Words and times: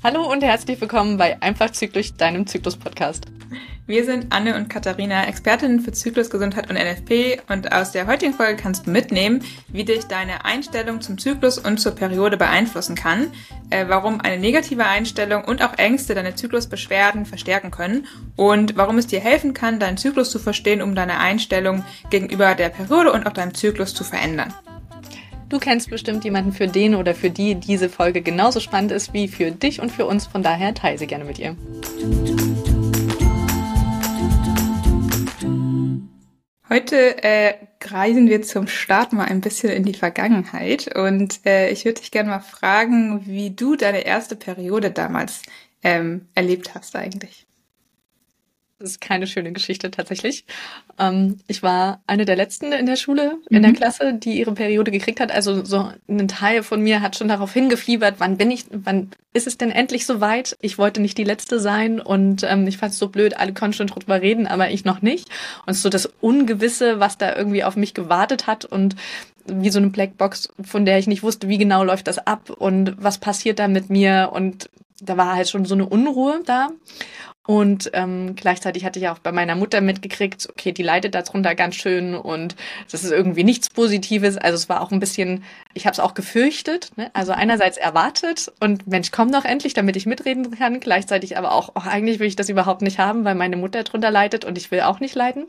Hallo 0.00 0.30
und 0.30 0.44
herzlich 0.44 0.80
willkommen 0.80 1.16
bei 1.16 1.42
Einfach 1.42 1.72
Zyklus, 1.72 2.16
deinem 2.16 2.46
Zyklus-Podcast. 2.46 3.26
Wir 3.88 4.04
sind 4.04 4.32
Anne 4.32 4.54
und 4.54 4.70
Katharina, 4.70 5.26
Expertinnen 5.26 5.80
für 5.80 5.90
Zyklusgesundheit 5.90 6.70
und 6.70 6.76
NFP 6.76 7.40
und 7.48 7.72
aus 7.72 7.90
der 7.90 8.06
heutigen 8.06 8.32
Folge 8.32 8.62
kannst 8.62 8.86
du 8.86 8.92
mitnehmen, 8.92 9.42
wie 9.66 9.84
dich 9.84 10.04
deine 10.04 10.44
Einstellung 10.44 11.00
zum 11.00 11.18
Zyklus 11.18 11.58
und 11.58 11.78
zur 11.78 11.96
Periode 11.96 12.36
beeinflussen 12.36 12.94
kann, 12.94 13.32
äh, 13.70 13.86
warum 13.88 14.20
eine 14.20 14.38
negative 14.38 14.86
Einstellung 14.86 15.42
und 15.42 15.62
auch 15.62 15.76
Ängste 15.78 16.14
deine 16.14 16.36
Zyklusbeschwerden 16.36 17.26
verstärken 17.26 17.72
können 17.72 18.06
und 18.36 18.76
warum 18.76 18.98
es 18.98 19.08
dir 19.08 19.18
helfen 19.18 19.52
kann, 19.52 19.80
deinen 19.80 19.96
Zyklus 19.96 20.30
zu 20.30 20.38
verstehen, 20.38 20.80
um 20.80 20.94
deine 20.94 21.18
Einstellung 21.18 21.84
gegenüber 22.08 22.54
der 22.54 22.68
Periode 22.68 23.10
und 23.10 23.26
auch 23.26 23.32
deinem 23.32 23.52
Zyklus 23.52 23.94
zu 23.94 24.04
verändern. 24.04 24.54
Du 25.48 25.58
kennst 25.58 25.88
bestimmt 25.88 26.24
jemanden, 26.24 26.52
für 26.52 26.68
den 26.68 26.94
oder 26.94 27.14
für 27.14 27.30
die 27.30 27.54
diese 27.54 27.88
Folge 27.88 28.20
genauso 28.20 28.60
spannend 28.60 28.92
ist 28.92 29.14
wie 29.14 29.28
für 29.28 29.50
dich 29.50 29.80
und 29.80 29.90
für 29.90 30.04
uns. 30.04 30.26
Von 30.26 30.42
daher 30.42 30.74
teile 30.74 30.98
sie 30.98 31.06
gerne 31.06 31.24
mit 31.24 31.38
ihr. 31.38 31.56
Heute 36.68 37.24
äh, 37.24 37.54
reisen 37.82 38.28
wir 38.28 38.42
zum 38.42 38.66
Start 38.66 39.14
mal 39.14 39.24
ein 39.24 39.40
bisschen 39.40 39.70
in 39.70 39.84
die 39.84 39.94
Vergangenheit 39.94 40.94
und 40.94 41.40
äh, 41.46 41.70
ich 41.70 41.86
würde 41.86 42.00
dich 42.00 42.10
gerne 42.10 42.28
mal 42.28 42.40
fragen, 42.40 43.22
wie 43.24 43.48
du 43.48 43.74
deine 43.74 44.04
erste 44.04 44.36
Periode 44.36 44.90
damals 44.90 45.40
ähm, 45.82 46.26
erlebt 46.34 46.74
hast 46.74 46.94
eigentlich. 46.94 47.47
Das 48.80 48.90
ist 48.90 49.00
keine 49.00 49.26
schöne 49.26 49.52
Geschichte 49.52 49.90
tatsächlich. 49.90 50.44
Ähm, 51.00 51.40
ich 51.48 51.64
war 51.64 52.00
eine 52.06 52.24
der 52.24 52.36
letzten 52.36 52.70
in 52.70 52.86
der 52.86 52.94
Schule, 52.94 53.38
in 53.50 53.58
mhm. 53.58 53.62
der 53.62 53.72
Klasse, 53.72 54.14
die 54.14 54.38
ihre 54.38 54.52
Periode 54.52 54.92
gekriegt 54.92 55.18
hat. 55.18 55.32
Also 55.32 55.64
so 55.64 55.90
ein 56.08 56.28
Teil 56.28 56.62
von 56.62 56.80
mir 56.80 57.00
hat 57.00 57.16
schon 57.16 57.26
darauf 57.26 57.52
hingefiebert, 57.52 58.16
wann 58.18 58.36
bin 58.36 58.52
ich, 58.52 58.66
wann 58.70 59.10
ist 59.32 59.48
es 59.48 59.58
denn 59.58 59.72
endlich 59.72 60.06
soweit? 60.06 60.56
Ich 60.60 60.78
wollte 60.78 61.00
nicht 61.00 61.18
die 61.18 61.24
letzte 61.24 61.58
sein 61.58 62.00
und 62.00 62.44
ähm, 62.44 62.68
ich 62.68 62.78
fand 62.78 62.92
es 62.92 63.00
so 63.00 63.08
blöd, 63.08 63.36
alle 63.36 63.52
konnten 63.52 63.74
schon 63.74 63.88
drüber 63.88 64.22
reden, 64.22 64.46
aber 64.46 64.70
ich 64.70 64.84
noch 64.84 65.02
nicht. 65.02 65.28
Und 65.66 65.74
so 65.74 65.88
das 65.88 66.06
Ungewisse, 66.20 67.00
was 67.00 67.18
da 67.18 67.34
irgendwie 67.34 67.64
auf 67.64 67.74
mich 67.74 67.94
gewartet 67.94 68.46
hat 68.46 68.64
und 68.64 68.94
wie 69.44 69.70
so 69.70 69.80
eine 69.80 69.88
Blackbox, 69.88 70.50
von 70.62 70.84
der 70.84 70.98
ich 70.98 71.08
nicht 71.08 71.24
wusste, 71.24 71.48
wie 71.48 71.58
genau 71.58 71.82
läuft 71.82 72.06
das 72.06 72.18
ab 72.18 72.50
und 72.50 72.94
was 73.02 73.18
passiert 73.18 73.58
da 73.58 73.66
mit 73.66 73.90
mir 73.90 74.30
und 74.32 74.70
da 75.00 75.16
war 75.16 75.34
halt 75.34 75.48
schon 75.48 75.64
so 75.64 75.74
eine 75.74 75.86
Unruhe 75.86 76.40
da. 76.44 76.68
Und 77.48 77.90
ähm, 77.94 78.36
gleichzeitig 78.36 78.84
hatte 78.84 78.98
ich 78.98 79.08
auch 79.08 79.20
bei 79.20 79.32
meiner 79.32 79.54
Mutter 79.54 79.80
mitgekriegt, 79.80 80.50
okay, 80.50 80.70
die 80.70 80.82
leidet 80.82 81.14
darunter 81.14 81.54
ganz 81.54 81.76
schön 81.76 82.14
und 82.14 82.56
das 82.92 83.04
ist 83.04 83.10
irgendwie 83.10 83.42
nichts 83.42 83.70
Positives. 83.70 84.36
Also 84.36 84.56
es 84.56 84.68
war 84.68 84.82
auch 84.82 84.90
ein 84.90 85.00
bisschen, 85.00 85.42
ich 85.72 85.86
habe 85.86 85.94
es 85.94 85.98
auch 85.98 86.12
gefürchtet. 86.12 86.90
Ne? 86.96 87.10
Also 87.14 87.32
einerseits 87.32 87.78
erwartet 87.78 88.52
und 88.60 88.86
Mensch, 88.86 89.12
komm 89.12 89.32
doch 89.32 89.46
endlich, 89.46 89.72
damit 89.72 89.96
ich 89.96 90.04
mitreden 90.04 90.58
kann. 90.58 90.78
Gleichzeitig 90.78 91.38
aber 91.38 91.52
auch, 91.52 91.70
oh, 91.74 91.80
eigentlich 91.88 92.18
will 92.18 92.26
ich 92.26 92.36
das 92.36 92.50
überhaupt 92.50 92.82
nicht 92.82 92.98
haben, 92.98 93.24
weil 93.24 93.34
meine 93.34 93.56
Mutter 93.56 93.82
drunter 93.82 94.10
leidet 94.10 94.44
und 94.44 94.58
ich 94.58 94.70
will 94.70 94.82
auch 94.82 95.00
nicht 95.00 95.14
leiden. 95.14 95.46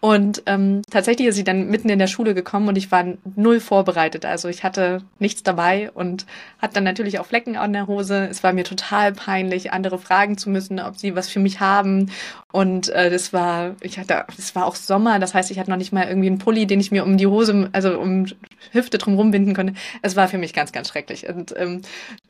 Und 0.00 0.42
ähm, 0.44 0.82
tatsächlich 0.90 1.28
ist 1.28 1.36
sie 1.36 1.44
dann 1.44 1.68
mitten 1.68 1.88
in 1.88 1.98
der 1.98 2.08
Schule 2.08 2.34
gekommen 2.34 2.68
und 2.68 2.76
ich 2.76 2.92
war 2.92 3.06
null 3.36 3.58
vorbereitet. 3.58 4.26
Also 4.26 4.48
ich 4.48 4.62
hatte 4.62 5.02
nichts 5.18 5.42
dabei 5.42 5.90
und 5.92 6.26
hatte 6.60 6.74
dann 6.74 6.84
natürlich 6.84 7.18
auch 7.18 7.26
Flecken 7.26 7.56
an 7.56 7.72
der 7.72 7.86
Hose. 7.86 8.28
Es 8.30 8.42
war 8.42 8.52
mir 8.52 8.64
total 8.64 9.12
peinlich, 9.12 9.72
andere 9.72 9.98
fragen 9.98 10.36
zu 10.36 10.50
müssen, 10.50 10.78
ob 10.78 10.98
sie 10.98 11.16
was 11.16 11.30
für 11.30 11.40
mich 11.40 11.60
haben. 11.60 12.10
Und 12.52 12.90
äh, 12.90 13.10
das 13.10 13.32
war, 13.32 13.76
ich 13.80 13.98
hatte, 13.98 14.26
es 14.36 14.54
war 14.54 14.66
auch 14.66 14.76
Sommer, 14.76 15.18
das 15.18 15.34
heißt, 15.34 15.50
ich 15.50 15.58
hatte 15.58 15.70
noch 15.70 15.78
nicht 15.78 15.92
mal 15.92 16.06
irgendwie 16.06 16.28
einen 16.28 16.38
Pulli, 16.38 16.66
den 16.66 16.80
ich 16.80 16.92
mir 16.92 17.02
um 17.02 17.16
die 17.16 17.26
Hose, 17.26 17.70
also 17.72 17.98
um 17.98 18.26
Hüfte 18.72 18.98
drumherum 18.98 19.30
binden 19.30 19.54
konnte. 19.54 19.72
Es 20.02 20.16
war 20.16 20.28
für 20.28 20.38
mich 20.38 20.52
ganz, 20.52 20.70
ganz 20.70 20.88
schrecklich. 20.88 21.28
Und 21.28 21.54
ähm, 21.56 21.82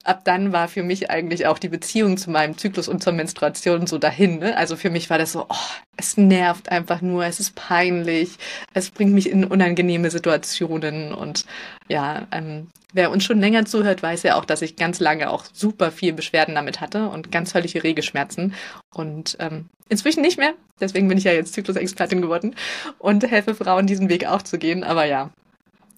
ab 0.05 0.23
dann 0.25 0.53
war 0.53 0.69
für 0.69 0.83
mich 0.83 1.11
eigentlich 1.11 1.47
auch 1.47 1.59
die 1.59 1.69
Beziehung 1.69 2.17
zu 2.17 2.31
meinem 2.31 2.57
Zyklus 2.57 2.89
und 2.89 3.03
zur 3.03 3.13
Menstruation 3.13 3.87
so 3.87 3.99
dahin. 3.99 4.39
Ne? 4.39 4.57
Also 4.57 4.77
für 4.77 4.91
mich 4.91 5.11
war 5.11 5.19
das 5.19 5.33
so, 5.33 5.47
oh, 5.49 5.55
es 5.97 6.17
nervt 6.17 6.71
einfach 6.71 7.03
nur, 7.03 7.25
es 7.25 7.41
ist 7.41 7.54
peinlich, 7.55 8.37
es 8.73 8.91
bringt 8.91 9.13
mich 9.13 9.31
in 9.31 9.45
unangenehme 9.45 10.11
Situationen 10.11 11.13
und 11.13 11.47
ja, 11.89 12.27
ähm, 12.33 12.69
wer 12.93 13.11
uns 13.11 13.25
schon 13.25 13.41
länger 13.41 13.67
zuhört, 13.67 14.03
weiß 14.03 14.23
ja 14.23 14.37
auch, 14.37 14.45
dass 14.45 14.63
ich 14.63 14.77
ganz 14.77 15.01
lange 15.01 15.31
auch 15.31 15.45
super 15.53 15.91
viel 15.91 16.13
Beschwerden 16.13 16.55
damit 16.55 16.81
hatte 16.81 17.09
und 17.09 17.31
ganz 17.31 17.55
höllische 17.55 17.83
Regelschmerzen 17.83 18.55
und 18.93 19.37
ähm, 19.41 19.69
inzwischen 19.89 20.23
nicht 20.23 20.39
mehr. 20.39 20.55
Deswegen 20.81 21.09
bin 21.09 21.19
ich 21.19 21.25
ja 21.25 21.33
jetzt 21.33 21.55
Zyklusexpertin 21.55 22.23
geworden 22.23 22.55
und 22.99 23.29
helfe 23.29 23.55
Frauen 23.55 23.87
diesen 23.87 24.09
Weg 24.09 24.27
auch 24.27 24.43
zu 24.43 24.59
gehen. 24.59 24.85
Aber 24.85 25.05
ja, 25.05 25.31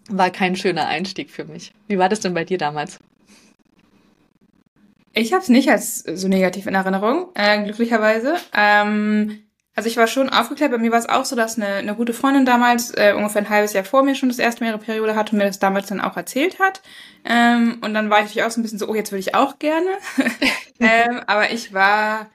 war 0.09 0.31
kein 0.31 0.56
schöner 0.56 0.88
Einstieg 0.88 1.31
für 1.31 1.44
mich. 1.44 1.73
Wie 1.87 1.99
war 1.99 2.09
das 2.09 2.21
denn 2.21 2.34
bei 2.34 2.44
dir 2.44 2.59
damals? 2.59 2.99
Ich 5.12 5.33
habe 5.33 5.43
es 5.43 5.49
nicht 5.49 5.71
als 5.71 6.00
so 6.00 6.28
negativ 6.28 6.67
in 6.67 6.75
Erinnerung, 6.75 7.28
äh, 7.34 7.62
glücklicherweise. 7.62 8.37
Ähm, 8.55 9.45
also 9.76 9.91
ich 9.91 9.98
war 9.98 10.06
schon 10.06 10.31
aufgeklärt. 10.31 10.72
Bei 10.72 10.78
mir 10.78 10.91
war 10.91 10.98
es 10.98 11.09
auch 11.09 11.26
so, 11.26 11.37
dass 11.37 11.56
eine, 11.56 11.66
eine 11.66 11.94
gute 11.94 12.14
Freundin 12.14 12.47
damals 12.47 12.92
äh, 12.92 13.12
ungefähr 13.14 13.42
ein 13.42 13.50
halbes 13.50 13.75
Jahr 13.75 13.84
vor 13.84 14.03
mir 14.03 14.14
schon 14.14 14.31
das 14.31 14.38
erste 14.38 14.64
Mal 14.64 14.70
ihre 14.70 14.78
Periode 14.78 15.14
hatte 15.14 15.32
und 15.32 15.38
mir 15.38 15.44
das 15.44 15.59
damals 15.59 15.88
dann 15.88 16.00
auch 16.00 16.16
erzählt 16.16 16.59
hat. 16.59 16.81
Ähm, 17.26 17.78
und 17.82 17.92
dann 17.92 18.09
war 18.09 18.19
ich 18.19 18.25
natürlich 18.25 18.44
auch 18.44 18.50
so 18.50 18.59
ein 18.59 18.62
bisschen 18.62 18.78
so, 18.78 18.88
oh, 18.88 18.94
jetzt 18.94 19.12
würde 19.12 19.20
ich 19.20 19.34
auch 19.34 19.59
gerne. 19.59 19.91
ähm, 20.81 21.20
aber 21.26 21.53
ich 21.53 21.75
war, 21.75 22.31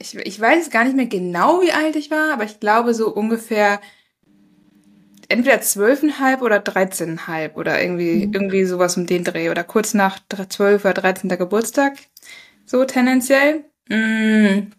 ich, 0.00 0.16
ich 0.16 0.40
weiß 0.40 0.70
gar 0.70 0.82
nicht 0.82 0.96
mehr 0.96 1.06
genau, 1.06 1.62
wie 1.62 1.72
alt 1.72 1.94
ich 1.94 2.10
war, 2.10 2.32
aber 2.32 2.42
ich 2.42 2.58
glaube 2.58 2.92
so 2.92 3.14
ungefähr 3.14 3.80
entweder 5.28 5.60
zwölfeinhalb 5.60 6.42
oder 6.42 6.58
dreizehnhalb 6.58 7.56
oder 7.56 7.80
irgendwie, 7.80 8.26
mhm. 8.26 8.32
irgendwie 8.34 8.64
sowas 8.64 8.96
um 8.96 9.06
den 9.06 9.22
Dreh 9.22 9.48
oder 9.50 9.62
kurz 9.62 9.94
nach 9.94 10.18
zwölf 10.48 10.84
oder 10.84 10.94
dreizehnter 10.94 11.36
Geburtstag. 11.36 11.98
So 12.66 12.84
tendenziell. 12.84 13.64
Mm. 13.88 14.72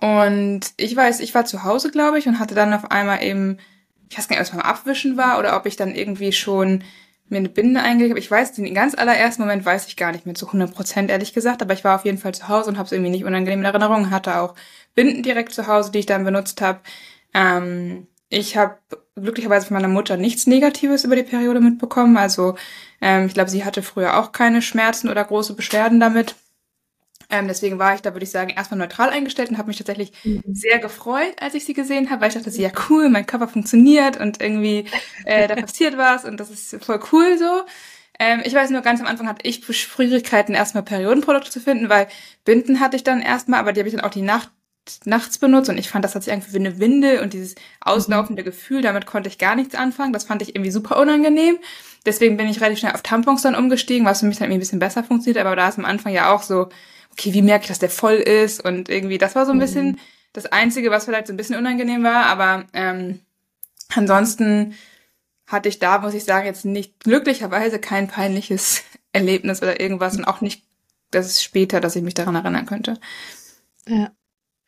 Und 0.00 0.60
ich 0.76 0.94
weiß, 0.94 1.20
ich 1.20 1.34
war 1.34 1.44
zu 1.44 1.64
Hause, 1.64 1.90
glaube 1.90 2.18
ich, 2.18 2.28
und 2.28 2.38
hatte 2.38 2.54
dann 2.54 2.72
auf 2.72 2.90
einmal 2.90 3.22
eben, 3.22 3.58
ich 4.08 4.18
weiß 4.18 4.28
gar 4.28 4.36
nicht, 4.36 4.48
ob 4.48 4.54
es 4.54 4.62
beim 4.62 4.70
Abwischen 4.70 5.16
war 5.16 5.38
oder 5.38 5.56
ob 5.56 5.66
ich 5.66 5.76
dann 5.76 5.94
irgendwie 5.94 6.32
schon 6.32 6.84
mir 7.30 7.38
eine 7.38 7.48
Binde 7.48 7.80
eingelegt 7.80 8.12
habe. 8.12 8.20
Ich 8.20 8.30
weiß, 8.30 8.52
den 8.52 8.74
ganz 8.74 8.94
allerersten 8.94 9.42
Moment 9.42 9.64
weiß 9.64 9.86
ich 9.86 9.96
gar 9.96 10.12
nicht 10.12 10.26
mehr 10.26 10.34
zu 10.34 10.46
100 10.46 10.74
Prozent, 10.74 11.10
ehrlich 11.10 11.32
gesagt, 11.32 11.62
aber 11.62 11.72
ich 11.72 11.84
war 11.84 11.96
auf 11.96 12.04
jeden 12.04 12.18
Fall 12.18 12.34
zu 12.34 12.48
Hause 12.48 12.70
und 12.70 12.76
habe 12.76 12.86
es 12.86 12.92
irgendwie 12.92 13.10
nicht 13.10 13.24
unangenehm 13.24 13.60
in 13.60 13.64
Erinnerung, 13.64 14.10
hatte 14.10 14.40
auch 14.40 14.54
Binden 14.94 15.22
direkt 15.22 15.52
zu 15.52 15.66
Hause, 15.66 15.92
die 15.92 16.00
ich 16.00 16.06
dann 16.06 16.24
benutzt 16.24 16.60
habe. 16.60 16.80
Ähm, 17.32 18.08
ich 18.28 18.56
habe 18.56 18.78
glücklicherweise 19.16 19.66
von 19.66 19.76
meiner 19.76 19.88
Mutter 19.88 20.16
nichts 20.16 20.46
Negatives 20.46 21.04
über 21.04 21.16
die 21.16 21.22
Periode 21.22 21.60
mitbekommen. 21.60 22.16
Also 22.16 22.56
ähm, 23.00 23.26
ich 23.26 23.34
glaube, 23.34 23.50
sie 23.50 23.64
hatte 23.64 23.82
früher 23.82 24.18
auch 24.18 24.32
keine 24.32 24.62
Schmerzen 24.62 25.08
oder 25.08 25.24
große 25.24 25.54
Beschwerden 25.54 26.00
damit. 26.00 26.34
Ähm, 27.30 27.48
deswegen 27.48 27.78
war 27.78 27.94
ich 27.94 28.02
da, 28.02 28.12
würde 28.14 28.24
ich 28.24 28.30
sagen, 28.30 28.50
erstmal 28.50 28.78
neutral 28.78 29.10
eingestellt 29.10 29.50
und 29.50 29.58
habe 29.58 29.68
mich 29.68 29.78
tatsächlich 29.78 30.12
mhm. 30.24 30.42
sehr 30.52 30.78
gefreut, 30.78 31.34
als 31.40 31.54
ich 31.54 31.64
sie 31.64 31.74
gesehen 31.74 32.10
habe, 32.10 32.22
weil 32.22 32.28
ich 32.28 32.34
dachte, 32.34 32.50
sie 32.50 32.62
ja 32.62 32.70
cool, 32.88 33.08
mein 33.08 33.26
Körper 33.26 33.48
funktioniert 33.48 34.18
und 34.18 34.40
irgendwie 34.40 34.86
äh, 35.24 35.48
da 35.48 35.54
passiert 35.60 35.96
was 35.96 36.24
und 36.24 36.40
das 36.40 36.50
ist 36.50 36.82
voll 36.84 37.00
cool 37.12 37.38
so. 37.38 37.62
Ähm, 38.18 38.42
ich 38.44 38.54
weiß 38.54 38.70
nur, 38.70 38.82
ganz 38.82 39.00
am 39.00 39.06
Anfang 39.06 39.28
hatte 39.28 39.48
ich 39.48 39.64
Schwierigkeiten, 39.64 40.54
erstmal 40.54 40.82
Periodenprodukte 40.82 41.50
zu 41.50 41.60
finden, 41.60 41.88
weil 41.88 42.08
Binden 42.44 42.80
hatte 42.80 42.96
ich 42.96 43.04
dann 43.04 43.22
erstmal, 43.22 43.60
aber 43.60 43.72
die 43.72 43.80
habe 43.80 43.88
ich 43.88 43.94
dann 43.94 44.04
auch 44.04 44.10
die 44.10 44.22
Nacht 44.22 44.50
nachts 45.04 45.38
benutzt 45.38 45.70
und 45.70 45.78
ich 45.78 45.88
fand, 45.88 46.04
das 46.04 46.14
hat 46.14 46.24
sich 46.24 46.32
irgendwie 46.32 46.52
wie 46.52 46.58
eine 46.58 46.78
Winde 46.78 47.22
und 47.22 47.32
dieses 47.32 47.54
auslaufende 47.80 48.42
mhm. 48.42 48.46
Gefühl, 48.46 48.82
damit 48.82 49.06
konnte 49.06 49.28
ich 49.28 49.38
gar 49.38 49.54
nichts 49.54 49.74
anfangen. 49.74 50.12
Das 50.12 50.24
fand 50.24 50.42
ich 50.42 50.54
irgendwie 50.54 50.70
super 50.70 50.98
unangenehm. 50.98 51.58
Deswegen 52.06 52.36
bin 52.36 52.48
ich 52.48 52.60
relativ 52.60 52.80
schnell 52.80 52.92
auf 52.92 53.02
Tampons 53.02 53.42
dann 53.42 53.54
umgestiegen, 53.54 54.06
was 54.06 54.20
für 54.20 54.26
mich 54.26 54.38
dann 54.38 54.46
irgendwie 54.46 54.58
ein 54.58 54.60
bisschen 54.60 54.78
besser 54.78 55.04
funktioniert, 55.04 55.44
aber 55.44 55.54
da 55.54 55.68
ist 55.68 55.78
am 55.78 55.84
Anfang 55.84 56.12
ja 56.12 56.32
auch 56.34 56.42
so, 56.42 56.68
okay, 57.12 57.32
wie 57.32 57.42
merke 57.42 57.62
ich, 57.62 57.68
dass 57.68 57.78
der 57.78 57.90
voll 57.90 58.14
ist? 58.14 58.64
Und 58.64 58.88
irgendwie, 58.88 59.18
das 59.18 59.34
war 59.34 59.46
so 59.46 59.52
ein 59.52 59.56
mhm. 59.56 59.62
bisschen 59.62 60.00
das 60.32 60.46
Einzige, 60.46 60.90
was 60.90 61.04
vielleicht 61.04 61.26
so 61.26 61.32
ein 61.32 61.36
bisschen 61.36 61.56
unangenehm 61.56 62.04
war, 62.04 62.26
aber 62.26 62.64
ähm, 62.72 63.20
ansonsten 63.94 64.74
hatte 65.46 65.68
ich 65.68 65.80
da, 65.80 65.98
muss 65.98 66.14
ich 66.14 66.24
sagen, 66.24 66.46
jetzt 66.46 66.64
nicht 66.64 67.00
glücklicherweise 67.00 67.80
kein 67.80 68.06
peinliches 68.08 68.82
Erlebnis 69.12 69.62
oder 69.62 69.80
irgendwas 69.80 70.16
und 70.16 70.24
auch 70.24 70.40
nicht, 70.40 70.64
das 71.10 71.26
ist 71.26 71.42
später, 71.42 71.80
dass 71.80 71.96
ich 71.96 72.02
mich 72.02 72.14
daran 72.14 72.36
erinnern 72.36 72.66
könnte. 72.66 72.98
Ja. 73.88 74.12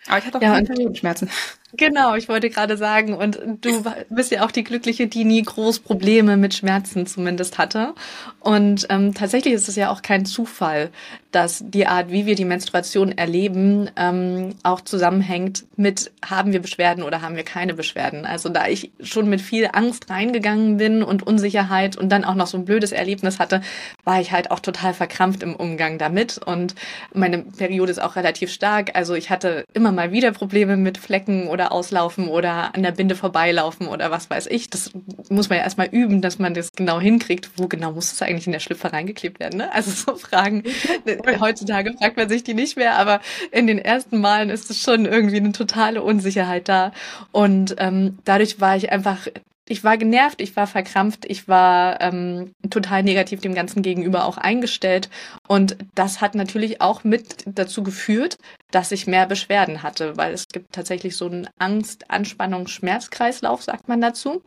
Aber 0.08 0.18
ich 0.18 0.26
hatte 0.26 0.38
auch 0.38 0.42
ja, 0.42 0.54
keine 0.54 0.66
Periodenschmerzen. 0.66 1.30
Genau, 1.74 2.16
ich 2.16 2.28
wollte 2.28 2.50
gerade 2.50 2.76
sagen, 2.76 3.14
und 3.14 3.40
du 3.60 3.84
bist 4.10 4.32
ja 4.32 4.44
auch 4.44 4.50
die 4.50 4.64
Glückliche, 4.64 5.06
die 5.06 5.24
nie 5.24 5.42
groß 5.42 5.78
Probleme 5.78 6.36
mit 6.36 6.54
Schmerzen 6.54 7.06
zumindest 7.06 7.56
hatte. 7.58 7.94
Und 8.40 8.86
ähm, 8.90 9.14
tatsächlich 9.14 9.54
ist 9.54 9.68
es 9.68 9.76
ja 9.76 9.90
auch 9.90 10.02
kein 10.02 10.26
Zufall, 10.26 10.90
dass 11.32 11.64
die 11.66 11.86
Art, 11.86 12.10
wie 12.10 12.26
wir 12.26 12.34
die 12.34 12.44
Menstruation 12.44 13.12
erleben, 13.12 13.90
ähm, 13.96 14.54
auch 14.62 14.82
zusammenhängt 14.82 15.64
mit, 15.76 16.12
haben 16.24 16.52
wir 16.52 16.60
Beschwerden 16.60 17.02
oder 17.02 17.22
haben 17.22 17.36
wir 17.36 17.42
keine 17.42 17.74
Beschwerden. 17.74 18.26
Also 18.26 18.50
da 18.50 18.68
ich 18.68 18.92
schon 19.00 19.28
mit 19.28 19.40
viel 19.40 19.68
Angst 19.72 20.10
reingegangen 20.10 20.76
bin 20.76 21.02
und 21.02 21.26
Unsicherheit 21.26 21.96
und 21.96 22.10
dann 22.10 22.24
auch 22.24 22.34
noch 22.34 22.46
so 22.46 22.58
ein 22.58 22.66
blödes 22.66 22.92
Erlebnis 22.92 23.38
hatte, 23.38 23.62
war 24.04 24.20
ich 24.20 24.30
halt 24.30 24.50
auch 24.50 24.60
total 24.60 24.92
verkrampft 24.92 25.42
im 25.42 25.56
Umgang 25.56 25.98
damit. 25.98 26.38
Und 26.38 26.74
meine 27.14 27.38
Periode 27.38 27.90
ist 27.90 28.02
auch 28.02 28.16
relativ 28.16 28.52
stark. 28.52 28.94
Also 28.94 29.14
ich 29.14 29.30
hatte 29.30 29.64
immer 29.72 29.90
mal 29.90 30.12
wieder 30.12 30.32
Probleme 30.32 30.76
mit 30.76 30.98
Flecken 30.98 31.48
oder 31.48 31.72
Auslaufen 31.72 32.28
oder 32.28 32.74
an 32.74 32.82
der 32.82 32.92
Binde 32.92 33.14
vorbeilaufen 33.14 33.88
oder 33.88 34.10
was 34.10 34.28
weiß 34.28 34.46
ich. 34.48 34.68
Das 34.68 34.90
muss 35.30 35.48
man 35.48 35.58
ja 35.58 35.64
erstmal 35.64 35.88
üben, 35.88 36.20
dass 36.20 36.38
man 36.38 36.52
das 36.52 36.70
genau 36.72 37.00
hinkriegt. 37.00 37.50
Wo 37.56 37.68
genau 37.68 37.92
muss 37.92 38.12
es 38.12 38.20
eigentlich 38.20 38.46
in 38.46 38.52
der 38.52 38.60
Schlüpfer 38.60 38.92
reingeklebt 38.92 39.40
werden? 39.40 39.58
Ne? 39.58 39.72
Also 39.72 39.90
so 39.90 40.16
Fragen. 40.16 40.62
Heutzutage 41.40 41.92
fragt 41.94 42.16
man 42.16 42.28
sich 42.28 42.44
die 42.44 42.54
nicht 42.54 42.76
mehr, 42.76 42.96
aber 42.96 43.20
in 43.50 43.66
den 43.66 43.78
ersten 43.78 44.20
Malen 44.20 44.50
ist 44.50 44.70
es 44.70 44.80
schon 44.82 45.06
irgendwie 45.06 45.36
eine 45.36 45.52
totale 45.52 46.02
Unsicherheit 46.02 46.68
da. 46.68 46.92
Und 47.30 47.76
ähm, 47.78 48.18
dadurch 48.24 48.60
war 48.60 48.76
ich 48.76 48.92
einfach 48.92 49.26
ich 49.68 49.84
war 49.84 49.96
genervt, 49.96 50.40
ich 50.40 50.56
war 50.56 50.66
verkrampft, 50.66 51.24
ich 51.24 51.46
war 51.46 52.00
ähm, 52.00 52.52
total 52.68 53.02
negativ 53.02 53.40
dem 53.40 53.54
Ganzen 53.54 53.82
gegenüber 53.82 54.24
auch 54.24 54.36
eingestellt. 54.36 55.08
Und 55.46 55.76
das 55.94 56.20
hat 56.20 56.34
natürlich 56.34 56.80
auch 56.80 57.04
mit 57.04 57.44
dazu 57.46 57.82
geführt, 57.82 58.38
dass 58.72 58.90
ich 58.90 59.06
mehr 59.06 59.26
Beschwerden 59.26 59.82
hatte, 59.82 60.16
weil 60.16 60.32
es 60.32 60.48
gibt 60.48 60.72
tatsächlich 60.72 61.16
so 61.16 61.26
einen 61.26 61.48
Angst, 61.58 62.10
Anspannung, 62.10 62.66
Schmerzkreislauf, 62.66 63.62
sagt 63.62 63.86
man 63.88 64.00
dazu. 64.00 64.42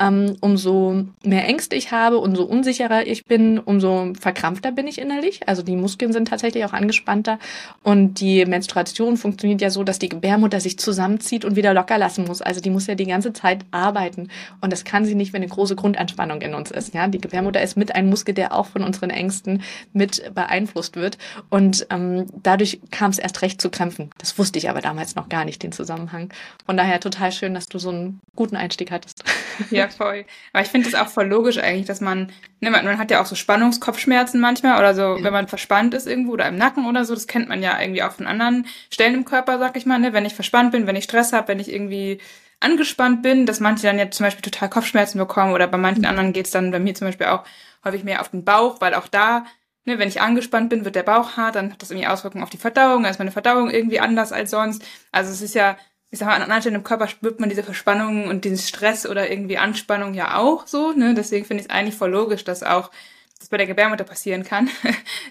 Ähm, 0.00 0.36
umso 0.40 1.04
mehr 1.24 1.46
Ängste 1.48 1.74
ich 1.74 1.90
habe, 1.90 2.18
umso 2.18 2.44
unsicherer 2.44 3.06
ich 3.06 3.24
bin, 3.24 3.58
umso 3.58 4.12
verkrampfter 4.20 4.70
bin 4.70 4.86
ich 4.86 4.98
innerlich. 4.98 5.48
Also 5.48 5.62
die 5.62 5.76
Muskeln 5.76 6.12
sind 6.12 6.28
tatsächlich 6.28 6.64
auch 6.64 6.72
angespannter. 6.72 7.38
Und 7.82 8.20
die 8.20 8.44
Menstruation 8.44 9.16
funktioniert 9.16 9.62
ja 9.62 9.70
so, 9.70 9.82
dass 9.82 9.98
die 9.98 10.08
Gebärmutter 10.08 10.60
sich 10.60 10.78
zusammenzieht 10.78 11.44
und 11.44 11.56
wieder 11.56 11.74
locker 11.74 11.98
lassen 11.98 12.24
muss. 12.24 12.42
Also 12.42 12.60
die 12.60 12.70
muss 12.70 12.86
ja 12.86 12.94
die 12.94 13.06
ganze 13.06 13.32
Zeit 13.32 13.64
arbeiten. 13.70 14.28
Und 14.60 14.72
das 14.72 14.84
kann 14.84 15.04
sie 15.04 15.14
nicht, 15.14 15.32
wenn 15.32 15.42
eine 15.42 15.50
große 15.50 15.76
Grundanspannung 15.76 16.40
in 16.40 16.54
uns 16.54 16.70
ist. 16.70 16.94
Ja, 16.94 17.06
die 17.08 17.20
Gebärmutter 17.20 17.62
ist 17.62 17.76
mit 17.76 17.94
ein 17.94 18.08
Muskel, 18.08 18.34
der 18.34 18.54
auch 18.54 18.66
von 18.66 18.82
unseren 18.82 19.10
Ängsten 19.10 19.62
mit 19.92 20.34
beeinflusst 20.34 20.96
wird. 20.96 21.18
Und 21.50 21.86
ähm, 21.90 22.26
dadurch 22.42 22.80
kam 22.90 23.10
es 23.10 23.18
erst 23.18 23.42
recht 23.42 23.60
zu 23.60 23.70
Krämpfen. 23.70 24.10
Das 24.18 24.38
wusste 24.38 24.58
ich 24.58 24.70
aber 24.70 24.80
damals 24.80 25.14
noch 25.14 25.28
gar 25.28 25.44
nicht, 25.44 25.62
den 25.62 25.72
Zusammenhang. 25.72 26.32
Von 26.66 26.76
daher 26.76 27.00
total 27.00 27.32
schön, 27.32 27.54
dass 27.54 27.68
du 27.68 27.78
so 27.78 27.90
einen 27.90 28.20
guten 28.36 28.56
Einstieg 28.56 28.90
hattest. 28.90 29.24
Ja, 29.70 29.88
voll. 29.88 30.24
Aber 30.52 30.64
ich 30.64 30.68
finde 30.68 30.88
es 30.88 30.94
auch 30.94 31.08
voll 31.08 31.26
logisch 31.26 31.58
eigentlich, 31.58 31.86
dass 31.86 32.00
man, 32.00 32.32
ne, 32.60 32.70
man, 32.70 32.84
man 32.84 32.98
hat 32.98 33.10
ja 33.10 33.22
auch 33.22 33.26
so 33.26 33.34
Spannungskopfschmerzen 33.34 34.40
manchmal 34.40 34.78
oder 34.78 34.94
so, 34.94 35.22
wenn 35.22 35.32
man 35.32 35.48
verspannt 35.48 35.94
ist 35.94 36.06
irgendwo 36.06 36.32
oder 36.32 36.48
im 36.48 36.56
Nacken 36.56 36.86
oder 36.86 37.04
so. 37.04 37.14
Das 37.14 37.26
kennt 37.26 37.48
man 37.48 37.62
ja 37.62 37.80
irgendwie 37.80 38.02
auch 38.02 38.12
von 38.12 38.26
anderen 38.26 38.66
Stellen 38.90 39.14
im 39.14 39.24
Körper, 39.24 39.58
sag 39.58 39.76
ich 39.76 39.86
mal, 39.86 39.98
ne? 39.98 40.12
Wenn 40.12 40.26
ich 40.26 40.34
verspannt 40.34 40.72
bin, 40.72 40.86
wenn 40.86 40.96
ich 40.96 41.04
Stress 41.04 41.32
habe, 41.32 41.48
wenn 41.48 41.60
ich 41.60 41.72
irgendwie 41.72 42.18
angespannt 42.64 43.22
bin, 43.22 43.46
dass 43.46 43.60
manche 43.60 43.86
dann 43.86 43.98
jetzt 43.98 44.16
zum 44.16 44.24
Beispiel 44.24 44.42
total 44.42 44.68
Kopfschmerzen 44.68 45.18
bekommen 45.18 45.52
oder 45.52 45.66
bei 45.66 45.78
manchen 45.78 46.02
mhm. 46.02 46.08
anderen 46.08 46.32
geht's 46.32 46.50
dann 46.50 46.70
bei 46.70 46.78
mir 46.78 46.94
zum 46.94 47.08
Beispiel 47.08 47.26
auch 47.26 47.44
häufig 47.84 48.04
mehr 48.04 48.20
auf 48.20 48.30
den 48.30 48.44
Bauch, 48.44 48.80
weil 48.80 48.94
auch 48.94 49.08
da, 49.08 49.44
ne, 49.84 49.98
wenn 49.98 50.08
ich 50.08 50.20
angespannt 50.20 50.70
bin, 50.70 50.84
wird 50.84 50.96
der 50.96 51.02
Bauch 51.02 51.36
hart, 51.36 51.56
dann 51.56 51.72
hat 51.72 51.82
das 51.82 51.90
irgendwie 51.90 52.08
Auswirkungen 52.08 52.42
auf 52.42 52.50
die 52.50 52.56
Verdauung, 52.56 53.02
dann 53.02 53.12
ist 53.12 53.18
meine 53.18 53.32
Verdauung 53.32 53.70
irgendwie 53.70 54.00
anders 54.00 54.32
als 54.32 54.50
sonst. 54.50 54.82
Also 55.12 55.30
es 55.30 55.42
ist 55.42 55.54
ja, 55.54 55.76
ich 56.10 56.18
sag 56.18 56.26
mal, 56.26 56.36
an 56.36 56.42
anderen 56.42 56.62
Stellen 56.62 56.76
im 56.76 56.84
Körper 56.84 57.08
spürt 57.08 57.40
man 57.40 57.48
diese 57.48 57.62
Verspannungen 57.62 58.28
und 58.28 58.44
diesen 58.44 58.58
Stress 58.58 59.06
oder 59.06 59.30
irgendwie 59.30 59.58
Anspannung 59.58 60.14
ja 60.14 60.36
auch 60.38 60.66
so, 60.66 60.92
ne, 60.92 61.14
deswegen 61.14 61.44
finde 61.44 61.62
ich 61.62 61.68
es 61.68 61.74
eigentlich 61.74 61.96
voll 61.96 62.10
logisch, 62.10 62.44
dass 62.44 62.62
auch 62.62 62.90
das 63.38 63.50
bei 63.50 63.58
der 63.58 63.66
Gebärmutter 63.66 64.04
passieren 64.04 64.44
kann. 64.44 64.70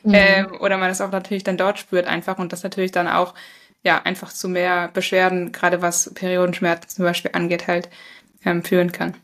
Mhm. 0.06 0.14
ähm, 0.16 0.48
oder 0.60 0.78
man 0.78 0.90
das 0.90 1.00
auch 1.00 1.12
natürlich 1.12 1.46
dann 1.46 1.56
dort 1.56 1.80
spürt 1.80 2.08
einfach 2.08 2.38
und 2.38 2.52
das 2.52 2.62
natürlich 2.62 2.92
dann 2.92 3.08
auch 3.08 3.34
ja 3.84 4.02
einfach 4.04 4.32
zu 4.32 4.50
mehr 4.50 4.90
Beschwerden, 4.90 5.52
gerade 5.52 5.82
was 5.82 6.14
Periodenschmerzen 6.14 6.90
zum 6.90 7.06
Beispiel 7.06 7.32
angeht, 7.34 7.68
halt 7.68 7.90
ähm, 8.46 8.64
führen 8.64 8.92
kann. 8.92 9.16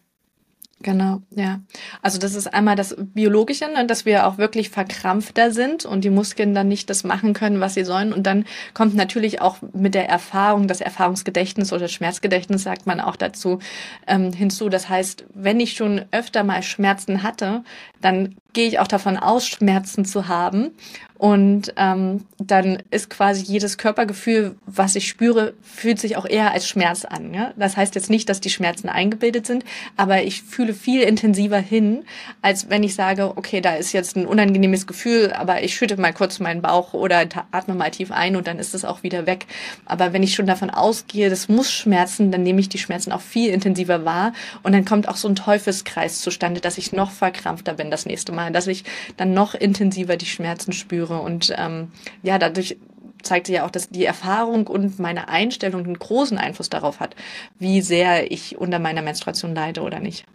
Genau, 0.81 1.21
ja. 1.31 1.59
Also 2.01 2.19
das 2.19 2.35
ist 2.35 2.53
einmal 2.53 2.77
das 2.77 2.95
Biologische, 2.97 3.65
ne, 3.65 3.85
dass 3.85 4.05
wir 4.05 4.25
auch 4.25 4.37
wirklich 4.37 4.69
verkrampfter 4.69 5.51
sind 5.51 5.83
und 5.83 6.05
die 6.05 6.09
Muskeln 6.09 6.53
dann 6.53 6.69
nicht 6.69 6.89
das 6.89 7.03
machen 7.03 7.33
können, 7.33 7.59
was 7.59 7.73
sie 7.73 7.83
sollen. 7.83 8.13
Und 8.13 8.23
dann 8.23 8.45
kommt 8.73 8.95
natürlich 8.95 9.41
auch 9.41 9.57
mit 9.73 9.93
der 9.93 10.07
Erfahrung, 10.07 10.69
das 10.69 10.79
Erfahrungsgedächtnis 10.79 11.73
oder 11.73 11.89
Schmerzgedächtnis 11.89 12.63
sagt 12.63 12.85
man 12.85 13.01
auch 13.01 13.17
dazu 13.17 13.59
ähm, 14.07 14.31
hinzu. 14.31 14.69
Das 14.69 14.87
heißt, 14.87 15.25
wenn 15.33 15.59
ich 15.59 15.73
schon 15.73 16.05
öfter 16.11 16.45
mal 16.45 16.63
Schmerzen 16.63 17.23
hatte, 17.23 17.65
dann 17.99 18.35
gehe 18.53 18.67
ich 18.67 18.79
auch 18.79 18.87
davon 18.87 19.17
aus, 19.17 19.47
Schmerzen 19.47 20.05
zu 20.05 20.27
haben. 20.27 20.71
Und 21.19 21.73
ähm, 21.75 22.23
dann 22.37 22.81
ist 22.91 23.09
quasi 23.09 23.43
jedes 23.43 23.77
Körpergefühl, 23.77 24.55
was 24.65 24.95
ich 24.95 25.09
spüre, 25.09 25.53
fühlt 25.61 25.99
sich 25.99 26.15
auch 26.15 26.25
eher 26.25 26.53
als 26.53 26.65
Schmerz 26.65 27.03
an. 27.03 27.33
Ja? 27.33 27.51
Das 27.57 27.75
heißt 27.75 27.93
jetzt 27.95 28.09
nicht, 28.09 28.29
dass 28.29 28.39
die 28.39 28.49
Schmerzen 28.49 28.87
eingebildet 28.87 29.45
sind, 29.45 29.65
aber 29.97 30.23
ich 30.23 30.43
fühle 30.43 30.73
viel 30.73 31.01
intensiver 31.01 31.57
hin, 31.57 32.05
als 32.41 32.69
wenn 32.69 32.83
ich 32.83 32.95
sage, 32.95 33.33
okay, 33.35 33.59
da 33.59 33.75
ist 33.75 33.91
jetzt 33.91 34.15
ein 34.15 34.25
unangenehmes 34.25 34.87
Gefühl, 34.87 35.33
aber 35.33 35.61
ich 35.61 35.75
schütte 35.75 35.99
mal 35.99 36.13
kurz 36.13 36.39
meinen 36.39 36.61
Bauch 36.61 36.93
oder 36.93 37.25
atme 37.51 37.75
mal 37.75 37.91
tief 37.91 38.13
ein 38.13 38.37
und 38.37 38.47
dann 38.47 38.57
ist 38.57 38.73
es 38.73 38.85
auch 38.85 39.03
wieder 39.03 39.25
weg. 39.25 39.45
Aber 39.83 40.13
wenn 40.13 40.23
ich 40.23 40.35
schon 40.35 40.47
davon 40.47 40.69
ausgehe, 40.69 41.29
das 41.29 41.49
muss 41.49 41.69
schmerzen, 41.69 42.31
dann 42.31 42.43
nehme 42.43 42.61
ich 42.61 42.69
die 42.69 42.77
Schmerzen 42.77 43.11
auch 43.11 43.19
viel 43.19 43.51
intensiver 43.51 44.05
wahr 44.05 44.31
und 44.63 44.71
dann 44.71 44.85
kommt 44.85 45.09
auch 45.09 45.17
so 45.17 45.27
ein 45.27 45.35
Teufelskreis 45.35 46.21
zustande, 46.21 46.61
dass 46.61 46.77
ich 46.77 46.93
noch 46.93 47.11
verkrampfter 47.11 47.73
bin 47.73 47.91
das 47.91 48.05
nächste 48.05 48.31
Mal, 48.31 48.38
dass 48.51 48.67
ich 48.67 48.83
dann 49.17 49.33
noch 49.33 49.55
intensiver 49.55 50.17
die 50.17 50.25
Schmerzen 50.25 50.73
spüre. 50.73 51.19
Und 51.19 51.53
ähm, 51.57 51.91
ja, 52.23 52.39
dadurch 52.39 52.77
zeigt 53.21 53.47
sich 53.47 53.57
ja 53.57 53.65
auch, 53.65 53.71
dass 53.71 53.89
die 53.89 54.05
Erfahrung 54.05 54.67
und 54.67 54.99
meine 54.99 55.27
Einstellung 55.27 55.83
einen 55.83 55.99
großen 55.99 56.37
Einfluss 56.37 56.69
darauf 56.69 56.99
hat, 56.99 57.15
wie 57.57 57.81
sehr 57.81 58.31
ich 58.31 58.57
unter 58.57 58.79
meiner 58.79 59.01
Menstruation 59.01 59.53
leide 59.53 59.81
oder 59.81 59.99
nicht. 59.99 60.25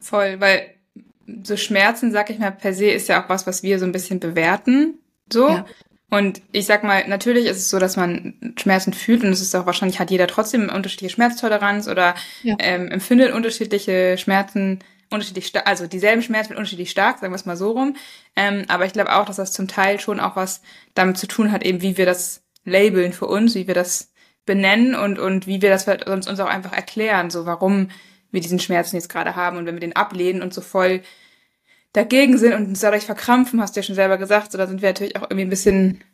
Voll, 0.00 0.40
weil 0.40 0.74
so 1.42 1.56
Schmerzen, 1.56 2.12
sag 2.12 2.30
ich 2.30 2.38
mal, 2.38 2.52
per 2.52 2.72
se 2.72 2.90
ist 2.90 3.08
ja 3.08 3.24
auch 3.24 3.28
was, 3.28 3.46
was 3.46 3.62
wir 3.62 3.78
so 3.78 3.84
ein 3.84 3.92
bisschen 3.92 4.20
bewerten. 4.20 4.98
So. 5.32 5.48
Ja. 5.48 5.66
Und 6.08 6.40
ich 6.52 6.66
sag 6.66 6.84
mal, 6.84 7.08
natürlich 7.08 7.46
ist 7.46 7.56
es 7.56 7.68
so, 7.68 7.80
dass 7.80 7.96
man 7.96 8.34
Schmerzen 8.58 8.92
fühlt 8.92 9.24
und 9.24 9.30
es 9.30 9.40
ist 9.40 9.56
auch 9.56 9.66
wahrscheinlich 9.66 9.98
hat 9.98 10.12
jeder 10.12 10.28
trotzdem 10.28 10.62
eine 10.62 10.72
unterschiedliche 10.72 11.12
Schmerztoleranz 11.12 11.88
oder 11.88 12.14
ja. 12.44 12.54
ähm, 12.60 12.90
empfindet 12.92 13.32
unterschiedliche 13.32 14.16
Schmerzen 14.16 14.78
unterschiedlich 15.10 15.46
stark, 15.46 15.66
also 15.66 15.86
dieselben 15.86 16.22
Schmerzen 16.22 16.48
sind 16.48 16.56
unterschiedlich 16.56 16.90
stark, 16.90 17.18
sagen 17.18 17.32
wir 17.32 17.36
es 17.36 17.46
mal 17.46 17.56
so 17.56 17.72
rum. 17.72 17.96
Ähm, 18.34 18.64
aber 18.68 18.86
ich 18.86 18.92
glaube 18.92 19.14
auch, 19.14 19.24
dass 19.24 19.36
das 19.36 19.52
zum 19.52 19.68
Teil 19.68 20.00
schon 20.00 20.20
auch 20.20 20.36
was 20.36 20.62
damit 20.94 21.18
zu 21.18 21.26
tun 21.26 21.52
hat, 21.52 21.64
eben 21.64 21.82
wie 21.82 21.96
wir 21.96 22.06
das 22.06 22.42
labeln 22.64 23.12
für 23.12 23.26
uns, 23.26 23.54
wie 23.54 23.66
wir 23.66 23.74
das 23.74 24.12
benennen 24.44 24.94
und, 24.94 25.18
und 25.18 25.46
wie 25.46 25.62
wir 25.62 25.70
das 25.70 25.86
uns, 26.06 26.28
uns 26.28 26.40
auch 26.40 26.48
einfach 26.48 26.72
erklären, 26.72 27.30
so 27.30 27.46
warum 27.46 27.88
wir 28.30 28.40
diesen 28.40 28.58
Schmerzen 28.58 28.96
jetzt 28.96 29.08
gerade 29.08 29.36
haben 29.36 29.56
und 29.56 29.66
wenn 29.66 29.74
wir 29.74 29.80
den 29.80 29.96
ablehnen 29.96 30.42
und 30.42 30.54
so 30.54 30.60
voll 30.60 31.02
dagegen 31.92 32.36
sind 32.38 32.52
und 32.52 32.66
uns 32.66 32.80
dadurch 32.80 33.06
verkrampfen, 33.06 33.60
hast 33.60 33.74
du 33.74 33.80
ja 33.80 33.84
schon 33.84 33.94
selber 33.94 34.18
gesagt, 34.18 34.52
so 34.52 34.58
da 34.58 34.66
sind 34.66 34.82
wir 34.82 34.88
natürlich 34.88 35.16
auch 35.16 35.22
irgendwie 35.22 35.42
ein 35.42 35.50
bisschen, 35.50 36.04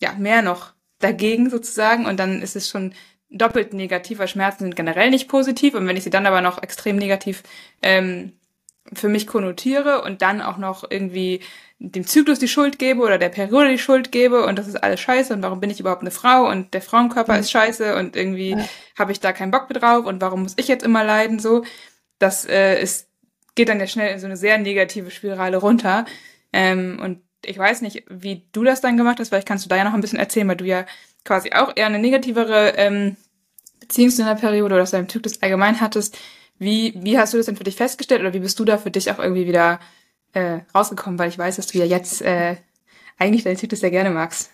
ja, 0.00 0.12
mehr 0.14 0.42
noch 0.42 0.72
dagegen 0.98 1.50
sozusagen 1.50 2.06
und 2.06 2.18
dann 2.18 2.42
ist 2.42 2.56
es 2.56 2.68
schon 2.68 2.94
doppelt 3.30 3.72
negativ, 3.72 4.18
weil 4.18 4.28
Schmerzen 4.28 4.64
sind 4.64 4.76
generell 4.76 5.10
nicht 5.10 5.28
positiv 5.28 5.74
und 5.74 5.86
wenn 5.86 5.96
ich 5.96 6.04
sie 6.04 6.10
dann 6.10 6.26
aber 6.26 6.40
noch 6.40 6.62
extrem 6.62 6.96
negativ 6.96 7.42
ähm, 7.82 8.32
für 8.92 9.08
mich 9.08 9.26
konnotiere 9.26 10.02
und 10.02 10.20
dann 10.20 10.42
auch 10.42 10.58
noch 10.58 10.90
irgendwie 10.90 11.40
dem 11.78 12.06
Zyklus 12.06 12.38
die 12.38 12.48
Schuld 12.48 12.78
gebe 12.78 13.00
oder 13.00 13.18
der 13.18 13.28
Periode 13.28 13.70
die 13.70 13.78
Schuld 13.78 14.10
gebe 14.12 14.44
und 14.44 14.58
das 14.58 14.66
ist 14.66 14.82
alles 14.82 15.00
scheiße 15.00 15.32
und 15.32 15.42
warum 15.42 15.60
bin 15.60 15.70
ich 15.70 15.80
überhaupt 15.80 16.02
eine 16.02 16.10
Frau 16.10 16.48
und 16.48 16.74
der 16.74 16.82
Frauenkörper 16.82 17.34
mhm. 17.34 17.40
ist 17.40 17.50
scheiße 17.50 17.96
und 17.96 18.16
irgendwie 18.16 18.50
ja. 18.50 18.68
habe 18.98 19.12
ich 19.12 19.20
da 19.20 19.32
keinen 19.32 19.52
Bock 19.52 19.70
mehr 19.70 19.80
drauf 19.80 20.06
und 20.06 20.20
warum 20.20 20.42
muss 20.42 20.54
ich 20.56 20.68
jetzt 20.68 20.84
immer 20.84 21.04
leiden 21.04 21.38
so, 21.38 21.64
das 22.18 22.44
äh, 22.44 22.82
ist 22.82 23.08
geht 23.54 23.68
dann 23.68 23.80
ja 23.80 23.86
schnell 23.86 24.12
in 24.12 24.18
so 24.20 24.26
eine 24.26 24.36
sehr 24.36 24.58
negative 24.58 25.10
Spirale 25.10 25.56
runter 25.56 26.04
ähm, 26.52 26.98
und 27.02 27.22
ich 27.44 27.56
weiß 27.56 27.80
nicht, 27.80 28.04
wie 28.08 28.46
du 28.52 28.64
das 28.64 28.80
dann 28.80 28.96
gemacht 28.96 29.18
hast, 29.18 29.28
vielleicht 29.28 29.48
kannst 29.48 29.64
du 29.64 29.68
da 29.68 29.76
ja 29.76 29.84
noch 29.84 29.94
ein 29.94 30.00
bisschen 30.00 30.18
erzählen, 30.18 30.48
weil 30.48 30.56
du 30.56 30.66
ja 30.66 30.84
quasi 31.24 31.52
auch 31.52 31.72
eher 31.76 31.86
eine 31.86 31.98
negativere 31.98 32.74
ähm, 32.76 33.16
Beziehung 33.80 34.10
zu 34.10 34.22
einer 34.22 34.34
Periode 34.34 34.74
oder 34.74 34.82
aus 34.82 34.92
deinem 34.92 35.08
Zyklus 35.08 35.42
allgemein 35.42 35.80
hattest. 35.80 36.18
Wie, 36.58 36.94
wie 36.96 37.18
hast 37.18 37.32
du 37.32 37.38
das 37.38 37.46
denn 37.46 37.56
für 37.56 37.64
dich 37.64 37.76
festgestellt 37.76 38.20
oder 38.20 38.34
wie 38.34 38.40
bist 38.40 38.58
du 38.58 38.64
da 38.64 38.78
für 38.78 38.90
dich 38.90 39.10
auch 39.10 39.18
irgendwie 39.18 39.46
wieder 39.46 39.80
äh, 40.32 40.60
rausgekommen? 40.74 41.18
Weil 41.18 41.30
ich 41.30 41.38
weiß, 41.38 41.56
dass 41.56 41.68
du 41.68 41.78
ja 41.78 41.84
jetzt 41.84 42.22
äh, 42.22 42.56
eigentlich 43.18 43.44
deinen 43.44 43.56
Zyklus 43.56 43.80
sehr 43.80 43.90
gerne 43.90 44.10
magst. 44.10 44.50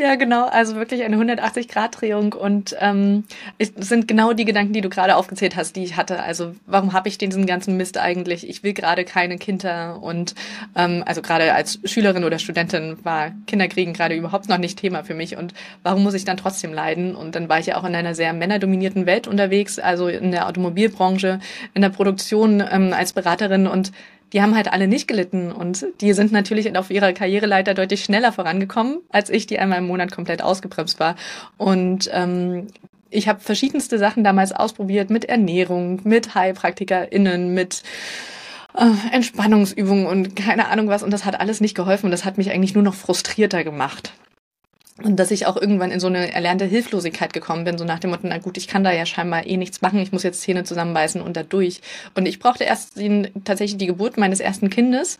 Ja, 0.00 0.14
genau. 0.14 0.46
Also 0.46 0.76
wirklich 0.76 1.02
eine 1.02 1.16
180-Grad-Drehung 1.16 2.32
und 2.32 2.74
ähm, 2.80 3.24
es 3.58 3.72
sind 3.76 4.08
genau 4.08 4.32
die 4.32 4.46
Gedanken, 4.46 4.72
die 4.72 4.80
du 4.80 4.88
gerade 4.88 5.14
aufgezählt 5.14 5.56
hast, 5.56 5.76
die 5.76 5.84
ich 5.84 5.96
hatte. 5.96 6.22
Also 6.22 6.54
warum 6.64 6.94
habe 6.94 7.08
ich 7.10 7.18
diesen 7.18 7.44
ganzen 7.44 7.76
Mist 7.76 7.98
eigentlich? 7.98 8.48
Ich 8.48 8.62
will 8.62 8.72
gerade 8.72 9.04
keine 9.04 9.36
Kinder 9.36 10.02
und 10.02 10.34
ähm, 10.74 11.02
also 11.04 11.20
gerade 11.20 11.52
als 11.52 11.80
Schülerin 11.84 12.24
oder 12.24 12.38
Studentin 12.38 12.96
war 13.04 13.32
Kinderkriegen 13.46 13.92
gerade 13.92 14.14
überhaupt 14.14 14.48
noch 14.48 14.56
nicht 14.56 14.78
Thema 14.78 15.04
für 15.04 15.14
mich 15.14 15.36
und 15.36 15.52
warum 15.82 16.02
muss 16.02 16.14
ich 16.14 16.24
dann 16.24 16.38
trotzdem 16.38 16.72
leiden? 16.72 17.14
Und 17.14 17.34
dann 17.34 17.50
war 17.50 17.58
ich 17.58 17.66
ja 17.66 17.76
auch 17.76 17.84
in 17.84 17.94
einer 17.94 18.14
sehr 18.14 18.32
männerdominierten 18.32 19.04
Welt 19.04 19.28
unterwegs, 19.28 19.78
also 19.78 20.08
in 20.08 20.30
der 20.30 20.48
Automobilbranche, 20.48 21.40
in 21.74 21.82
der 21.82 21.90
Produktion 21.90 22.64
ähm, 22.70 22.94
als 22.94 23.12
Beraterin 23.12 23.66
und 23.66 23.92
die 24.32 24.42
haben 24.42 24.54
halt 24.54 24.72
alle 24.72 24.86
nicht 24.86 25.08
gelitten 25.08 25.50
und 25.50 25.86
die 26.00 26.12
sind 26.12 26.32
natürlich 26.32 26.76
auf 26.76 26.90
ihrer 26.90 27.12
Karriereleiter 27.12 27.74
deutlich 27.74 28.04
schneller 28.04 28.32
vorangekommen, 28.32 28.98
als 29.08 29.30
ich, 29.30 29.46
die 29.46 29.58
einmal 29.58 29.78
im 29.78 29.86
Monat 29.86 30.12
komplett 30.12 30.42
ausgebremst 30.42 31.00
war. 31.00 31.16
Und 31.56 32.08
ähm, 32.12 32.68
ich 33.10 33.28
habe 33.28 33.40
verschiedenste 33.40 33.98
Sachen 33.98 34.22
damals 34.22 34.52
ausprobiert 34.52 35.10
mit 35.10 35.24
Ernährung, 35.24 36.00
mit 36.04 36.34
HeilpraktikerInnen, 36.34 37.52
mit 37.52 37.82
äh, 38.76 39.14
Entspannungsübungen 39.14 40.06
und 40.06 40.36
keine 40.36 40.68
Ahnung 40.68 40.88
was. 40.88 41.02
Und 41.02 41.10
das 41.10 41.24
hat 41.24 41.40
alles 41.40 41.60
nicht 41.60 41.74
geholfen 41.74 42.06
und 42.06 42.12
das 42.12 42.24
hat 42.24 42.38
mich 42.38 42.50
eigentlich 42.50 42.74
nur 42.74 42.84
noch 42.84 42.94
frustrierter 42.94 43.64
gemacht. 43.64 44.12
Und 45.02 45.16
dass 45.16 45.30
ich 45.30 45.46
auch 45.46 45.56
irgendwann 45.56 45.90
in 45.90 46.00
so 46.00 46.08
eine 46.08 46.32
erlernte 46.32 46.66
Hilflosigkeit 46.66 47.32
gekommen 47.32 47.64
bin, 47.64 47.78
so 47.78 47.84
nach 47.84 47.98
dem 47.98 48.10
Motto, 48.10 48.26
na 48.26 48.38
gut, 48.38 48.58
ich 48.58 48.68
kann 48.68 48.84
da 48.84 48.92
ja 48.92 49.06
scheinbar 49.06 49.46
eh 49.46 49.56
nichts 49.56 49.80
machen, 49.80 49.98
ich 49.98 50.12
muss 50.12 50.22
jetzt 50.22 50.42
Zähne 50.42 50.64
zusammenbeißen 50.64 51.22
und 51.22 51.36
da 51.36 51.42
durch. 51.42 51.80
Und 52.14 52.26
ich 52.26 52.38
brauchte 52.38 52.64
erst 52.64 52.98
den, 52.98 53.28
tatsächlich 53.44 53.78
die 53.78 53.86
Geburt 53.86 54.18
meines 54.18 54.40
ersten 54.40 54.68
Kindes, 54.68 55.18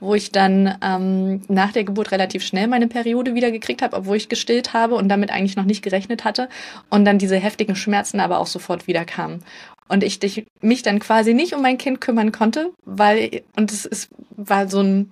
wo 0.00 0.14
ich 0.14 0.32
dann 0.32 0.76
ähm, 0.84 1.42
nach 1.48 1.72
der 1.72 1.84
Geburt 1.84 2.12
relativ 2.12 2.44
schnell 2.44 2.66
meine 2.66 2.88
Periode 2.88 3.34
wieder 3.34 3.50
gekriegt 3.50 3.80
habe, 3.80 3.96
obwohl 3.96 4.16
ich 4.16 4.28
gestillt 4.28 4.74
habe 4.74 4.96
und 4.96 5.08
damit 5.08 5.30
eigentlich 5.30 5.56
noch 5.56 5.64
nicht 5.64 5.82
gerechnet 5.82 6.24
hatte. 6.24 6.48
Und 6.90 7.06
dann 7.06 7.18
diese 7.18 7.36
heftigen 7.36 7.74
Schmerzen 7.74 8.20
aber 8.20 8.38
auch 8.38 8.46
sofort 8.46 8.86
wieder 8.86 9.04
kamen. 9.04 9.42
Und 9.88 10.04
ich 10.04 10.46
mich 10.60 10.82
dann 10.82 11.00
quasi 11.00 11.34
nicht 11.34 11.54
um 11.54 11.62
mein 11.62 11.78
Kind 11.78 12.00
kümmern 12.00 12.32
konnte, 12.32 12.70
weil, 12.84 13.42
und 13.56 13.70
es 13.70 13.84
ist, 13.84 14.08
war 14.30 14.68
so 14.68 14.80
ein, 14.80 15.10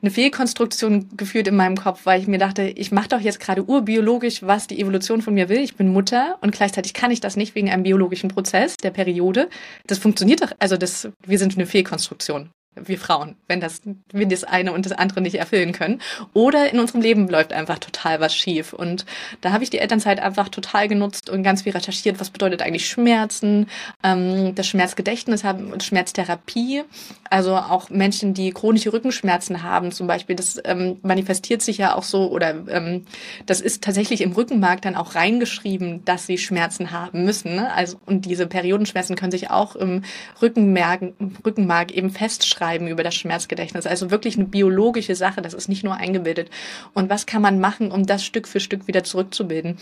eine 0.00 0.10
Fehlkonstruktion 0.10 1.16
geführt 1.16 1.48
in 1.48 1.56
meinem 1.56 1.76
Kopf, 1.76 2.06
weil 2.06 2.20
ich 2.20 2.28
mir 2.28 2.38
dachte, 2.38 2.62
ich 2.62 2.92
mache 2.92 3.08
doch 3.08 3.20
jetzt 3.20 3.40
gerade 3.40 3.64
urbiologisch, 3.64 4.42
was 4.42 4.68
die 4.68 4.80
Evolution 4.80 5.22
von 5.22 5.34
mir 5.34 5.48
will. 5.48 5.58
Ich 5.58 5.76
bin 5.76 5.92
Mutter 5.92 6.38
und 6.40 6.52
gleichzeitig 6.52 6.94
kann 6.94 7.10
ich 7.10 7.20
das 7.20 7.36
nicht 7.36 7.54
wegen 7.54 7.70
einem 7.70 7.82
biologischen 7.82 8.28
Prozess 8.28 8.76
der 8.76 8.90
Periode. 8.90 9.48
Das 9.86 9.98
funktioniert 9.98 10.42
doch, 10.42 10.52
also 10.58 10.76
das, 10.76 11.08
wir 11.26 11.38
sind 11.38 11.56
eine 11.56 11.66
Fehlkonstruktion 11.66 12.50
wir 12.84 12.98
Frauen, 12.98 13.36
wenn 13.46 13.60
das, 13.60 13.82
wenn 14.12 14.28
das 14.28 14.44
eine 14.44 14.72
und 14.72 14.84
das 14.84 14.92
andere 14.92 15.20
nicht 15.20 15.36
erfüllen 15.36 15.72
können. 15.72 16.00
Oder 16.34 16.72
in 16.72 16.78
unserem 16.78 17.00
Leben 17.00 17.28
läuft 17.28 17.52
einfach 17.52 17.78
total 17.78 18.20
was 18.20 18.34
schief. 18.34 18.72
Und 18.72 19.06
da 19.40 19.52
habe 19.52 19.64
ich 19.64 19.70
die 19.70 19.78
Elternzeit 19.78 20.20
einfach 20.20 20.48
total 20.48 20.88
genutzt 20.88 21.30
und 21.30 21.42
ganz 21.42 21.62
viel 21.62 21.72
recherchiert, 21.72 22.20
was 22.20 22.30
bedeutet 22.30 22.62
eigentlich 22.62 22.88
Schmerzen, 22.88 23.68
ähm, 24.02 24.54
das 24.54 24.66
Schmerzgedächtnis 24.66 25.44
haben 25.44 25.72
und 25.72 25.82
Schmerztherapie. 25.82 26.82
Also 27.30 27.56
auch 27.56 27.90
Menschen, 27.90 28.34
die 28.34 28.52
chronische 28.52 28.92
Rückenschmerzen 28.92 29.62
haben 29.62 29.92
zum 29.92 30.06
Beispiel, 30.06 30.36
das 30.36 30.60
ähm, 30.64 30.98
manifestiert 31.02 31.62
sich 31.62 31.78
ja 31.78 31.94
auch 31.94 32.02
so 32.02 32.30
oder 32.30 32.54
ähm, 32.68 33.04
das 33.46 33.60
ist 33.60 33.82
tatsächlich 33.82 34.20
im 34.20 34.32
Rückenmark 34.32 34.82
dann 34.82 34.96
auch 34.96 35.14
reingeschrieben, 35.14 36.04
dass 36.04 36.26
sie 36.26 36.38
Schmerzen 36.38 36.90
haben 36.90 37.24
müssen. 37.24 37.56
Ne? 37.56 37.72
Also 37.72 37.98
und 38.06 38.24
diese 38.24 38.46
Periodenschmerzen 38.46 39.16
können 39.16 39.32
sich 39.32 39.50
auch 39.50 39.76
im 39.76 40.02
Rückenmark, 40.40 41.02
Rückenmark 41.44 41.92
eben 41.92 42.10
festschreiben 42.10 42.67
schreiben 42.68 42.88
über 42.88 43.02
das 43.02 43.14
Schmerzgedächtnis. 43.14 43.86
Also 43.86 44.10
wirklich 44.10 44.36
eine 44.36 44.46
biologische 44.46 45.14
Sache, 45.14 45.40
das 45.40 45.54
ist 45.54 45.68
nicht 45.68 45.84
nur 45.84 45.94
eingebildet. 45.94 46.50
Und 46.92 47.08
was 47.08 47.26
kann 47.26 47.42
man 47.42 47.60
machen, 47.60 47.90
um 47.90 48.04
das 48.04 48.24
Stück 48.24 48.46
für 48.46 48.60
Stück 48.60 48.86
wieder 48.86 49.04
zurückzubilden? 49.04 49.78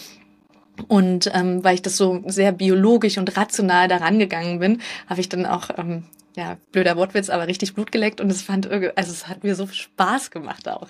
Und 0.88 1.30
ähm, 1.34 1.64
weil 1.64 1.74
ich 1.74 1.82
das 1.82 1.96
so 1.96 2.22
sehr 2.26 2.52
biologisch 2.52 3.18
und 3.18 3.36
rational 3.36 3.88
daran 3.88 4.18
gegangen 4.18 4.60
bin, 4.60 4.80
habe 5.08 5.20
ich 5.20 5.28
dann 5.28 5.46
auch 5.46 5.70
ähm, 5.76 6.04
ja, 6.36 6.58
blöder 6.70 6.96
Wortwitz, 6.98 7.30
aber 7.30 7.46
richtig 7.46 7.74
Blut 7.74 7.90
geleckt 7.90 8.20
und 8.20 8.30
es 8.30 8.42
fand 8.42 8.70
also 8.70 8.90
es 9.10 9.26
hat 9.26 9.42
mir 9.42 9.54
so 9.54 9.66
Spaß 9.66 10.30
gemacht 10.30 10.68
auch, 10.68 10.88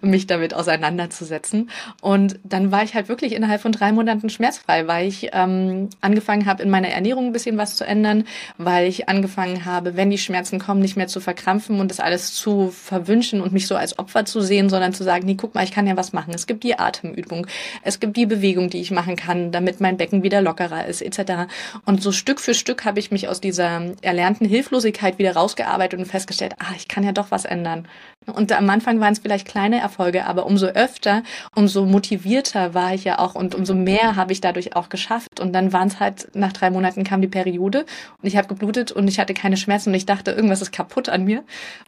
mich 0.00 0.26
damit 0.26 0.54
auseinanderzusetzen. 0.54 1.70
Und 2.02 2.40
dann 2.42 2.72
war 2.72 2.82
ich 2.82 2.94
halt 2.94 3.08
wirklich 3.08 3.32
innerhalb 3.32 3.60
von 3.60 3.70
drei 3.70 3.92
Monaten 3.92 4.28
schmerzfrei, 4.28 4.88
weil 4.88 5.06
ich 5.06 5.30
ähm, 5.32 5.88
angefangen 6.00 6.46
habe, 6.46 6.64
in 6.64 6.70
meiner 6.70 6.88
Ernährung 6.88 7.26
ein 7.26 7.32
bisschen 7.32 7.56
was 7.58 7.76
zu 7.76 7.86
ändern, 7.86 8.24
weil 8.56 8.88
ich 8.88 9.08
angefangen 9.08 9.64
habe, 9.64 9.94
wenn 9.94 10.10
die 10.10 10.18
Schmerzen 10.18 10.58
kommen, 10.58 10.80
nicht 10.80 10.96
mehr 10.96 11.06
zu 11.06 11.20
verkrampfen 11.20 11.78
und 11.78 11.92
das 11.92 12.00
alles 12.00 12.34
zu 12.34 12.70
verwünschen 12.70 13.40
und 13.40 13.52
mich 13.52 13.68
so 13.68 13.76
als 13.76 14.00
Opfer 14.00 14.24
zu 14.24 14.40
sehen, 14.40 14.68
sondern 14.68 14.94
zu 14.94 15.04
sagen, 15.04 15.26
nee, 15.26 15.36
guck 15.36 15.54
mal, 15.54 15.62
ich 15.62 15.70
kann 15.70 15.86
ja 15.86 15.96
was 15.96 16.12
machen. 16.12 16.34
Es 16.34 16.48
gibt 16.48 16.64
die 16.64 16.76
Atemübung, 16.76 17.46
es 17.84 18.00
gibt 18.00 18.16
die 18.16 18.26
Bewegung, 18.26 18.68
die 18.68 18.80
ich 18.80 18.90
machen 18.90 19.14
kann, 19.14 19.52
damit 19.52 19.80
mein 19.80 19.96
Becken 19.96 20.24
wieder 20.24 20.42
lockerer 20.42 20.86
ist, 20.86 21.02
etc. 21.02 21.48
Und 21.84 22.02
so 22.02 22.10
Stück 22.10 22.40
für 22.40 22.54
Stück 22.54 22.84
habe 22.84 22.98
ich 22.98 23.12
mich 23.12 23.28
aus 23.28 23.40
dieser 23.40 23.82
erlernten 24.02 24.48
Hilflosigkeit 24.48 24.87
Hilflosigkeit 24.88 25.18
wieder 25.18 25.34
rausgearbeitet 25.34 25.98
und 25.98 26.06
festgestellt, 26.06 26.54
ah, 26.58 26.72
ich 26.76 26.88
kann 26.88 27.04
ja 27.04 27.12
doch 27.12 27.30
was 27.30 27.44
ändern. 27.44 27.88
Und 28.32 28.52
am 28.52 28.68
Anfang 28.70 29.00
waren 29.00 29.12
es 29.12 29.18
vielleicht 29.18 29.46
kleine 29.46 29.80
Erfolge, 29.80 30.26
aber 30.26 30.46
umso 30.46 30.66
öfter, 30.66 31.22
umso 31.54 31.86
motivierter 31.86 32.74
war 32.74 32.94
ich 32.94 33.04
ja 33.04 33.18
auch 33.18 33.34
und 33.34 33.54
umso 33.54 33.74
mehr 33.74 34.16
habe 34.16 34.32
ich 34.32 34.40
dadurch 34.40 34.76
auch 34.76 34.88
geschafft. 34.88 35.40
Und 35.40 35.52
dann 35.52 35.72
waren 35.72 35.88
es 35.88 36.00
halt, 36.00 36.28
nach 36.34 36.52
drei 36.52 36.70
Monaten 36.70 37.04
kam 37.04 37.20
die 37.20 37.28
Periode 37.28 37.86
und 38.22 38.28
ich 38.28 38.36
habe 38.36 38.48
geblutet 38.48 38.92
und 38.92 39.08
ich 39.08 39.18
hatte 39.18 39.34
keine 39.34 39.56
Schmerzen 39.56 39.90
und 39.90 39.94
ich 39.94 40.06
dachte, 40.06 40.32
irgendwas 40.32 40.62
ist 40.62 40.72
kaputt 40.72 41.08
an 41.08 41.24
mir, 41.24 41.44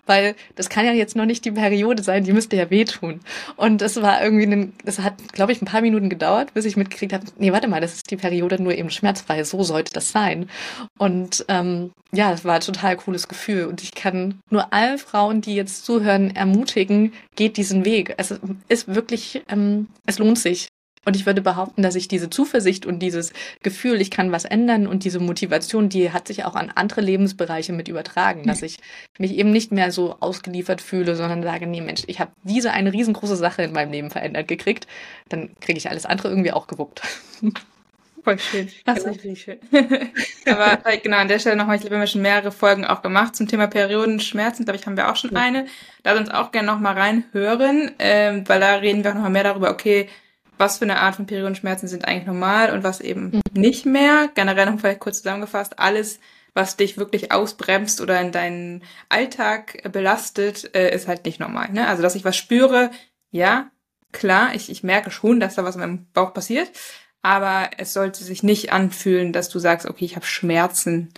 weil 0.06 0.34
das 0.56 0.68
kann 0.68 0.84
ja 0.84 0.92
jetzt 0.92 1.16
noch 1.16 1.26
nicht 1.26 1.44
die 1.44 1.52
Periode 1.52 2.02
sein, 2.02 2.24
die 2.24 2.32
müsste 2.32 2.56
ja 2.56 2.70
wehtun. 2.70 3.20
Und 3.56 3.82
es 3.82 4.00
war 4.00 4.22
irgendwie, 4.22 4.46
ein, 4.46 4.72
das 4.84 4.98
hat, 5.00 5.14
glaube 5.32 5.52
ich, 5.52 5.62
ein 5.62 5.66
paar 5.66 5.82
Minuten 5.82 6.08
gedauert, 6.08 6.54
bis 6.54 6.64
ich 6.64 6.76
mitgekriegt 6.76 7.12
habe, 7.12 7.24
nee, 7.38 7.52
warte 7.52 7.68
mal, 7.68 7.80
das 7.80 7.94
ist 7.94 8.10
die 8.10 8.16
Periode 8.16 8.62
nur 8.62 8.74
eben 8.74 8.90
schmerzfrei, 8.90 9.44
so 9.44 9.62
sollte 9.62 9.92
das 9.92 10.12
sein. 10.12 10.48
Und 10.98 11.44
ähm, 11.48 11.92
ja, 12.12 12.32
es 12.32 12.44
war 12.44 12.56
ein 12.56 12.60
total 12.60 12.96
cooles 12.96 13.28
Gefühl 13.28 13.66
und 13.66 13.82
ich 13.82 13.94
kann 13.94 14.40
nur 14.50 14.72
alle 14.72 14.98
Frauen, 14.98 15.40
die 15.40 15.54
jetzt 15.54 15.84
zuhören, 15.84 16.29
ermutigen, 16.36 17.12
geht 17.36 17.56
diesen 17.56 17.84
Weg. 17.84 18.14
Es 18.16 18.34
ist 18.68 18.88
wirklich, 18.88 19.42
ähm, 19.48 19.88
es 20.06 20.18
lohnt 20.18 20.38
sich. 20.38 20.68
Und 21.06 21.16
ich 21.16 21.24
würde 21.24 21.40
behaupten, 21.40 21.80
dass 21.80 21.94
ich 21.94 22.08
diese 22.08 22.28
Zuversicht 22.28 22.84
und 22.84 22.98
dieses 22.98 23.32
Gefühl, 23.62 24.02
ich 24.02 24.10
kann 24.10 24.32
was 24.32 24.44
ändern 24.44 24.86
und 24.86 25.04
diese 25.04 25.18
Motivation, 25.18 25.88
die 25.88 26.12
hat 26.12 26.28
sich 26.28 26.44
auch 26.44 26.54
an 26.54 26.70
andere 26.74 27.00
Lebensbereiche 27.00 27.72
mit 27.72 27.88
übertragen, 27.88 28.46
dass 28.46 28.60
ich 28.60 28.78
mich 29.18 29.32
eben 29.32 29.50
nicht 29.50 29.72
mehr 29.72 29.92
so 29.92 30.16
ausgeliefert 30.20 30.82
fühle, 30.82 31.16
sondern 31.16 31.42
sage, 31.42 31.66
nee 31.66 31.80
Mensch, 31.80 32.02
ich 32.06 32.20
habe 32.20 32.32
diese 32.42 32.72
eine 32.72 32.92
riesengroße 32.92 33.36
Sache 33.36 33.62
in 33.62 33.72
meinem 33.72 33.92
Leben 33.92 34.10
verändert 34.10 34.46
gekriegt, 34.46 34.86
dann 35.30 35.50
kriege 35.60 35.78
ich 35.78 35.88
alles 35.88 36.04
andere 36.04 36.28
irgendwie 36.28 36.52
auch 36.52 36.66
gewuppt. 36.66 37.00
Voll 38.22 38.38
schön. 38.38 38.68
Das 38.84 38.98
ist 38.98 39.06
richtig 39.06 39.40
schön. 39.40 39.58
Aber 40.46 40.78
äh, 40.84 40.98
genau, 40.98 41.18
an 41.18 41.28
der 41.28 41.38
Stelle 41.38 41.56
nochmal, 41.56 41.76
ich 41.76 41.82
glaube, 41.82 41.96
wir 41.96 42.00
haben 42.00 42.06
schon 42.06 42.22
mehrere 42.22 42.52
Folgen 42.52 42.84
auch 42.84 43.02
gemacht 43.02 43.36
zum 43.36 43.48
Thema 43.48 43.66
Periodenschmerzen. 43.66 44.64
Glaube 44.64 44.78
ich, 44.78 44.86
haben 44.86 44.96
wir 44.96 45.10
auch 45.10 45.16
schon 45.16 45.32
ja. 45.32 45.40
eine. 45.40 45.66
Da 46.02 46.16
uns 46.16 46.30
auch 46.30 46.52
gerne 46.52 46.66
nochmal 46.66 46.98
reinhören, 46.98 47.92
ähm, 47.98 48.48
weil 48.48 48.60
da 48.60 48.76
reden 48.76 49.04
wir 49.04 49.10
auch 49.10 49.14
nochmal 49.14 49.30
mehr 49.30 49.44
darüber, 49.44 49.70
okay, 49.70 50.08
was 50.58 50.78
für 50.78 50.84
eine 50.84 51.00
Art 51.00 51.16
von 51.16 51.26
Periodenschmerzen 51.26 51.88
sind 51.88 52.06
eigentlich 52.06 52.26
normal 52.26 52.72
und 52.72 52.84
was 52.84 53.00
eben 53.00 53.30
mhm. 53.30 53.40
nicht 53.54 53.86
mehr. 53.86 54.28
Generell 54.34 54.66
noch 54.66 54.78
vielleicht 54.78 55.00
kurz 55.00 55.18
zusammengefasst, 55.18 55.78
alles, 55.78 56.20
was 56.52 56.76
dich 56.76 56.98
wirklich 56.98 57.32
ausbremst 57.32 58.00
oder 58.00 58.20
in 58.20 58.32
deinen 58.32 58.82
Alltag 59.08 59.90
belastet, 59.92 60.74
äh, 60.74 60.94
ist 60.94 61.08
halt 61.08 61.24
nicht 61.24 61.40
normal. 61.40 61.70
Ne? 61.70 61.86
Also, 61.86 62.02
dass 62.02 62.14
ich 62.14 62.24
was 62.24 62.36
spüre, 62.36 62.90
ja, 63.30 63.70
klar, 64.12 64.54
ich, 64.54 64.68
ich 64.70 64.82
merke 64.82 65.10
schon, 65.10 65.40
dass 65.40 65.54
da 65.54 65.64
was 65.64 65.76
in 65.76 65.80
meinem 65.80 66.06
Bauch 66.12 66.34
passiert 66.34 66.70
aber 67.22 67.70
es 67.78 67.92
sollte 67.92 68.24
sich 68.24 68.42
nicht 68.42 68.72
anfühlen, 68.72 69.32
dass 69.32 69.48
du 69.48 69.58
sagst, 69.58 69.86
okay, 69.86 70.04
ich 70.04 70.16
habe 70.16 70.26
Schmerzen. 70.26 71.12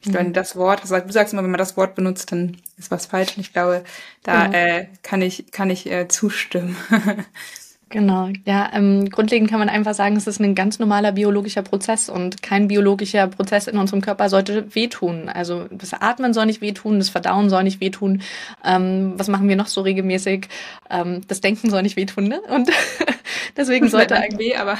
Ich 0.00 0.08
mhm. 0.08 0.12
glaube, 0.12 0.30
das 0.32 0.56
Wort, 0.56 0.82
also 0.82 0.98
du 0.98 1.12
sagst 1.12 1.32
immer, 1.32 1.42
wenn 1.42 1.50
man 1.50 1.58
das 1.58 1.76
Wort 1.76 1.94
benutzt, 1.94 2.32
dann 2.32 2.58
ist 2.76 2.90
was 2.90 3.06
falsch. 3.06 3.36
Und 3.36 3.42
ich 3.42 3.52
glaube, 3.52 3.84
da 4.22 4.48
mhm. 4.48 4.54
äh, 4.54 4.86
kann 5.02 5.22
ich 5.22 5.50
kann 5.50 5.70
ich 5.70 5.90
äh, 5.90 6.08
zustimmen. 6.08 6.76
Genau, 7.92 8.30
ja, 8.46 8.70
ähm, 8.72 9.10
grundlegend 9.10 9.50
kann 9.50 9.58
man 9.58 9.68
einfach 9.68 9.92
sagen, 9.92 10.16
es 10.16 10.26
ist 10.26 10.40
ein 10.40 10.54
ganz 10.54 10.78
normaler 10.78 11.12
biologischer 11.12 11.60
Prozess 11.60 12.08
und 12.08 12.42
kein 12.42 12.66
biologischer 12.66 13.26
Prozess 13.26 13.66
in 13.66 13.76
unserem 13.76 14.00
Körper 14.00 14.30
sollte 14.30 14.74
wehtun. 14.74 15.28
Also 15.28 15.66
das 15.70 15.92
Atmen 15.92 16.32
soll 16.32 16.46
nicht 16.46 16.62
wehtun, 16.62 16.98
das 17.00 17.10
Verdauen 17.10 17.50
soll 17.50 17.64
nicht 17.64 17.82
wehtun. 17.82 18.22
Ähm, 18.64 19.12
was 19.18 19.28
machen 19.28 19.46
wir 19.46 19.56
noch 19.56 19.66
so 19.66 19.82
regelmäßig? 19.82 20.48
Ähm, 20.88 21.20
das 21.28 21.42
Denken 21.42 21.68
soll 21.68 21.82
nicht 21.82 21.96
wehtun, 21.96 22.28
ne? 22.28 22.40
Und 22.48 22.70
deswegen 23.58 23.90
sollte 23.90 24.16
eigentlich 24.16 24.38
weh, 24.38 24.56
aber 24.56 24.78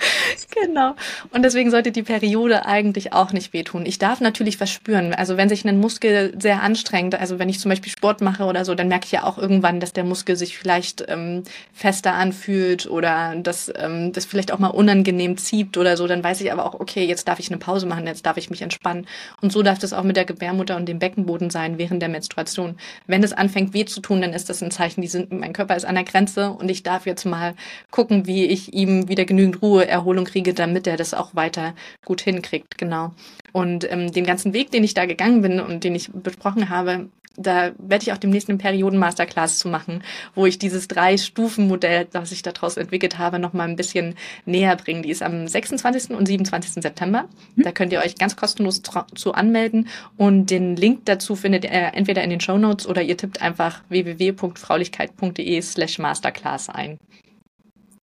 genau. 0.50 0.94
Und 1.30 1.42
deswegen 1.42 1.70
sollte 1.70 1.92
die 1.92 2.02
Periode 2.02 2.66
eigentlich 2.66 3.12
auch 3.12 3.32
nicht 3.32 3.52
wehtun. 3.52 3.86
Ich 3.86 3.98
darf 3.98 4.20
natürlich 4.20 4.60
was 4.60 4.70
spüren. 4.70 5.14
Also 5.14 5.36
wenn 5.36 5.48
sich 5.48 5.64
ein 5.64 5.78
Muskel 5.78 6.34
sehr 6.40 6.62
anstrengt, 6.62 7.14
also 7.14 7.38
wenn 7.38 7.48
ich 7.48 7.60
zum 7.60 7.70
Beispiel 7.70 7.90
Sport 7.90 8.20
mache 8.20 8.44
oder 8.44 8.64
so, 8.64 8.74
dann 8.74 8.88
merke 8.88 9.06
ich 9.06 9.12
ja 9.12 9.24
auch 9.24 9.38
irgendwann, 9.38 9.80
dass 9.80 9.92
der 9.92 10.04
Muskel 10.04 10.36
sich 10.36 10.58
vielleicht 10.58 11.04
ähm, 11.08 11.42
fester 11.72 12.14
anfühlt 12.14 12.88
oder 12.88 13.34
dass 13.36 13.72
ähm, 13.76 14.12
das 14.12 14.24
vielleicht 14.24 14.52
auch 14.52 14.58
mal 14.58 14.68
unangenehm 14.68 15.36
zieht 15.36 15.76
oder 15.76 15.96
so. 15.96 16.06
Dann 16.06 16.22
weiß 16.22 16.40
ich 16.40 16.52
aber 16.52 16.66
auch, 16.66 16.74
okay, 16.74 17.04
jetzt 17.04 17.28
darf 17.28 17.38
ich 17.38 17.50
eine 17.50 17.58
Pause 17.58 17.86
machen, 17.86 18.06
jetzt 18.06 18.26
darf 18.26 18.36
ich 18.36 18.50
mich 18.50 18.62
entspannen. 18.62 19.06
Und 19.40 19.52
so 19.52 19.62
darf 19.62 19.78
das 19.78 19.92
auch 19.92 20.04
mit 20.04 20.16
der 20.16 20.24
Gebärmutter 20.24 20.76
und 20.76 20.86
dem 20.86 20.98
Beckenboden 20.98 21.50
sein 21.50 21.78
während 21.78 22.02
der 22.02 22.08
Menstruation. 22.08 22.76
Wenn 23.06 23.22
es 23.22 23.32
anfängt 23.32 23.74
weh 23.74 23.84
zu 23.84 24.00
tun, 24.00 24.20
dann 24.20 24.32
ist 24.32 24.48
das 24.48 24.62
ein 24.62 24.70
Zeichen, 24.70 25.02
die 25.02 25.08
sind, 25.08 25.32
mein 25.32 25.52
Körper 25.52 25.76
ist 25.76 25.84
an 25.84 25.94
der 25.94 26.04
Grenze 26.04 26.50
und 26.50 26.70
ich 26.70 26.82
darf 26.82 27.06
jetzt 27.06 27.24
mal 27.24 27.54
gucken, 27.90 28.26
wie 28.26 28.46
ich 28.46 28.72
ihm 28.72 29.08
wieder 29.08 29.24
genügend 29.24 29.62
Ruhe, 29.62 29.87
Erholung 29.88 30.24
kriege, 30.24 30.54
damit 30.54 30.86
er 30.86 30.96
das 30.96 31.14
auch 31.14 31.34
weiter 31.34 31.74
gut 32.04 32.20
hinkriegt, 32.20 32.78
genau. 32.78 33.12
Und 33.52 33.90
ähm, 33.90 34.12
den 34.12 34.24
ganzen 34.24 34.52
Weg, 34.52 34.70
den 34.70 34.84
ich 34.84 34.94
da 34.94 35.06
gegangen 35.06 35.42
bin 35.42 35.60
und 35.60 35.84
den 35.84 35.94
ich 35.94 36.10
besprochen 36.12 36.68
habe, 36.68 37.08
da 37.38 37.72
werde 37.78 38.02
ich 38.02 38.12
auch 38.12 38.18
demnächst 38.18 38.48
eine 38.48 38.58
Perioden-Masterclass 38.58 39.58
zu 39.58 39.68
machen, 39.68 40.02
wo 40.34 40.44
ich 40.44 40.58
dieses 40.58 40.88
Drei-Stufen-Modell, 40.88 42.08
das 42.10 42.32
ich 42.32 42.42
daraus 42.42 42.76
entwickelt 42.76 43.18
habe, 43.18 43.38
nochmal 43.38 43.68
ein 43.68 43.76
bisschen 43.76 44.16
näher 44.44 44.74
bringe. 44.76 45.02
Die 45.02 45.10
ist 45.10 45.22
am 45.22 45.46
26. 45.46 46.10
und 46.10 46.26
27. 46.26 46.82
September. 46.82 47.28
Mhm. 47.54 47.62
Da 47.62 47.72
könnt 47.72 47.92
ihr 47.92 48.00
euch 48.00 48.16
ganz 48.16 48.36
kostenlos 48.36 48.82
zu 49.14 49.32
anmelden 49.32 49.88
und 50.16 50.50
den 50.50 50.76
Link 50.76 51.06
dazu 51.06 51.36
findet 51.36 51.64
ihr 51.64 51.94
entweder 51.94 52.24
in 52.24 52.30
den 52.30 52.40
Show 52.40 52.58
Notes 52.58 52.86
oder 52.86 53.02
ihr 53.02 53.16
tippt 53.16 53.40
einfach 53.40 53.82
www.fraulichkeit.de 53.88 55.62
slash 55.62 55.98
Masterclass 55.98 56.68
ein. 56.68 56.98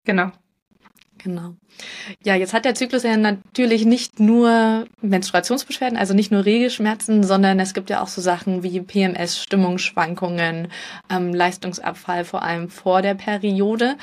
Genau. 0.05 0.31
Genau. 1.25 1.55
Ja, 2.23 2.35
jetzt 2.35 2.53
hat 2.53 2.67
der 2.67 2.75
Zyklus 2.75 3.03
ja 3.03 3.17
natürlich 3.17 3.87
nicht 3.87 4.21
nur 4.21 4.87
Menstruationsbeschwerden, 5.01 5.97
also 5.97 6.13
nicht 6.13 6.31
nur 6.31 6.45
Regelschmerzen, 6.45 7.25
sondern 7.25 7.59
es 7.61 7.73
gibt 7.73 7.89
ja 7.89 8.03
auch 8.03 8.09
so 8.09 8.21
Sachen 8.21 8.63
wie 8.63 8.79
PMS, 8.83 9.43
Stimmungsschwankungen, 9.43 10.69
ähm, 11.11 11.33
Leistungsabfall, 11.33 12.27
vor 12.27 12.43
allem 12.43 12.69
vor 12.69 13.01
der 13.01 13.15
Periode. 13.15 13.97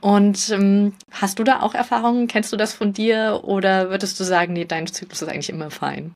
Und 0.00 0.48
ähm, 0.50 0.94
hast 1.10 1.40
du 1.40 1.44
da 1.44 1.60
auch 1.60 1.74
Erfahrungen? 1.74 2.28
Kennst 2.28 2.52
du 2.52 2.56
das 2.56 2.72
von 2.72 2.92
dir 2.92 3.40
oder 3.42 3.90
würdest 3.90 4.18
du 4.20 4.24
sagen, 4.24 4.52
nee, 4.52 4.64
dein 4.64 4.86
Zyklus 4.86 5.22
ist 5.22 5.28
eigentlich 5.28 5.50
immer 5.50 5.70
fein? 5.70 6.14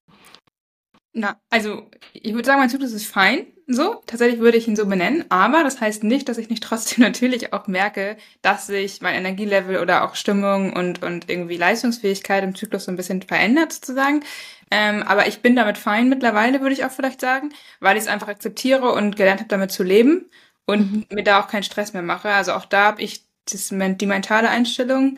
Na, 1.17 1.41
also 1.49 1.89
ich 2.13 2.35
würde 2.35 2.45
sagen, 2.45 2.59
mein 2.59 2.69
Zyklus 2.69 2.93
ist 2.93 3.07
fein. 3.07 3.47
So, 3.67 4.03
tatsächlich 4.07 4.41
würde 4.41 4.59
ich 4.59 4.69
ihn 4.69 4.77
so 4.77 4.85
benennen, 4.85 5.25
aber 5.31 5.65
das 5.65 5.81
heißt 5.81 6.05
nicht, 6.05 6.29
dass 6.29 6.37
ich 6.37 6.51
nicht 6.51 6.63
trotzdem 6.63 7.03
natürlich 7.05 7.55
auch 7.55 7.67
merke, 7.67 8.19
dass 8.43 8.67
sich 8.67 9.01
mein 9.01 9.15
Energielevel 9.15 9.79
oder 9.79 10.05
auch 10.05 10.17
Stimmung 10.17 10.75
und, 10.75 11.03
und 11.03 11.31
irgendwie 11.31 11.57
Leistungsfähigkeit 11.57 12.45
im 12.45 12.55
Zyklus 12.55 12.85
so 12.85 12.93
ein 12.93 12.97
bisschen 12.97 13.23
verändert, 13.23 13.73
sozusagen. 13.73 14.23
Ähm, 14.71 15.03
aber 15.05 15.29
ich 15.29 15.41
bin 15.41 15.57
damit 15.57 15.79
fein 15.79 16.11
mittlerweile, 16.11 16.61
würde 16.61 16.75
ich 16.75 16.85
auch 16.85 16.91
vielleicht 16.91 17.23
sagen, 17.23 17.55
weil 17.81 17.97
ich 17.97 18.03
es 18.03 18.09
einfach 18.09 18.29
akzeptiere 18.29 18.93
und 18.93 19.17
gelernt 19.17 19.41
habe, 19.41 19.49
damit 19.49 19.71
zu 19.71 19.83
leben 19.83 20.29
und 20.67 20.93
mhm. 20.93 21.07
mir 21.11 21.25
da 21.25 21.41
auch 21.41 21.49
keinen 21.49 21.63
Stress 21.63 21.95
mehr 21.95 22.03
mache. 22.03 22.29
Also 22.31 22.53
auch 22.53 22.67
da 22.67 22.87
habe 22.87 23.03
ich 23.03 23.25
das, 23.47 23.69
die 23.71 24.07
mentale 24.07 24.51
Einstellung 24.51 25.17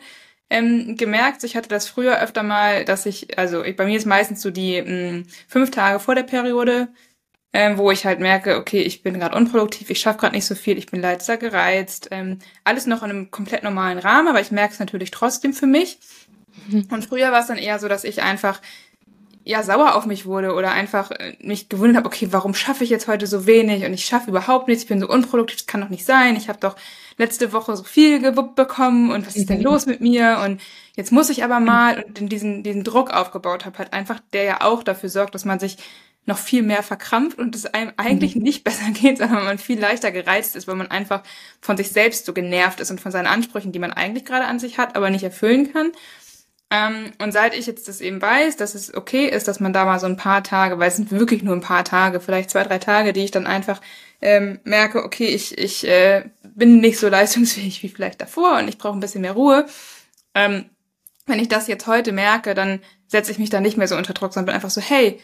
ähm, 0.49 0.95
gemerkt. 0.95 1.43
Ich 1.43 1.55
hatte 1.55 1.69
das 1.69 1.87
früher 1.87 2.21
öfter 2.21 2.43
mal, 2.43 2.85
dass 2.85 3.05
ich, 3.05 3.37
also 3.37 3.63
ich, 3.63 3.75
bei 3.75 3.85
mir 3.85 3.97
ist 3.97 4.05
meistens 4.05 4.41
so 4.41 4.51
die 4.51 4.81
mh, 4.81 5.11
mm, 5.11 5.25
fünf 5.47 5.71
Tage 5.71 5.99
vor 5.99 6.15
der 6.15 6.23
Periode, 6.23 6.89
ähm, 7.53 7.77
wo 7.77 7.91
ich 7.91 8.05
halt 8.05 8.19
merke, 8.19 8.57
okay, 8.57 8.81
ich 8.81 9.03
bin 9.03 9.19
gerade 9.19 9.35
unproduktiv, 9.35 9.89
ich 9.89 9.99
schaffe 9.99 10.19
gerade 10.19 10.35
nicht 10.35 10.45
so 10.45 10.55
viel, 10.55 10.77
ich 10.77 10.87
bin 10.87 11.01
leider 11.01 11.37
gereizt. 11.37 12.09
Ähm, 12.11 12.39
alles 12.63 12.85
noch 12.85 13.03
in 13.03 13.09
einem 13.09 13.31
komplett 13.31 13.63
normalen 13.63 13.99
Rahmen, 13.99 14.27
aber 14.27 14.41
ich 14.41 14.51
merke 14.51 14.73
es 14.73 14.79
natürlich 14.79 15.11
trotzdem 15.11 15.53
für 15.53 15.67
mich. 15.67 15.99
Mhm. 16.67 16.87
Und 16.91 17.05
früher 17.05 17.31
war 17.31 17.41
es 17.41 17.47
dann 17.47 17.57
eher 17.57 17.79
so, 17.79 17.87
dass 17.87 18.03
ich 18.03 18.21
einfach 18.21 18.61
ja 19.43 19.63
sauer 19.63 19.95
auf 19.95 20.05
mich 20.05 20.25
wurde 20.25 20.53
oder 20.53 20.71
einfach 20.71 21.11
äh, 21.11 21.35
mich 21.39 21.69
gewundert 21.69 21.97
habe, 21.97 22.07
okay, 22.07 22.27
warum 22.31 22.53
schaffe 22.53 22.83
ich 22.83 22.89
jetzt 22.89 23.07
heute 23.07 23.27
so 23.27 23.45
wenig 23.45 23.85
und 23.85 23.93
ich 23.93 24.05
schaffe 24.05 24.29
überhaupt 24.29 24.67
nichts, 24.67 24.83
ich 24.83 24.89
bin 24.89 24.99
so 24.99 25.07
unproduktiv, 25.07 25.57
das 25.57 25.67
kann 25.67 25.81
doch 25.81 25.89
nicht 25.89 26.05
sein. 26.05 26.35
Ich 26.35 26.49
habe 26.49 26.59
doch 26.59 26.75
letzte 27.17 27.51
Woche 27.51 27.75
so 27.75 27.83
viel 27.83 28.19
gewuppt 28.19 28.55
bekommen 28.55 29.11
und 29.11 29.25
was 29.25 29.35
ist 29.35 29.49
denn 29.49 29.59
mhm. 29.59 29.65
los 29.65 29.85
mit 29.85 30.01
mir 30.01 30.41
und 30.45 30.61
jetzt 30.95 31.11
muss 31.11 31.29
ich 31.29 31.43
aber 31.43 31.59
mal 31.59 32.03
und 32.03 32.31
diesen, 32.31 32.63
diesen 32.63 32.83
Druck 32.83 33.11
aufgebaut 33.11 33.65
habe, 33.65 33.77
halt 33.79 33.93
einfach, 33.93 34.19
der 34.33 34.43
ja 34.43 34.61
auch 34.61 34.83
dafür 34.83 35.09
sorgt, 35.09 35.35
dass 35.35 35.45
man 35.45 35.59
sich 35.59 35.77
noch 36.27 36.37
viel 36.37 36.61
mehr 36.61 36.83
verkrampft 36.83 37.39
und 37.39 37.55
es 37.55 37.65
einem 37.65 37.93
eigentlich 37.97 38.35
mhm. 38.35 38.43
nicht 38.43 38.63
besser 38.65 38.91
geht, 38.91 39.17
sondern 39.17 39.45
man 39.45 39.57
viel 39.57 39.79
leichter 39.79 40.11
gereizt 40.11 40.55
ist, 40.55 40.67
weil 40.67 40.75
man 40.75 40.91
einfach 40.91 41.23
von 41.61 41.77
sich 41.77 41.89
selbst 41.89 42.25
so 42.25 42.33
genervt 42.33 42.79
ist 42.79 42.91
und 42.91 43.01
von 43.01 43.11
seinen 43.11 43.27
Ansprüchen, 43.27 43.71
die 43.71 43.79
man 43.79 43.93
eigentlich 43.93 44.25
gerade 44.25 44.45
an 44.45 44.59
sich 44.59 44.77
hat, 44.77 44.95
aber 44.95 45.09
nicht 45.09 45.23
erfüllen 45.23 45.73
kann. 45.73 45.91
Ähm, 46.69 47.11
und 47.19 47.31
seit 47.31 47.55
ich 47.55 47.65
jetzt 47.65 47.87
das 47.87 48.01
eben 48.01 48.21
weiß, 48.21 48.57
dass 48.57 48.75
es 48.75 48.93
okay 48.93 49.27
ist, 49.27 49.47
dass 49.47 49.61
man 49.61 49.71
da 49.71 49.85
mal 49.85 49.99
so 49.99 50.05
ein 50.05 50.17
paar 50.17 50.43
Tage, 50.43 50.79
weil 50.79 50.89
es 50.89 50.97
sind 50.97 51.11
wirklich 51.11 51.41
nur 51.41 51.55
ein 51.55 51.61
paar 51.61 51.85
Tage, 51.85 52.19
vielleicht 52.19 52.49
zwei, 52.49 52.63
drei 52.63 52.77
Tage, 52.77 53.13
die 53.13 53.23
ich 53.23 53.31
dann 53.31 53.47
einfach 53.47 53.79
ähm, 54.21 54.59
merke, 54.65 55.03
okay, 55.03 55.27
ich, 55.27 55.57
ich 55.57 55.87
äh, 55.87 56.25
bin 56.43 56.81
nicht 56.81 56.99
so 56.99 57.07
leistungsfähig 57.09 57.83
wie 57.83 57.89
vielleicht 57.89 58.21
davor 58.21 58.57
und 58.57 58.67
ich 58.67 58.77
brauche 58.77 58.97
ein 58.97 58.99
bisschen 58.99 59.21
mehr 59.21 59.33
Ruhe. 59.33 59.65
Ähm, 60.33 60.65
wenn 61.25 61.39
ich 61.39 61.47
das 61.47 61.67
jetzt 61.67 61.87
heute 61.87 62.11
merke, 62.11 62.53
dann 62.53 62.81
setze 63.07 63.31
ich 63.31 63.39
mich 63.39 63.49
da 63.49 63.61
nicht 63.61 63.77
mehr 63.77 63.87
so 63.87 63.95
unter 63.95 64.13
Druck, 64.13 64.33
sondern 64.33 64.47
bin 64.47 64.55
einfach 64.55 64.69
so, 64.69 64.81
hey, 64.81 65.21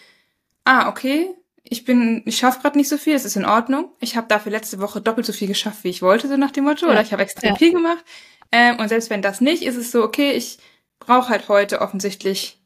ah, 0.64 0.88
okay, 0.90 1.30
ich 1.64 1.86
bin, 1.86 2.22
ich 2.26 2.38
schaffe 2.38 2.62
gerade 2.62 2.78
nicht 2.78 2.90
so 2.90 2.98
viel, 2.98 3.16
es 3.16 3.26
ist 3.26 3.36
in 3.36 3.46
Ordnung. 3.46 3.92
Ich 4.00 4.16
habe 4.16 4.28
dafür 4.28 4.52
letzte 4.52 4.80
Woche 4.80 5.02
doppelt 5.02 5.26
so 5.26 5.34
viel 5.34 5.48
geschafft, 5.48 5.84
wie 5.84 5.90
ich 5.90 6.02
wollte, 6.02 6.28
so 6.28 6.38
nach 6.38 6.52
dem 6.52 6.66
Motto, 6.66 6.86
ja. 6.86 6.92
oder 6.92 7.02
ich 7.02 7.12
habe 7.12 7.24
extrem 7.24 7.52
ja. 7.52 7.56
viel 7.56 7.74
gemacht. 7.74 8.04
Ähm, 8.52 8.80
und 8.80 8.90
selbst 8.90 9.10
wenn 9.10 9.22
das 9.22 9.42
nicht, 9.42 9.64
ist 9.64 9.78
es 9.78 9.92
so, 9.92 10.04
okay, 10.04 10.32
ich 10.32 10.60
brauche 11.06 11.30
halt 11.30 11.50
heute 11.50 11.82
offensichtlich 11.82 12.64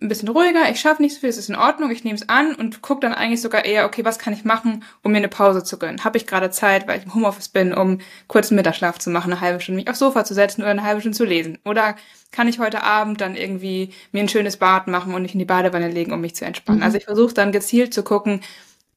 ein 0.00 0.08
bisschen 0.08 0.28
ruhiger, 0.28 0.70
ich 0.70 0.80
schaffe 0.80 1.02
nicht 1.02 1.14
so 1.14 1.20
viel, 1.20 1.28
es 1.28 1.36
ist 1.36 1.48
in 1.48 1.54
Ordnung, 1.54 1.90
ich 1.90 2.02
nehme 2.02 2.16
es 2.16 2.28
an 2.28 2.54
und 2.54 2.82
gucke 2.82 3.00
dann 3.00 3.14
eigentlich 3.14 3.42
sogar 3.42 3.64
eher, 3.64 3.84
okay, 3.84 4.04
was 4.04 4.18
kann 4.18 4.32
ich 4.32 4.44
machen, 4.44 4.84
um 5.02 5.12
mir 5.12 5.18
eine 5.18 5.28
Pause 5.28 5.62
zu 5.62 5.78
gönnen? 5.78 6.02
Habe 6.04 6.16
ich 6.16 6.26
gerade 6.26 6.50
Zeit, 6.50 6.86
weil 6.86 6.98
ich 6.98 7.04
im 7.04 7.14
Homeoffice 7.14 7.48
bin, 7.48 7.74
um 7.74 7.98
kurz 8.26 8.50
einen 8.50 8.56
Mittagsschlaf 8.56 8.98
zu 8.98 9.10
machen, 9.10 9.32
eine 9.32 9.40
halbe 9.40 9.60
Stunde 9.60 9.80
mich 9.80 9.88
aufs 9.88 9.98
Sofa 9.98 10.24
zu 10.24 10.34
setzen 10.34 10.62
oder 10.62 10.70
eine 10.70 10.82
halbe 10.82 11.00
Stunde 11.00 11.16
zu 11.16 11.24
lesen? 11.24 11.58
Oder 11.64 11.96
kann 12.30 12.48
ich 12.48 12.58
heute 12.58 12.82
Abend 12.82 13.20
dann 13.20 13.36
irgendwie 13.36 13.92
mir 14.12 14.20
ein 14.20 14.28
schönes 14.28 14.56
Bad 14.56 14.88
machen 14.88 15.14
und 15.14 15.22
mich 15.22 15.34
in 15.34 15.38
die 15.38 15.44
Badewanne 15.44 15.88
legen, 15.88 16.12
um 16.12 16.20
mich 16.20 16.34
zu 16.34 16.44
entspannen? 16.44 16.80
Mhm. 16.80 16.84
Also 16.84 16.96
ich 16.96 17.04
versuche 17.04 17.34
dann 17.34 17.52
gezielt 17.52 17.92
zu 17.92 18.02
gucken, 18.02 18.40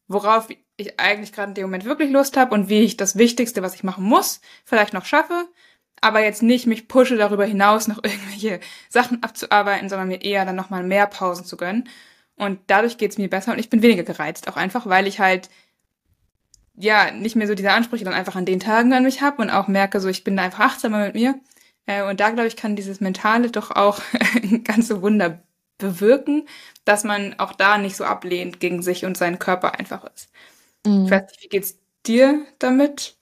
worauf 0.07 0.47
ich 0.77 0.99
eigentlich 0.99 1.33
gerade 1.33 1.49
in 1.49 1.55
dem 1.55 1.65
Moment 1.65 1.85
wirklich 1.85 2.11
Lust 2.11 2.37
habe 2.37 2.53
und 2.53 2.69
wie 2.69 2.81
ich 2.81 2.97
das 2.97 3.17
Wichtigste, 3.17 3.61
was 3.61 3.75
ich 3.75 3.83
machen 3.83 4.03
muss, 4.03 4.39
vielleicht 4.63 4.93
noch 4.93 5.05
schaffe 5.05 5.47
aber 6.05 6.23
jetzt 6.23 6.43
nicht 6.43 6.67
mich 6.67 6.87
pushe 6.87 7.17
darüber 7.17 7.45
hinaus, 7.45 7.87
noch 7.87 7.97
irgendwelche 8.03 8.59
Sachen 8.89 9.23
abzuarbeiten, 9.23 9.89
sondern 9.89 10.07
mir 10.07 10.21
eher 10.21 10.45
dann 10.45 10.55
nochmal 10.55 10.83
mehr 10.83 11.07
Pausen 11.07 11.45
zu 11.45 11.57
gönnen. 11.57 11.89
Und 12.35 12.59
dadurch 12.67 12.97
geht's 12.97 13.17
mir 13.17 13.29
besser 13.29 13.53
und 13.53 13.59
ich 13.59 13.71
bin 13.71 13.81
weniger 13.81 14.03
gereizt, 14.03 14.47
auch 14.47 14.55
einfach, 14.55 14.85
weil 14.85 15.07
ich 15.07 15.19
halt 15.19 15.49
ja 16.75 17.09
nicht 17.11 17.35
mehr 17.35 17.47
so 17.47 17.55
diese 17.55 17.71
Ansprüche 17.71 18.03
dann 18.03 18.13
einfach 18.13 18.35
an 18.35 18.45
den 18.45 18.59
Tagen 18.59 18.93
an 18.93 19.03
mich 19.03 19.21
habe 19.21 19.41
und 19.41 19.49
auch 19.49 19.67
merke, 19.67 19.99
so 19.99 20.07
ich 20.07 20.23
bin 20.23 20.37
da 20.37 20.43
einfach 20.43 20.59
achtsamer 20.59 21.05
mit 21.05 21.15
mir. 21.15 21.39
Äh, 21.87 22.03
und 22.03 22.19
da 22.19 22.29
glaube 22.29 22.47
ich, 22.47 22.55
kann 22.55 22.75
dieses 22.75 22.99
Mentale 22.99 23.49
doch 23.49 23.71
auch 23.71 23.99
ganze 24.63 25.01
Wunder 25.01 25.41
bewirken, 25.79 26.47
dass 26.83 27.03
man 27.03 27.39
auch 27.39 27.53
da 27.53 27.77
nicht 27.79 27.95
so 27.95 28.03
ablehnt 28.03 28.59
gegen 28.59 28.83
sich 28.83 29.05
und 29.05 29.17
seinen 29.17 29.39
Körper 29.39 29.79
einfach 29.79 30.03
ist. 30.13 30.29
Mhm. 30.85 31.05
Ich 31.05 31.11
weiß 31.11 31.23
nicht, 31.31 31.43
wie 31.43 31.49
geht's 31.49 31.79
dir 32.05 32.45
damit? 32.59 33.17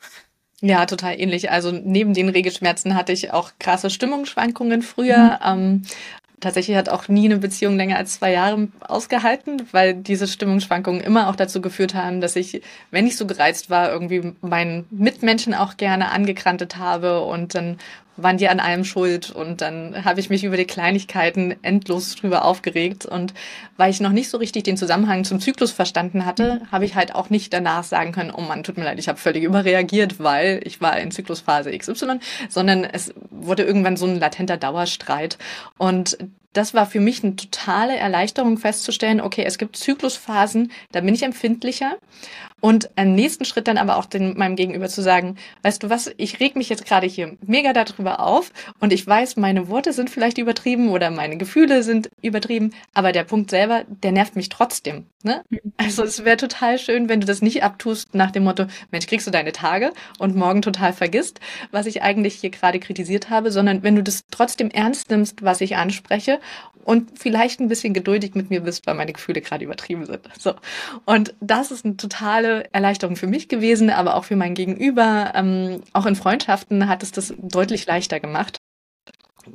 Ja, 0.65 0.86
total 0.86 1.19
ähnlich. 1.19 1.52
Also 1.52 1.71
neben 1.71 2.13
den 2.13 2.30
Regelschmerzen 2.30 2.95
hatte 2.95 3.12
ich 3.12 3.34
auch 3.34 3.52
krasse 3.60 3.89
Stimmungsschwankungen 3.89 4.82
früher. 4.82 5.39
Mhm. 5.45 5.62
Ähm, 5.62 5.82
tatsächlich 6.43 6.77
hat 6.77 6.89
auch 6.89 7.08
nie 7.08 7.25
eine 7.25 7.38
Beziehung 7.38 7.75
länger 7.75 7.97
als 7.97 8.15
zwei 8.15 8.32
Jahre 8.32 8.67
ausgehalten, 8.82 9.63
weil 9.71 9.95
diese 9.95 10.27
Stimmungsschwankungen 10.27 11.01
immer 11.01 11.29
auch 11.29 11.36
dazu 11.36 11.62
geführt 11.62 11.95
haben, 11.95 12.21
dass 12.21 12.36
ich, 12.36 12.62
wenn 12.91 13.08
ich 13.08 13.17
so 13.17 13.25
gereizt 13.25 13.69
war, 13.69 13.91
irgendwie 13.91 14.34
meinen 14.41 14.86
Mitmenschen 14.91 15.53
auch 15.53 15.77
gerne 15.77 16.12
angekrantet 16.12 16.77
habe 16.77 17.21
und 17.21 17.56
dann 17.56 17.77
waren 18.15 18.38
die 18.38 18.47
an 18.47 18.60
allem 18.60 18.84
schuld 18.84 19.32
und 19.32 19.62
dann 19.62 20.06
habe 20.06 20.19
ich 20.19 20.29
mich 20.29 20.43
über 20.43 20.58
die 20.58 20.65
Kleinigkeiten 20.65 21.56
endlos 21.63 22.15
drüber 22.15 22.45
aufgeregt. 22.45 23.06
Und 23.06 23.34
weil 23.77 23.89
ich 23.89 23.99
noch 24.01 24.12
nicht 24.12 24.29
so 24.29 24.38
richtig 24.38 24.63
den 24.63 24.77
Zusammenhang 24.77 25.23
zum 25.23 25.39
Zyklus 25.39 25.71
verstanden 25.71 26.25
hatte, 26.25 26.62
habe 26.71 26.86
ich 26.86 26.95
halt 26.95 27.15
auch 27.15 27.29
nicht 27.29 27.53
danach 27.53 27.84
sagen 27.84 28.12
können, 28.12 28.32
oh 28.32 28.41
Mann, 28.41 28.63
tut 28.63 28.77
mir 28.77 28.84
leid, 28.84 28.99
ich 28.99 29.08
habe 29.08 29.17
völlig 29.17 29.43
überreagiert, 29.43 30.19
weil 30.19 30.62
ich 30.63 30.79
war 30.79 30.97
in 30.99 31.12
Zyklusphase 31.12 31.75
XY, 31.75 32.19
sondern 32.49 32.84
es 32.84 33.13
wurde 33.45 33.63
irgendwann 33.63 33.97
so 33.97 34.06
ein 34.06 34.19
latenter 34.19 34.58
Dauerstreit. 34.58 35.38
Und 35.77 36.17
das 36.53 36.73
war 36.73 36.86
für 36.86 36.99
mich 36.99 37.23
eine 37.23 37.36
totale 37.36 37.95
Erleichterung 37.97 38.58
festzustellen, 38.58 39.21
okay, 39.21 39.43
es 39.43 39.58
gibt 39.58 39.75
Zyklusphasen, 39.75 40.71
da 40.91 41.01
bin 41.01 41.15
ich 41.15 41.23
empfindlicher 41.23 41.97
und 42.63 42.89
im 42.95 43.13
nächsten 43.13 43.43
Schritt 43.43 43.67
dann 43.67 43.78
aber 43.78 43.97
auch 43.97 44.06
den, 44.06 44.38
meinem 44.38 44.56
Gegenüber 44.56 44.88
zu 44.88 45.02
sagen, 45.02 45.36
weißt 45.63 45.84
du 45.84 45.89
was, 45.89 46.10
ich 46.15 46.39
reg 46.39 46.56
mich 46.56 46.69
jetzt 46.69 46.86
gerade 46.86 47.06
hier 47.06 47.36
mega 47.45 47.73
darüber 47.73 48.21
auf 48.21 48.54
und 48.80 48.93
ich 48.93 49.06
weiß, 49.06 49.36
meine 49.36 49.67
Worte 49.67 49.91
sind 49.91 50.10
vielleicht 50.10 50.38
übertrieben 50.38 50.89
oder 50.89 51.12
meine 51.12 51.36
Gefühle 51.36 51.84
sind 51.84 52.10
übertrieben, 52.21 52.71
aber 52.93 53.12
der 53.12 53.26
Punkt 53.26 53.49
selber, 53.49 53.84
der 53.86 54.13
nervt 54.13 54.38
mich 54.38 54.47
trotzdem. 54.47 55.08
Ne? 55.23 55.43
Mhm. 55.49 55.73
Also 55.76 56.04
es 56.04 56.23
wäre 56.23 56.38
total 56.38 56.80
schön, 56.80 57.10
wenn 57.10 57.19
du 57.19 57.28
das 57.28 57.41
nicht 57.41 57.63
abtust 57.63 58.15
nach 58.15 58.32
dem 58.32 58.45
Motto, 58.45 58.67
Mensch, 58.91 59.08
kriegst 59.08 59.28
du 59.28 59.32
deine 59.32 59.52
Tage 59.52 59.91
und 60.17 60.34
morgen 60.34 60.62
total 60.62 60.93
vergisst, 60.93 61.41
was 61.71 61.86
ich 61.86 62.02
eigentlich 62.02 62.36
hier 62.36 62.49
gerade 62.49 62.80
kritisiert 62.80 63.30
habe, 63.30 63.52
sondern 63.52 63.84
wenn 63.84 63.97
du 63.97 64.04
das 64.04 64.23
trotzdem 64.32 64.69
ernst 64.69 65.10
nimmst, 65.10 65.43
was 65.43 65.60
ich 65.60 65.76
anspreche 65.76 66.39
und 66.86 67.19
vielleicht 67.19 67.60
ein 67.60 67.69
bisschen 67.69 67.93
geduldig 67.93 68.36
mit 68.36 68.49
mir 68.49 68.62
bist, 68.62 68.86
weil 68.88 68.95
meine 68.95 69.13
Gefühle 69.13 69.41
gerade 69.41 69.63
übertrieben 69.63 70.06
sind. 70.06 70.28
So. 70.38 70.54
Und 71.06 71.34
das 71.39 71.71
ist 71.71 71.86
eine 71.86 71.97
totale 71.97 72.52
Erleichterung 72.71 73.15
für 73.15 73.27
mich 73.27 73.47
gewesen, 73.49 73.89
aber 73.89 74.15
auch 74.15 74.25
für 74.25 74.35
mein 74.35 74.53
Gegenüber. 74.53 75.31
Ähm, 75.35 75.81
auch 75.93 76.05
in 76.05 76.15
Freundschaften 76.15 76.87
hat 76.87 77.03
es 77.03 77.11
das 77.11 77.33
deutlich 77.37 77.85
leichter 77.85 78.19
gemacht. 78.19 78.59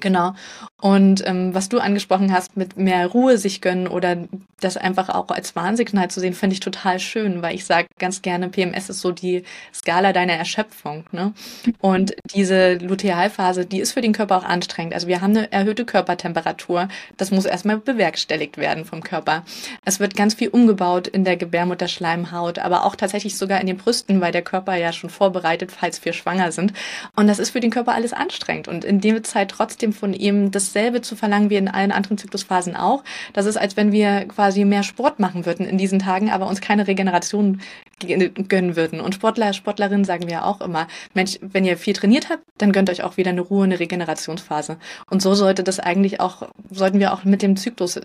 Genau. 0.00 0.34
Und 0.80 1.26
ähm, 1.26 1.54
was 1.54 1.68
du 1.68 1.78
angesprochen 1.78 2.32
hast, 2.32 2.56
mit 2.56 2.76
mehr 2.76 3.06
Ruhe 3.06 3.36
sich 3.38 3.60
gönnen 3.60 3.88
oder 3.88 4.16
das 4.60 4.76
einfach 4.76 5.08
auch 5.08 5.28
als 5.28 5.56
Warnsignal 5.56 6.08
zu 6.10 6.20
sehen, 6.20 6.34
finde 6.34 6.54
ich 6.54 6.60
total 6.60 7.00
schön, 7.00 7.42
weil 7.42 7.54
ich 7.54 7.64
sage 7.64 7.88
ganz 7.98 8.22
gerne, 8.22 8.48
PMS 8.48 8.90
ist 8.90 9.00
so 9.00 9.10
die 9.10 9.44
Skala 9.72 10.12
deiner 10.12 10.34
Erschöpfung. 10.34 11.04
Ne? 11.10 11.32
Und 11.80 12.14
diese 12.34 12.74
Lutealphase, 12.74 13.66
die 13.66 13.80
ist 13.80 13.92
für 13.92 14.00
den 14.00 14.12
Körper 14.12 14.36
auch 14.38 14.44
anstrengend. 14.44 14.94
Also 14.94 15.08
wir 15.08 15.20
haben 15.20 15.36
eine 15.36 15.50
erhöhte 15.50 15.84
Körpertemperatur. 15.84 16.88
Das 17.16 17.30
muss 17.30 17.44
erstmal 17.44 17.78
bewerkstelligt 17.78 18.56
werden 18.58 18.84
vom 18.84 19.02
Körper. 19.02 19.44
Es 19.84 20.00
wird 20.00 20.16
ganz 20.16 20.34
viel 20.34 20.48
umgebaut 20.48 21.08
in 21.08 21.24
der 21.24 21.36
Gebärmutterschleimhaut, 21.36 22.58
aber 22.58 22.84
auch 22.84 22.94
tatsächlich 22.94 23.36
sogar 23.36 23.60
in 23.60 23.66
den 23.66 23.78
Brüsten, 23.78 24.20
weil 24.20 24.32
der 24.32 24.42
Körper 24.42 24.74
ja 24.76 24.92
schon 24.92 25.10
vorbereitet, 25.10 25.72
falls 25.72 26.04
wir 26.04 26.12
schwanger 26.12 26.52
sind. 26.52 26.72
Und 27.16 27.26
das 27.26 27.38
ist 27.38 27.50
für 27.50 27.60
den 27.60 27.70
Körper 27.70 27.94
alles 27.94 28.12
anstrengend. 28.12 28.68
Und 28.68 28.84
in 28.84 29.00
der 29.00 29.22
Zeit 29.22 29.50
trotzdem 29.50 29.77
von 29.92 30.12
ihm 30.14 30.50
das 30.50 30.68
dasselbe 30.68 31.00
zu 31.00 31.16
verlangen 31.16 31.50
wie 31.50 31.56
in 31.56 31.68
allen 31.68 31.92
anderen 31.92 32.18
Zyklusphasen 32.18 32.76
auch. 32.76 33.02
Das 33.32 33.46
ist, 33.46 33.56
als 33.56 33.76
wenn 33.76 33.92
wir 33.92 34.26
quasi 34.26 34.64
mehr 34.64 34.82
Sport 34.82 35.18
machen 35.18 35.46
würden 35.46 35.66
in 35.66 35.78
diesen 35.78 35.98
Tagen, 35.98 36.30
aber 36.30 36.46
uns 36.46 36.60
keine 36.60 36.86
Regeneration 36.86 37.60
gönnen 38.00 38.76
würden. 38.76 39.00
Und 39.00 39.14
Sportler, 39.14 39.52
Sportlerinnen 39.52 40.04
sagen 40.04 40.28
wir 40.28 40.44
auch 40.44 40.60
immer, 40.60 40.86
Mensch, 41.14 41.38
wenn 41.40 41.64
ihr 41.64 41.76
viel 41.76 41.94
trainiert 41.94 42.28
habt, 42.28 42.42
dann 42.58 42.72
gönnt 42.72 42.90
euch 42.90 43.02
auch 43.02 43.16
wieder 43.16 43.30
eine 43.30 43.40
Ruhe, 43.40 43.64
eine 43.64 43.80
Regenerationsphase. 43.80 44.78
Und 45.10 45.22
so 45.22 45.34
sollte 45.34 45.64
das 45.64 45.80
eigentlich 45.80 46.20
auch, 46.20 46.48
sollten 46.70 47.00
wir 47.00 47.12
auch 47.12 47.24
mit 47.24 47.42
dem 47.42 47.56
Zyklus 47.56 48.00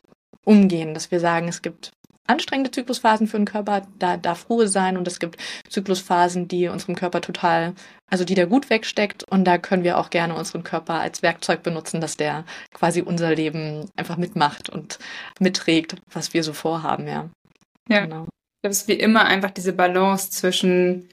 umgehen, 0.45 0.93
dass 0.93 1.12
wir 1.12 1.19
sagen, 1.19 1.47
es 1.47 1.62
gibt 1.62 1.91
anstrengende 2.27 2.71
Zyklusphasen 2.71 3.27
für 3.27 3.38
den 3.38 3.45
Körper, 3.45 3.86
da 3.99 4.17
darf 4.17 4.49
Ruhe 4.49 4.67
sein 4.67 4.97
und 4.97 5.07
es 5.07 5.19
gibt 5.19 5.38
Zyklusphasen, 5.69 6.47
die 6.47 6.67
unserem 6.67 6.95
Körper 6.95 7.21
total, 7.21 7.73
also 8.09 8.23
die 8.23 8.36
der 8.36 8.47
gut 8.47 8.69
wegsteckt 8.69 9.23
und 9.23 9.45
da 9.45 9.57
können 9.57 9.83
wir 9.83 9.97
auch 9.97 10.09
gerne 10.09 10.36
unseren 10.36 10.63
Körper 10.63 10.95
als 10.95 11.21
Werkzeug 11.21 11.63
benutzen, 11.63 12.01
dass 12.01 12.17
der 12.17 12.45
quasi 12.73 13.01
unser 13.01 13.36
Leben 13.36 13.89
einfach 13.95 14.17
mitmacht 14.17 14.69
und 14.69 14.99
mitträgt, 15.39 15.95
was 16.12 16.33
wir 16.33 16.43
so 16.43 16.53
vorhaben, 16.53 17.07
ja. 17.07 17.29
Ja. 17.89 18.05
Genau. 18.05 18.27
Das 18.62 18.77
ist 18.77 18.88
wie 18.88 18.93
immer 18.93 19.25
einfach 19.25 19.51
diese 19.51 19.73
Balance 19.73 20.31
zwischen 20.31 21.09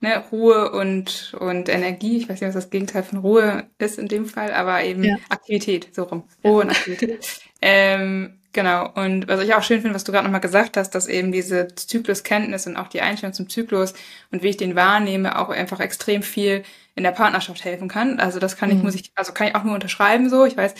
ne, 0.00 0.24
Ruhe 0.32 0.72
und, 0.72 1.34
und 1.38 1.68
Energie. 1.68 2.16
Ich 2.16 2.28
weiß 2.28 2.40
nicht, 2.40 2.48
was 2.48 2.54
das 2.54 2.70
Gegenteil 2.70 3.02
von 3.02 3.18
Ruhe 3.18 3.68
ist 3.78 3.98
in 3.98 4.08
dem 4.08 4.26
Fall, 4.26 4.52
aber 4.52 4.82
eben 4.82 5.04
ja. 5.04 5.16
Aktivität, 5.28 5.94
so 5.94 6.04
rum. 6.04 6.24
Ruhe 6.42 6.62
ja. 6.62 6.68
und 6.68 6.70
Aktivität. 6.70 7.40
ähm, 7.60 8.40
Genau. 8.56 8.88
Und 8.94 9.28
was 9.28 9.42
ich 9.42 9.52
auch 9.52 9.62
schön 9.62 9.82
finde, 9.82 9.94
was 9.94 10.04
du 10.04 10.12
gerade 10.12 10.24
nochmal 10.24 10.40
gesagt 10.40 10.78
hast, 10.78 10.94
dass 10.94 11.08
eben 11.08 11.30
diese 11.30 11.68
Zykluskenntnis 11.74 12.66
und 12.66 12.78
auch 12.78 12.88
die 12.88 13.02
Einstellung 13.02 13.34
zum 13.34 13.50
Zyklus 13.50 13.92
und 14.32 14.42
wie 14.42 14.48
ich 14.48 14.56
den 14.56 14.74
wahrnehme, 14.74 15.38
auch 15.38 15.50
einfach 15.50 15.78
extrem 15.78 16.22
viel 16.22 16.64
in 16.94 17.02
der 17.02 17.10
Partnerschaft 17.10 17.62
helfen 17.66 17.88
kann. 17.88 18.18
Also 18.18 18.38
das 18.38 18.56
kann 18.56 18.70
ich, 18.70 18.78
mhm. 18.78 18.84
muss 18.84 18.94
ich, 18.94 19.12
also 19.14 19.34
kann 19.34 19.48
ich 19.48 19.54
auch 19.54 19.64
nur 19.64 19.74
unterschreiben 19.74 20.30
so. 20.30 20.46
Ich 20.46 20.56
weiß, 20.56 20.74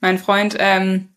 mein 0.00 0.18
Freund 0.18 0.56
ähm, 0.58 1.10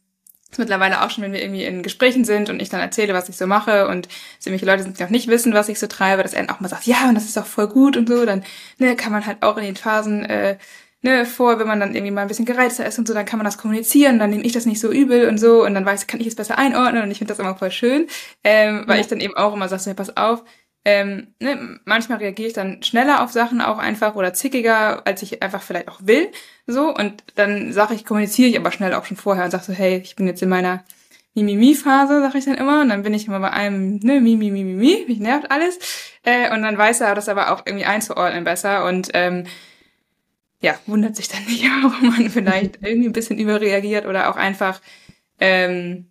ist 0.52 0.60
mittlerweile 0.60 1.02
auch 1.02 1.10
schon, 1.10 1.24
wenn 1.24 1.34
wir 1.34 1.42
irgendwie 1.42 1.64
in 1.64 1.82
Gesprächen 1.82 2.26
sind 2.26 2.52
und 2.52 2.62
ich 2.62 2.70
dann 2.70 2.80
erzähle, 2.80 3.16
was 3.16 3.28
ich 3.28 3.36
so 3.36 3.48
mache 3.48 3.88
und 3.88 4.08
irgendwelche 4.42 4.68
Leute 4.68 4.84
sind, 4.84 5.00
die 5.00 5.02
noch 5.02 5.10
nicht 5.10 5.30
wissen, 5.30 5.56
was 5.56 5.68
ich 5.68 5.80
so 5.80 5.88
treibe, 5.88 6.22
dass 6.22 6.34
er 6.34 6.44
dann 6.46 6.56
auch 6.56 6.60
mal 6.60 6.70
sagt, 6.70 6.86
ja, 6.86 7.10
und 7.10 7.16
das 7.16 7.24
ist 7.24 7.38
doch 7.38 7.48
voll 7.48 7.70
gut 7.70 7.98
und 7.98 8.08
so, 8.08 8.24
dann 8.24 8.44
ne, 8.78 8.96
kann 8.96 9.12
man 9.12 9.26
halt 9.26 9.42
auch 9.42 9.58
in 9.58 9.64
den 9.64 9.78
Phasen 9.78 10.26
äh, 10.26 10.58
ne, 11.04 11.26
vor, 11.26 11.60
wenn 11.60 11.68
man 11.68 11.80
dann 11.80 11.94
irgendwie 11.94 12.12
mal 12.12 12.24
ein 12.24 12.28
bisschen 12.28 12.46
gereizter 12.46 12.86
ist 12.86 12.98
und 12.98 13.08
so, 13.08 13.14
dann 13.14 13.26
kann 13.26 13.38
man 13.38 13.46
das 13.46 13.60
kommunizieren, 13.60 14.18
dann 14.18 14.32
nehme 14.32 14.44
ich 14.44 14.54
das 14.54 14.66
nicht 14.66 14.80
so 14.80 14.92
übel 14.92 15.28
und 15.28 15.38
so 15.38 15.64
und 15.64 15.76
dann 15.76 15.86
weiß, 15.86 16.08
kann 16.08 16.20
ich 16.20 16.28
es 16.28 16.36
besser 16.36 16.58
einordnen 16.58 17.04
und 17.04 17.12
ich 17.12 17.20
finde 17.20 17.32
das 17.32 17.40
immer 17.40 17.56
voll 17.56 17.72
schön, 17.72 18.08
ähm, 18.44 18.84
weil 18.88 18.96
ja. 18.96 19.02
ich 19.02 19.08
dann 19.08 19.20
eben 19.20 19.38
auch 19.38 19.54
immer 19.54 19.70
sage, 19.70 19.84
so, 19.84 19.94
pass 19.94 20.18
auf, 20.18 20.44
ähm, 20.86 21.28
ne, 21.40 21.80
manchmal 21.86 22.18
reagiere 22.18 22.48
ich 22.48 22.54
dann 22.54 22.82
schneller 22.82 23.24
auf 23.24 23.32
Sachen 23.32 23.62
auch 23.62 23.78
einfach 23.78 24.16
oder 24.16 24.34
zickiger, 24.34 25.06
als 25.06 25.22
ich 25.22 25.44
einfach 25.44 25.62
vielleicht 25.62 25.90
auch 25.90 26.00
will, 26.02 26.30
so 26.66 26.94
und 26.94 27.24
dann 27.36 27.72
sage 27.72 27.94
ich, 27.94 28.06
kommuniziere 28.06 28.50
ich 28.50 28.58
aber 28.58 28.72
schnell 28.72 28.94
auch 28.94 29.06
schon 29.06 29.18
vorher 29.18 29.46
und 29.46 29.52
sage 29.52 29.66
so, 29.66 29.74
hey, 29.74 29.98
ich 29.98 30.16
bin 30.16 30.26
jetzt 30.26 30.42
in 30.42 30.50
meiner 30.50 30.84
Mimimi-Phase, 31.36 32.22
sag 32.22 32.36
ich 32.36 32.46
dann 32.46 32.56
immer. 32.56 32.82
Und 32.82 32.90
dann 32.90 33.04
bin 33.04 33.14
ich 33.14 33.28
immer 33.28 33.40
bei 33.40 33.52
einem, 33.52 34.00
ne, 34.04 34.22
Mimi, 34.22 34.52
Mimi, 34.52 34.64
Mimi, 34.64 35.06
mich 35.08 35.20
nervt 35.20 35.52
alles. 35.52 35.80
Äh, 36.24 36.54
und 36.54 36.62
dann 36.62 36.78
weiß 36.78 37.02
er 37.02 37.16
das 37.16 37.28
aber 37.28 37.52
auch 37.52 37.64
irgendwie 37.66 37.86
einzuordnen 37.86 38.44
besser. 38.44 38.86
Und 38.86 39.10
ähm, 39.14 39.46
ja, 40.64 40.80
wundert 40.88 41.16
sich 41.16 41.28
dann 41.28 41.44
nicht, 41.44 41.64
warum 41.84 42.10
man 42.10 42.30
vielleicht 42.30 42.80
irgendwie 42.82 43.10
ein 43.10 43.14
bisschen 43.14 43.38
überreagiert 43.38 44.08
oder 44.08 44.30
auch 44.30 44.38
einfach, 44.38 44.82
ähm, 45.40 46.10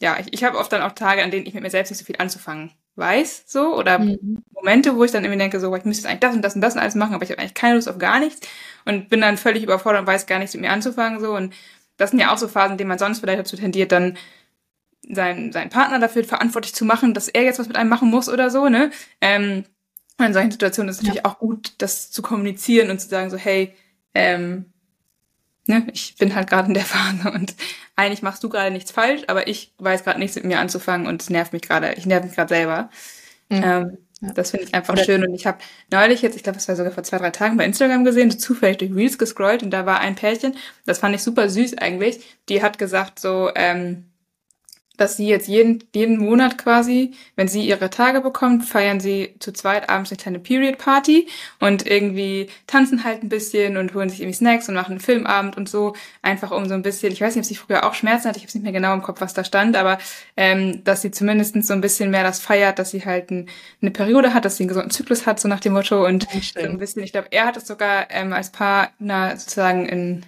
ja, 0.00 0.16
ich, 0.20 0.32
ich 0.32 0.44
habe 0.44 0.58
oft 0.58 0.72
dann 0.72 0.82
auch 0.82 0.92
Tage, 0.92 1.22
an 1.22 1.30
denen 1.30 1.44
ich 1.44 1.54
mit 1.54 1.62
mir 1.62 1.70
selbst 1.70 1.90
nicht 1.90 1.98
so 1.98 2.04
viel 2.04 2.16
anzufangen 2.18 2.70
weiß, 2.96 3.44
so, 3.48 3.76
oder 3.76 3.98
mhm. 3.98 4.44
Momente, 4.52 4.94
wo 4.94 5.02
ich 5.02 5.10
dann 5.10 5.24
irgendwie 5.24 5.40
denke, 5.40 5.58
so, 5.58 5.74
ich 5.74 5.84
müsste 5.84 6.02
jetzt 6.02 6.10
eigentlich 6.10 6.20
das 6.20 6.36
und 6.36 6.42
das 6.42 6.54
und 6.54 6.60
das 6.60 6.74
und 6.74 6.80
alles 6.80 6.94
machen, 6.94 7.14
aber 7.14 7.24
ich 7.24 7.30
habe 7.30 7.40
eigentlich 7.40 7.54
keine 7.54 7.74
Lust 7.74 7.88
auf 7.88 7.98
gar 7.98 8.20
nichts 8.20 8.46
und 8.84 9.08
bin 9.08 9.20
dann 9.20 9.36
völlig 9.36 9.64
überfordert 9.64 10.02
und 10.02 10.06
weiß 10.06 10.26
gar 10.26 10.38
nichts 10.38 10.54
mit 10.54 10.60
mir 10.60 10.70
anzufangen, 10.70 11.18
so, 11.18 11.34
und 11.34 11.52
das 11.96 12.10
sind 12.10 12.20
ja 12.20 12.32
auch 12.32 12.38
so 12.38 12.46
Phasen, 12.46 12.72
in 12.72 12.78
denen 12.78 12.88
man 12.88 12.98
sonst 12.98 13.18
vielleicht 13.18 13.40
dazu 13.40 13.56
tendiert, 13.56 13.90
dann 13.90 14.16
seinen, 15.02 15.52
seinen 15.52 15.70
Partner 15.70 15.98
dafür 15.98 16.22
verantwortlich 16.22 16.74
zu 16.74 16.84
machen, 16.84 17.12
dass 17.12 17.28
er 17.28 17.42
jetzt 17.42 17.58
was 17.58 17.66
mit 17.66 17.76
einem 17.76 17.90
machen 17.90 18.08
muss 18.08 18.28
oder 18.28 18.50
so, 18.50 18.68
ne, 18.68 18.92
ähm, 19.20 19.64
und 20.18 20.26
in 20.26 20.32
solchen 20.32 20.50
Situationen 20.50 20.90
ist 20.90 20.96
es 20.96 21.02
natürlich 21.02 21.24
ja. 21.24 21.30
auch 21.30 21.38
gut, 21.38 21.74
das 21.78 22.10
zu 22.10 22.22
kommunizieren 22.22 22.90
und 22.90 23.00
zu 23.00 23.08
sagen 23.08 23.30
so, 23.30 23.36
hey, 23.36 23.74
ähm, 24.14 24.72
ne, 25.66 25.86
ich 25.92 26.16
bin 26.16 26.34
halt 26.34 26.48
gerade 26.48 26.68
in 26.68 26.74
der 26.74 26.84
Phase 26.84 27.30
und 27.30 27.54
eigentlich 27.96 28.22
machst 28.22 28.42
du 28.44 28.48
gerade 28.48 28.70
nichts 28.70 28.90
falsch, 28.90 29.22
aber 29.26 29.48
ich 29.48 29.74
weiß 29.78 30.04
gerade 30.04 30.18
nichts 30.18 30.36
mit 30.36 30.44
mir 30.44 30.58
anzufangen 30.60 31.06
und 31.06 31.22
es 31.22 31.30
nervt 31.30 31.52
mich 31.52 31.62
gerade, 31.62 31.94
ich 31.94 32.06
nerv 32.06 32.24
mich 32.24 32.34
gerade 32.34 32.54
selber. 32.54 32.90
Mhm. 33.48 33.62
Ähm, 33.64 33.98
ja. 34.20 34.32
Das 34.32 34.52
finde 34.52 34.66
ich 34.66 34.74
einfach 34.74 34.94
Oder 34.94 35.04
schön. 35.04 35.24
Und 35.24 35.34
ich 35.34 35.46
habe 35.46 35.58
neulich 35.90 36.22
jetzt, 36.22 36.36
ich 36.36 36.42
glaube, 36.42 36.58
es 36.58 36.68
war 36.68 36.76
sogar 36.76 36.92
vor 36.92 37.02
zwei, 37.02 37.18
drei 37.18 37.30
Tagen 37.30 37.56
bei 37.56 37.64
Instagram 37.64 38.04
gesehen, 38.04 38.30
so 38.30 38.38
zufällig 38.38 38.78
durch 38.78 38.94
Reels 38.94 39.18
gescrollt 39.18 39.62
und 39.62 39.70
da 39.70 39.84
war 39.86 40.00
ein 40.00 40.14
Pärchen, 40.14 40.56
das 40.86 40.98
fand 40.98 41.14
ich 41.14 41.22
super 41.22 41.48
süß 41.48 41.78
eigentlich, 41.78 42.20
die 42.48 42.62
hat 42.62 42.78
gesagt 42.78 43.18
so, 43.18 43.50
ähm, 43.54 44.06
dass 44.96 45.16
sie 45.16 45.26
jetzt 45.26 45.48
jeden, 45.48 45.82
jeden 45.94 46.18
Monat 46.18 46.56
quasi, 46.58 47.12
wenn 47.36 47.48
sie 47.48 47.66
ihre 47.66 47.90
Tage 47.90 48.20
bekommt, 48.20 48.64
feiern 48.64 49.00
sie 49.00 49.34
zu 49.40 49.52
zweit 49.52 49.90
abends 49.90 50.10
eine 50.10 50.18
kleine 50.18 50.38
Period 50.38 50.78
Party 50.78 51.26
und 51.58 51.86
irgendwie 51.86 52.48
tanzen 52.66 53.02
halt 53.02 53.22
ein 53.22 53.28
bisschen 53.28 53.76
und 53.76 53.94
holen 53.94 54.08
sich 54.08 54.20
irgendwie 54.20 54.36
Snacks 54.36 54.68
und 54.68 54.76
machen 54.76 54.92
einen 54.92 55.00
Filmabend 55.00 55.56
und 55.56 55.68
so, 55.68 55.94
einfach 56.22 56.52
um 56.52 56.66
so 56.68 56.74
ein 56.74 56.82
bisschen, 56.82 57.12
ich 57.12 57.20
weiß 57.20 57.34
nicht, 57.34 57.44
ob 57.44 57.48
sie 57.48 57.56
früher 57.56 57.84
auch 57.84 57.94
Schmerzen 57.94 58.28
hatte, 58.28 58.38
ich 58.38 58.44
habe 58.44 58.52
nicht 58.52 58.62
mehr 58.62 58.72
genau 58.72 58.94
im 58.94 59.02
Kopf, 59.02 59.20
was 59.20 59.34
da 59.34 59.42
stand, 59.42 59.76
aber 59.76 59.98
ähm, 60.36 60.84
dass 60.84 61.02
sie 61.02 61.10
zumindest 61.10 61.62
so 61.64 61.72
ein 61.72 61.80
bisschen 61.80 62.10
mehr 62.10 62.22
das 62.22 62.40
feiert, 62.40 62.78
dass 62.78 62.90
sie 62.90 63.04
halt 63.04 63.30
ein, 63.30 63.48
eine 63.82 63.90
Periode 63.90 64.32
hat, 64.32 64.44
dass 64.44 64.56
sie 64.56 64.64
einen 64.64 64.68
gesunden 64.68 64.90
Zyklus 64.90 65.26
hat, 65.26 65.40
so 65.40 65.48
nach 65.48 65.60
dem 65.60 65.72
Motto 65.72 66.06
und 66.06 66.28
so 66.30 66.60
ein 66.60 66.78
bisschen, 66.78 67.02
ich 67.02 67.12
glaube, 67.12 67.28
er 67.30 67.46
hat 67.46 67.56
es 67.56 67.66
sogar 67.66 68.06
ähm, 68.10 68.32
als 68.32 68.50
Partner 68.50 69.36
sozusagen 69.36 69.86
in 69.86 70.24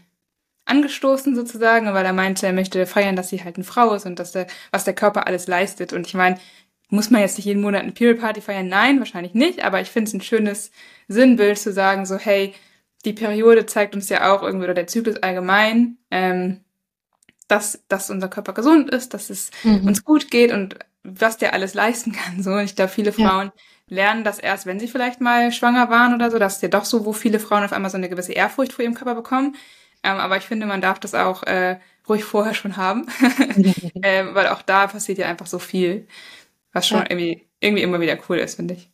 angestoßen 0.67 1.35
sozusagen, 1.35 1.93
weil 1.95 2.05
er 2.05 2.13
meinte, 2.13 2.47
er 2.47 2.53
möchte 2.53 2.85
feiern, 2.87 3.17
dass 3.17 3.31
sie 3.31 3.43
halt 3.43 3.57
eine 3.57 3.65
Frau 3.65 3.95
ist 3.95 4.05
und 4.07 4.19
dass 4.19 4.33
der, 4.33 4.47
was 4.71 4.85
der 4.85 4.95
Körper 4.95 5.27
alles 5.27 5.47
leistet. 5.47 5.93
Und 5.93 6.07
ich 6.07 6.15
meine, 6.15 6.39
muss 6.89 7.11
man 7.11 7.21
jetzt 7.21 7.39
nicht 7.39 7.47
jeden 7.47 7.63
Monat 7.63 7.83
eine 7.83 7.93
Period 7.93 8.21
Party 8.21 8.41
feiern? 8.41 8.69
Nein, 8.69 8.99
wahrscheinlich 8.99 9.35
nicht, 9.35 9.65
aber 9.65 9.81
ich 9.81 9.89
finde 9.89 10.09
es 10.09 10.15
ein 10.15 10.21
schönes 10.21 10.71
Sinnbild 11.09 11.59
zu 11.59 11.73
sagen, 11.73 12.07
so, 12.07 12.17
hey, 12.17 12.55
die 13.05 13.13
Periode 13.13 13.67
zeigt 13.67 13.95
uns 13.95 14.09
ja 14.09 14.33
auch 14.35 14.43
irgendwie, 14.43 14.65
oder 14.65 14.75
der 14.75 14.87
Zyklus 14.87 15.17
allgemein, 15.17 15.99
ähm, 16.11 16.61
dass, 17.49 17.85
dass 17.89 18.11
unser 18.11 18.29
Körper 18.29 18.53
gesund 18.53 18.91
ist, 18.91 19.15
dass 19.15 19.31
es 19.31 19.51
mhm. 19.63 19.87
uns 19.87 20.05
gut 20.05 20.31
geht 20.31 20.53
und 20.53 20.77
was 21.03 21.39
der 21.39 21.55
alles 21.55 21.75
leisten 21.75 22.13
kann. 22.25 22.43
So, 22.43 22.57
ich 22.59 22.75
glaube, 22.75 22.91
viele 22.91 23.13
Frauen 23.13 23.53
ja. 23.55 23.97
lernen 23.97 24.25
das 24.25 24.39
erst, 24.39 24.67
wenn 24.67 24.81
sie 24.81 24.89
vielleicht 24.89 25.21
mal 25.21 25.53
schwanger 25.53 25.91
waren 25.91 26.15
oder 26.15 26.31
so. 26.31 26.39
Das 26.39 26.57
ist 26.57 26.63
ja 26.63 26.69
doch 26.69 26.85
so, 26.85 27.05
wo 27.05 27.13
viele 27.13 27.39
Frauen 27.39 27.65
auf 27.65 27.73
einmal 27.73 27.91
so 27.91 27.97
eine 27.97 28.09
gewisse 28.09 28.33
Ehrfurcht 28.33 28.73
vor 28.73 28.85
ihrem 28.85 28.95
Körper 28.95 29.15
bekommen. 29.15 29.57
Ähm, 30.07 30.19
aber 30.19 30.37
ich 30.37 30.45
finde, 30.45 30.67
man 30.67 30.81
darf 30.81 31.01
das 31.01 31.15
auch 31.15 31.43
äh, 31.43 31.81
ruhig 32.09 32.23
vorher 32.23 32.55
schon 32.55 32.77
haben, 32.77 33.07
ähm, 34.03 34.35
weil 34.35 34.47
auch 34.47 34.63
da 34.63 34.87
passiert 34.87 35.19
ja 35.19 35.27
einfach 35.27 35.47
so 35.47 35.59
viel, 35.59 36.07
was 36.73 36.87
schon 36.87 36.99
ja. 36.99 37.07
irgendwie, 37.11 37.45
irgendwie 37.59 37.83
immer 37.83 38.01
wieder 38.01 38.17
cool 38.29 38.39
ist, 38.39 38.55
finde 38.55 38.75
ich. 38.75 38.89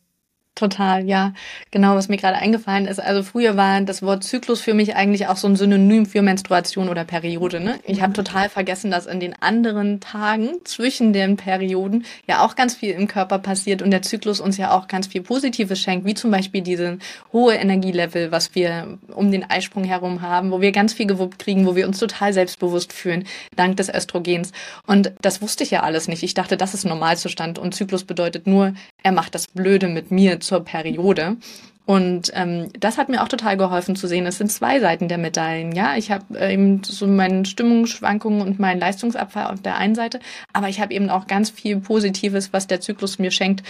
Total, 0.63 1.05
ja. 1.05 1.33
Genau, 1.71 1.95
was 1.95 2.07
mir 2.07 2.15
gerade 2.15 2.37
eingefallen 2.37 2.87
ist. 2.87 2.97
Also 2.97 3.21
früher 3.21 3.57
war 3.57 3.81
das 3.81 4.01
Wort 4.01 4.23
Zyklus 4.23 4.61
für 4.61 4.73
mich 4.73 4.95
eigentlich 4.95 5.27
auch 5.27 5.35
so 5.35 5.45
ein 5.45 5.57
Synonym 5.57 6.05
für 6.05 6.21
Menstruation 6.21 6.87
oder 6.87 7.03
Periode. 7.03 7.59
Ne? 7.59 7.79
Ich 7.83 8.01
habe 8.01 8.11
mhm. 8.11 8.13
total 8.13 8.47
vergessen, 8.47 8.89
dass 8.89 9.05
in 9.05 9.19
den 9.19 9.35
anderen 9.41 9.99
Tagen 9.99 10.51
zwischen 10.63 11.11
den 11.11 11.35
Perioden 11.35 12.05
ja 12.29 12.45
auch 12.45 12.55
ganz 12.55 12.75
viel 12.75 12.91
im 12.91 13.09
Körper 13.09 13.39
passiert 13.39 13.81
und 13.81 13.91
der 13.91 14.03
Zyklus 14.03 14.39
uns 14.39 14.55
ja 14.55 14.71
auch 14.71 14.87
ganz 14.87 15.07
viel 15.07 15.21
Positives 15.21 15.81
schenkt, 15.81 16.05
wie 16.05 16.13
zum 16.13 16.31
Beispiel 16.31 16.61
diesen 16.61 17.01
hohe 17.33 17.55
Energielevel, 17.55 18.31
was 18.31 18.55
wir 18.55 18.99
um 19.13 19.31
den 19.31 19.43
Eisprung 19.43 19.83
herum 19.83 20.21
haben, 20.21 20.51
wo 20.51 20.61
wir 20.61 20.71
ganz 20.71 20.93
viel 20.93 21.07
gewuppt 21.07 21.39
kriegen, 21.39 21.67
wo 21.67 21.75
wir 21.75 21.85
uns 21.85 21.99
total 21.99 22.31
selbstbewusst 22.31 22.93
fühlen, 22.93 23.25
dank 23.57 23.75
des 23.75 23.93
Östrogens. 23.93 24.53
Und 24.87 25.11
das 25.19 25.41
wusste 25.41 25.65
ich 25.65 25.71
ja 25.71 25.83
alles 25.83 26.07
nicht. 26.07 26.23
Ich 26.23 26.35
dachte, 26.35 26.55
das 26.55 26.73
ist 26.73 26.85
Normalzustand 26.85 27.59
und 27.59 27.75
Zyklus 27.75 28.05
bedeutet 28.05 28.47
nur, 28.47 28.73
er 29.03 29.11
macht 29.11 29.35
das 29.35 29.47
Blöde 29.47 29.89
mit 29.89 30.09
mir 30.09 30.39
zur 30.53 30.63
Periode. 30.63 31.37
Und 31.85 32.31
ähm, 32.33 32.69
das 32.79 32.97
hat 32.97 33.09
mir 33.09 33.21
auch 33.23 33.27
total 33.27 33.57
geholfen 33.57 33.95
zu 33.95 34.07
sehen. 34.07 34.25
Es 34.25 34.37
sind 34.37 34.51
zwei 34.51 34.79
Seiten 34.79 35.09
der 35.09 35.17
Medaillen. 35.17 35.73
Ja, 35.73 35.97
ich 35.97 36.11
habe 36.11 36.39
äh, 36.39 36.53
eben 36.53 36.81
so 36.83 37.07
meine 37.07 37.45
Stimmungsschwankungen 37.45 38.41
und 38.41 38.59
meinen 38.59 38.79
Leistungsabfall 38.79 39.47
auf 39.47 39.61
der 39.61 39.77
einen 39.77 39.95
Seite, 39.95 40.19
aber 40.53 40.69
ich 40.69 40.79
habe 40.79 40.93
eben 40.93 41.09
auch 41.09 41.27
ganz 41.27 41.49
viel 41.49 41.79
Positives, 41.79 42.53
was 42.53 42.67
der 42.67 42.79
Zyklus 42.79 43.19
mir 43.19 43.31
schenkt. 43.31 43.63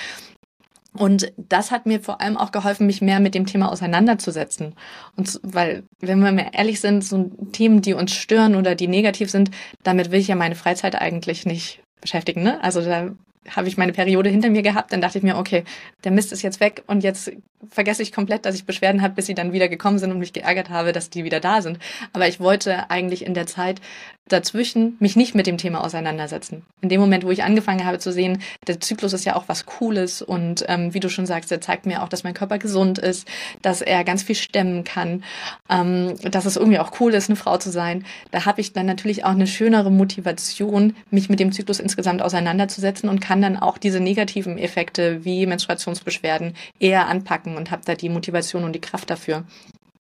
Und 0.96 1.34
das 1.38 1.72
hat 1.72 1.88
mir 1.88 2.02
vor 2.02 2.22
allem 2.22 2.38
auch 2.38 2.52
geholfen, 2.52 2.86
mich 2.86 3.02
mehr 3.02 3.20
mit 3.20 3.34
dem 3.34 3.48
Thema 3.48 3.72
auseinanderzusetzen. 3.72 4.76
Und 5.16 5.40
weil, 5.42 5.84
wenn 6.02 6.20
wir 6.20 6.32
mal 6.32 6.52
ehrlich 6.52 6.82
sind, 6.82 7.04
so 7.04 7.32
Themen, 7.52 7.82
die 7.82 7.96
uns 7.96 8.14
stören 8.14 8.56
oder 8.56 8.76
die 8.76 8.88
negativ 8.88 9.32
sind, 9.32 9.50
damit 9.82 10.12
will 10.12 10.20
ich 10.20 10.28
ja 10.28 10.36
meine 10.36 10.54
Freizeit 10.54 10.94
eigentlich 10.94 11.48
nicht 11.48 11.82
beschäftigen. 12.00 12.44
Ne? 12.44 12.64
Also 12.64 12.82
da 12.82 13.10
habe 13.50 13.68
ich 13.68 13.78
meine 13.78 13.94
Periode 13.94 14.30
hinter 14.30 14.50
mir 14.50 14.62
gehabt, 14.62 14.94
dann 14.94 15.02
dachte 15.02 15.18
ich 15.18 15.24
mir, 15.24 15.38
okay, 15.38 15.64
der 16.04 16.12
Mist 16.12 16.32
ist 16.32 16.42
jetzt 16.42 16.60
weg 16.60 16.84
und 16.88 17.04
jetzt 17.04 17.32
vergesse 17.70 18.02
ich 18.02 18.12
komplett, 18.12 18.46
dass 18.46 18.56
ich 18.56 18.66
Beschwerden 18.66 19.02
habe, 19.02 19.16
bis 19.16 19.26
sie 19.26 19.36
dann 19.36 19.54
wieder 19.54 19.70
gekommen 19.70 20.00
sind 20.00 20.12
und 20.12 20.20
mich 20.20 20.34
geärgert 20.34 20.70
habe, 20.70 20.92
dass 20.92 21.10
die 21.10 21.24
wieder 21.24 21.40
da 21.40 21.62
sind. 21.62 21.80
Aber 22.12 22.28
ich 22.28 22.40
wollte 22.40 22.90
eigentlich 22.90 23.26
in 23.26 23.34
der 23.34 23.46
Zeit 23.46 23.82
dazwischen 24.30 24.96
mich 25.00 25.16
nicht 25.18 25.36
mit 25.36 25.48
dem 25.48 25.58
Thema 25.58 25.84
auseinandersetzen. 25.84 26.64
In 26.82 26.88
dem 26.88 27.02
Moment, 27.02 27.26
wo 27.26 27.32
ich 27.32 27.44
angefangen 27.44 27.86
habe 27.86 28.00
zu 28.00 28.12
sehen, 28.14 28.42
der 28.68 28.80
Zyklus 28.80 29.12
ist 29.12 29.26
ja 29.26 29.36
auch 29.36 29.46
was 29.48 29.66
Cooles 29.66 30.22
und 30.22 30.64
ähm, 30.70 30.94
wie 30.94 31.02
du 31.02 31.10
schon 31.10 31.26
sagst, 31.26 31.52
er 31.52 31.60
zeigt 31.60 31.86
mir 31.86 32.02
auch, 32.02 32.10
dass 32.10 32.24
mein 32.24 32.34
Körper 32.34 32.58
gesund 32.58 32.98
ist, 33.00 33.28
dass 33.62 33.82
er 33.82 34.04
ganz 34.06 34.24
viel 34.24 34.36
stemmen 34.36 34.86
kann, 34.86 35.24
ähm, 35.70 36.16
dass 36.22 36.46
es 36.46 36.56
irgendwie 36.56 36.80
auch 36.80 37.00
cool 37.02 37.14
ist, 37.14 37.30
eine 37.30 37.36
Frau 37.36 37.58
zu 37.58 37.70
sein. 37.70 38.06
Da 38.32 38.46
habe 38.46 38.62
ich 38.62 38.72
dann 38.72 38.86
natürlich 38.86 39.26
auch 39.26 39.32
eine 39.32 39.48
schönere 39.48 39.92
Motivation, 39.92 40.96
mich 41.12 41.30
mit 41.30 41.40
dem 41.42 41.52
Zyklus 41.52 41.80
insgesamt 41.80 42.22
auseinanderzusetzen 42.22 43.10
und 43.10 43.20
kann 43.20 43.33
dann 43.42 43.58
auch 43.58 43.78
diese 43.78 44.00
negativen 44.00 44.58
Effekte 44.58 45.26
wie 45.26 45.46
Menstruationsbeschwerden 45.46 46.56
eher 46.80 47.08
anpacken 47.08 47.58
und 47.58 47.72
habe 47.72 47.84
da 47.86 47.96
die 47.96 48.10
Motivation 48.10 48.64
und 48.64 48.74
die 48.74 48.82
Kraft 48.82 49.10
dafür. 49.10 49.46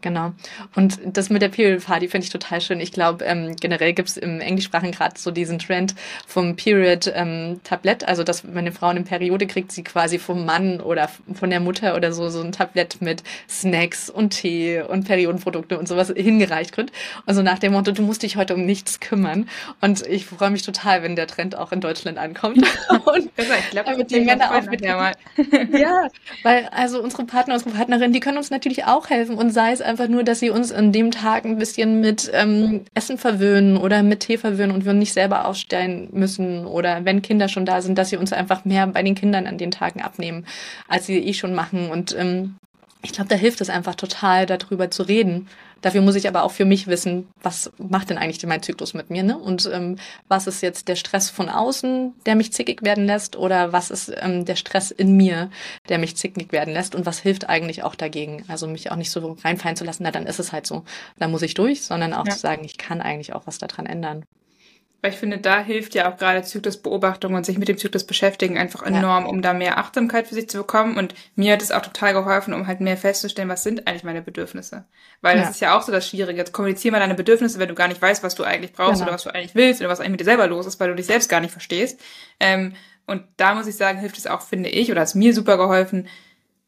Genau. 0.04 0.34
Und 0.76 1.00
das 1.06 1.30
mit 1.30 1.42
der 1.42 1.48
Period 1.48 1.86
Party 1.86 2.10
finde 2.10 2.26
ich 2.26 2.30
total 2.30 2.60
schön. 2.60 2.82
Ich 2.82 2.92
glaube, 2.92 3.24
ähm, 3.24 3.56
generell 3.60 3.94
gibt 3.94 4.10
es 4.10 4.18
im 4.18 4.42
Englischsprachigen 4.42 4.92
gerade 4.92 5.18
so 5.18 5.32
diesen 5.32 5.60
Trend 5.60 5.96
vom 6.28 6.58
Period 6.58 7.12
ähm, 7.16 7.62
Tablett, 7.64 8.06
also 8.06 8.26
dass 8.26 8.46
wenn 8.46 8.58
eine 8.58 8.74
Frau 8.74 8.88
eine 8.88 9.04
Periode 9.04 9.48
kriegt, 9.48 9.72
sie 9.72 9.84
quasi 9.84 10.20
vom 10.20 10.46
Mann 10.46 10.82
oder 10.82 11.10
von 11.34 11.50
der 11.50 11.62
Mutter 11.62 11.96
oder 11.96 12.12
so 12.12 12.28
so 12.28 12.42
ein 12.42 12.52
Tablett 12.52 13.02
mit 13.02 13.24
Snacks 13.50 14.10
und 14.10 14.32
Tee 14.32 14.82
und 14.82 15.08
Periodenprodukte 15.08 15.80
und 15.80 15.88
sowas 15.88 16.12
hingereicht 16.14 16.76
wird. 16.76 16.92
Also 17.26 17.42
nach 17.42 17.60
dem 17.60 17.72
Motto, 17.72 17.94
du 17.94 18.02
musst 18.02 18.24
dich 18.24 18.36
heute 18.36 18.56
um 18.56 18.66
nichts 18.66 19.00
kümmern. 19.00 19.48
Und 19.80 20.06
ich 20.06 20.26
freue 20.26 20.50
mich 20.50 20.64
total, 20.64 21.02
wenn 21.02 21.16
der 21.16 21.28
Trend 21.28 21.56
auch 21.58 21.72
in 21.72 21.80
Deutschland 21.80 22.18
ankommt. 22.18 22.58
und 23.06 23.32
ich 23.38 23.70
glaube, 23.72 23.96
mit 23.96 24.12
die 24.12 24.20
Männer 24.20 24.54
auch 24.54 24.64
mit 24.64 24.82
ja, 24.82 26.08
weil 26.44 26.68
also 26.74 27.02
unsere 27.02 27.24
Partner, 27.24 27.54
unsere 27.54 27.72
Partnerinnen, 27.72 28.12
die 28.12 28.20
können 28.20 28.38
uns 28.38 28.50
natürlich 28.50 28.84
auch 28.84 29.10
helfen 29.10 29.36
und 29.36 29.52
sei 29.52 29.72
es 29.72 29.82
einfach 29.94 30.08
nur, 30.08 30.24
dass 30.24 30.40
sie 30.40 30.50
uns 30.50 30.72
an 30.72 30.92
dem 30.92 31.12
Tag 31.12 31.46
ein 31.46 31.58
bisschen 31.58 32.02
mit 32.02 32.32
ähm, 32.34 32.82
Essen 32.96 33.20
verwöhnen 33.20 33.78
oder 33.78 34.02
mit 34.02 34.22
Tee 34.22 34.40
verwöhnen 34.40 34.72
und 34.72 34.86
wir 34.86 34.94
nicht 34.94 35.14
selber 35.14 35.46
aufstellen 35.46 36.10
müssen. 36.12 36.66
Oder 36.66 37.06
wenn 37.06 37.22
Kinder 37.22 37.48
schon 37.48 37.66
da 37.66 37.80
sind, 37.82 38.00
dass 38.00 38.10
sie 38.10 38.18
uns 38.18 38.34
einfach 38.34 38.66
mehr 38.66 38.88
bei 38.88 39.04
den 39.04 39.14
Kindern 39.14 39.46
an 39.46 39.60
den 39.60 39.70
Tagen 39.70 40.02
abnehmen, 40.02 40.48
als 40.88 41.06
sie 41.06 41.20
eh 41.20 41.34
schon 41.34 41.54
machen. 41.54 41.92
Und 41.92 42.16
ähm, 42.18 42.56
ich 43.04 43.12
glaube, 43.12 43.30
da 43.30 43.36
hilft 43.36 43.62
es 43.62 43.70
einfach 43.70 43.94
total, 43.94 44.48
darüber 44.48 44.90
zu 44.90 45.04
reden. 45.04 45.48
Dafür 45.84 46.02
muss 46.02 46.16
ich 46.16 46.30
aber 46.30 46.44
auch 46.44 46.52
für 46.52 46.64
mich 46.64 46.88
wissen, 46.88 47.28
was 47.42 47.70
macht 47.78 48.10
denn 48.10 48.18
eigentlich 48.18 48.44
mein 48.46 48.64
Zyklus 48.64 48.94
mit 48.94 49.10
mir, 49.10 49.22
ne? 49.22 49.38
Und 49.38 49.70
ähm, 49.72 49.98
was 50.30 50.48
ist 50.48 50.62
jetzt 50.62 50.88
der 50.88 50.96
Stress 50.96 51.30
von 51.30 51.50
außen, 51.50 52.14
der 52.26 52.36
mich 52.36 52.54
zickig 52.54 52.84
werden 52.84 53.06
lässt, 53.06 53.36
oder 53.36 53.74
was 53.74 53.92
ist 53.92 54.10
ähm, 54.22 54.46
der 54.46 54.56
Stress 54.56 54.92
in 54.92 55.18
mir, 55.18 55.52
der 55.90 56.00
mich 56.00 56.16
zickig 56.16 56.54
werden 56.54 56.74
lässt 56.74 56.96
und 56.96 57.06
was 57.06 57.20
hilft 57.20 57.50
eigentlich 57.50 57.84
auch 57.84 57.96
dagegen? 57.96 58.46
Also 58.48 58.66
mich 58.66 58.92
auch 58.92 58.96
nicht 58.96 59.12
so 59.12 59.38
reinfallen 59.44 59.76
zu 59.76 59.84
lassen, 59.84 60.04
na 60.04 60.12
dann 60.12 60.26
ist 60.26 60.40
es 60.40 60.54
halt 60.54 60.66
so, 60.66 60.86
da 61.20 61.28
muss 61.28 61.42
ich 61.42 61.54
durch, 61.54 61.82
sondern 61.82 62.14
auch 62.14 62.26
ja. 62.26 62.32
zu 62.32 62.40
sagen, 62.40 62.64
ich 62.64 62.78
kann 62.78 63.02
eigentlich 63.02 63.34
auch 63.34 63.46
was 63.46 63.58
daran 63.58 63.86
ändern. 63.86 64.24
Weil 65.04 65.12
ich 65.12 65.18
finde, 65.18 65.38
da 65.38 65.60
hilft 65.60 65.96
ja 65.96 66.10
auch 66.10 66.16
gerade 66.16 66.44
Zyklusbeobachtung 66.44 67.34
und 67.34 67.46
sich 67.46 67.58
mit 67.58 67.68
dem 67.68 67.78
Zyklus 67.78 68.06
beschäftigen 68.06 68.58
einfach 68.58 68.84
enorm, 68.84 69.26
ja. 69.26 69.30
um 69.30 69.42
da 69.42 69.54
mehr 69.54 69.78
Achtsamkeit 69.78 70.30
für 70.30 70.34
sich 70.34 70.48
zu 70.48 70.60
bekommen. 70.60 70.96
Und 70.96 71.14
mir 71.36 71.52
hat 71.52 71.62
es 71.62 71.72
auch 71.72 71.82
total 71.82 72.14
geholfen, 72.14 72.54
um 72.54 72.68
halt 72.68 72.80
mehr 72.80 72.96
festzustellen, 72.96 73.50
was 73.50 73.64
sind 73.64 73.86
eigentlich 73.86 74.06
meine 74.06 74.22
Bedürfnisse. 74.22 74.86
Weil 75.20 75.36
ja. 75.36 75.42
das 75.42 75.56
ist 75.56 75.60
ja 75.60 75.78
auch 75.78 75.82
so 75.82 75.92
das 75.92 76.08
Schwierige. 76.08 76.38
Jetzt 76.38 76.54
kommunizier 76.54 76.94
mal 76.94 77.02
deine 77.02 77.16
Bedürfnisse, 77.16 77.60
wenn 77.60 77.68
du 77.68 77.76
gar 77.76 77.90
nicht 77.90 78.02
weißt, 78.02 78.24
was 78.24 78.36
du 78.36 78.46
eigentlich 78.46 78.72
brauchst 78.72 78.94
genau. 78.94 79.08
oder 79.08 79.14
was 79.16 79.24
du 79.24 79.36
eigentlich 79.36 79.56
willst 79.56 79.82
oder 79.82 79.90
was 79.90 80.00
eigentlich 80.00 80.12
mit 80.12 80.20
dir 80.22 80.26
selber 80.26 80.48
los 80.48 80.68
ist, 80.68 80.80
weil 80.80 80.88
du 80.88 80.96
dich 80.96 81.08
selbst 81.08 81.28
gar 81.28 81.42
nicht 81.42 81.52
verstehst. 81.52 82.00
Ähm, 82.40 82.74
und 83.06 83.24
da 83.36 83.56
muss 83.56 83.68
ich 83.68 83.76
sagen, 83.76 84.00
hilft 84.00 84.18
es 84.18 84.26
auch, 84.26 84.42
finde 84.42 84.70
ich, 84.70 84.90
oder 84.90 85.02
hat 85.02 85.10
es 85.10 85.16
mir 85.16 85.34
super 85.34 85.58
geholfen, 85.58 86.08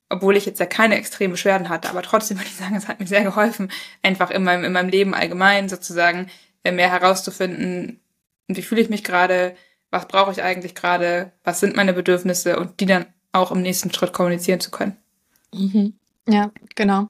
obwohl 0.09 0.35
ich 0.35 0.45
jetzt 0.45 0.59
ja 0.59 0.65
keine 0.65 0.97
extremen 0.97 1.31
Beschwerden 1.31 1.69
hatte, 1.69 1.89
aber 1.89 2.01
trotzdem 2.01 2.37
würde 2.39 2.49
ich 2.49 2.57
sagen, 2.57 2.75
es 2.75 2.89
hat 2.89 2.99
mir 2.99 3.07
sehr 3.07 3.23
geholfen, 3.23 3.71
einfach 4.03 4.29
in 4.29 4.43
meinem, 4.43 4.65
in 4.65 4.73
meinem 4.73 4.89
Leben 4.89 5.13
allgemein 5.13 5.69
sozusagen 5.69 6.29
äh, 6.65 6.73
mehr 6.73 6.91
herauszufinden, 6.91 8.01
und 8.47 8.57
wie 8.57 8.61
fühle 8.61 8.81
ich 8.81 8.89
mich 8.89 9.03
gerade, 9.03 9.55
was 9.91 10.07
brauche 10.07 10.31
ich 10.31 10.43
eigentlich 10.43 10.75
gerade, 10.75 11.31
was 11.43 11.59
sind 11.59 11.75
meine 11.75 11.93
Bedürfnisse 11.93 12.59
und 12.59 12.79
die 12.79 12.85
dann 12.85 13.05
auch 13.31 13.51
im 13.51 13.61
nächsten 13.61 13.93
Schritt 13.93 14.13
kommunizieren 14.13 14.59
zu 14.59 14.71
können. 14.71 14.97
Mhm. 15.53 15.93
Ja, 16.27 16.51
genau. 16.75 17.07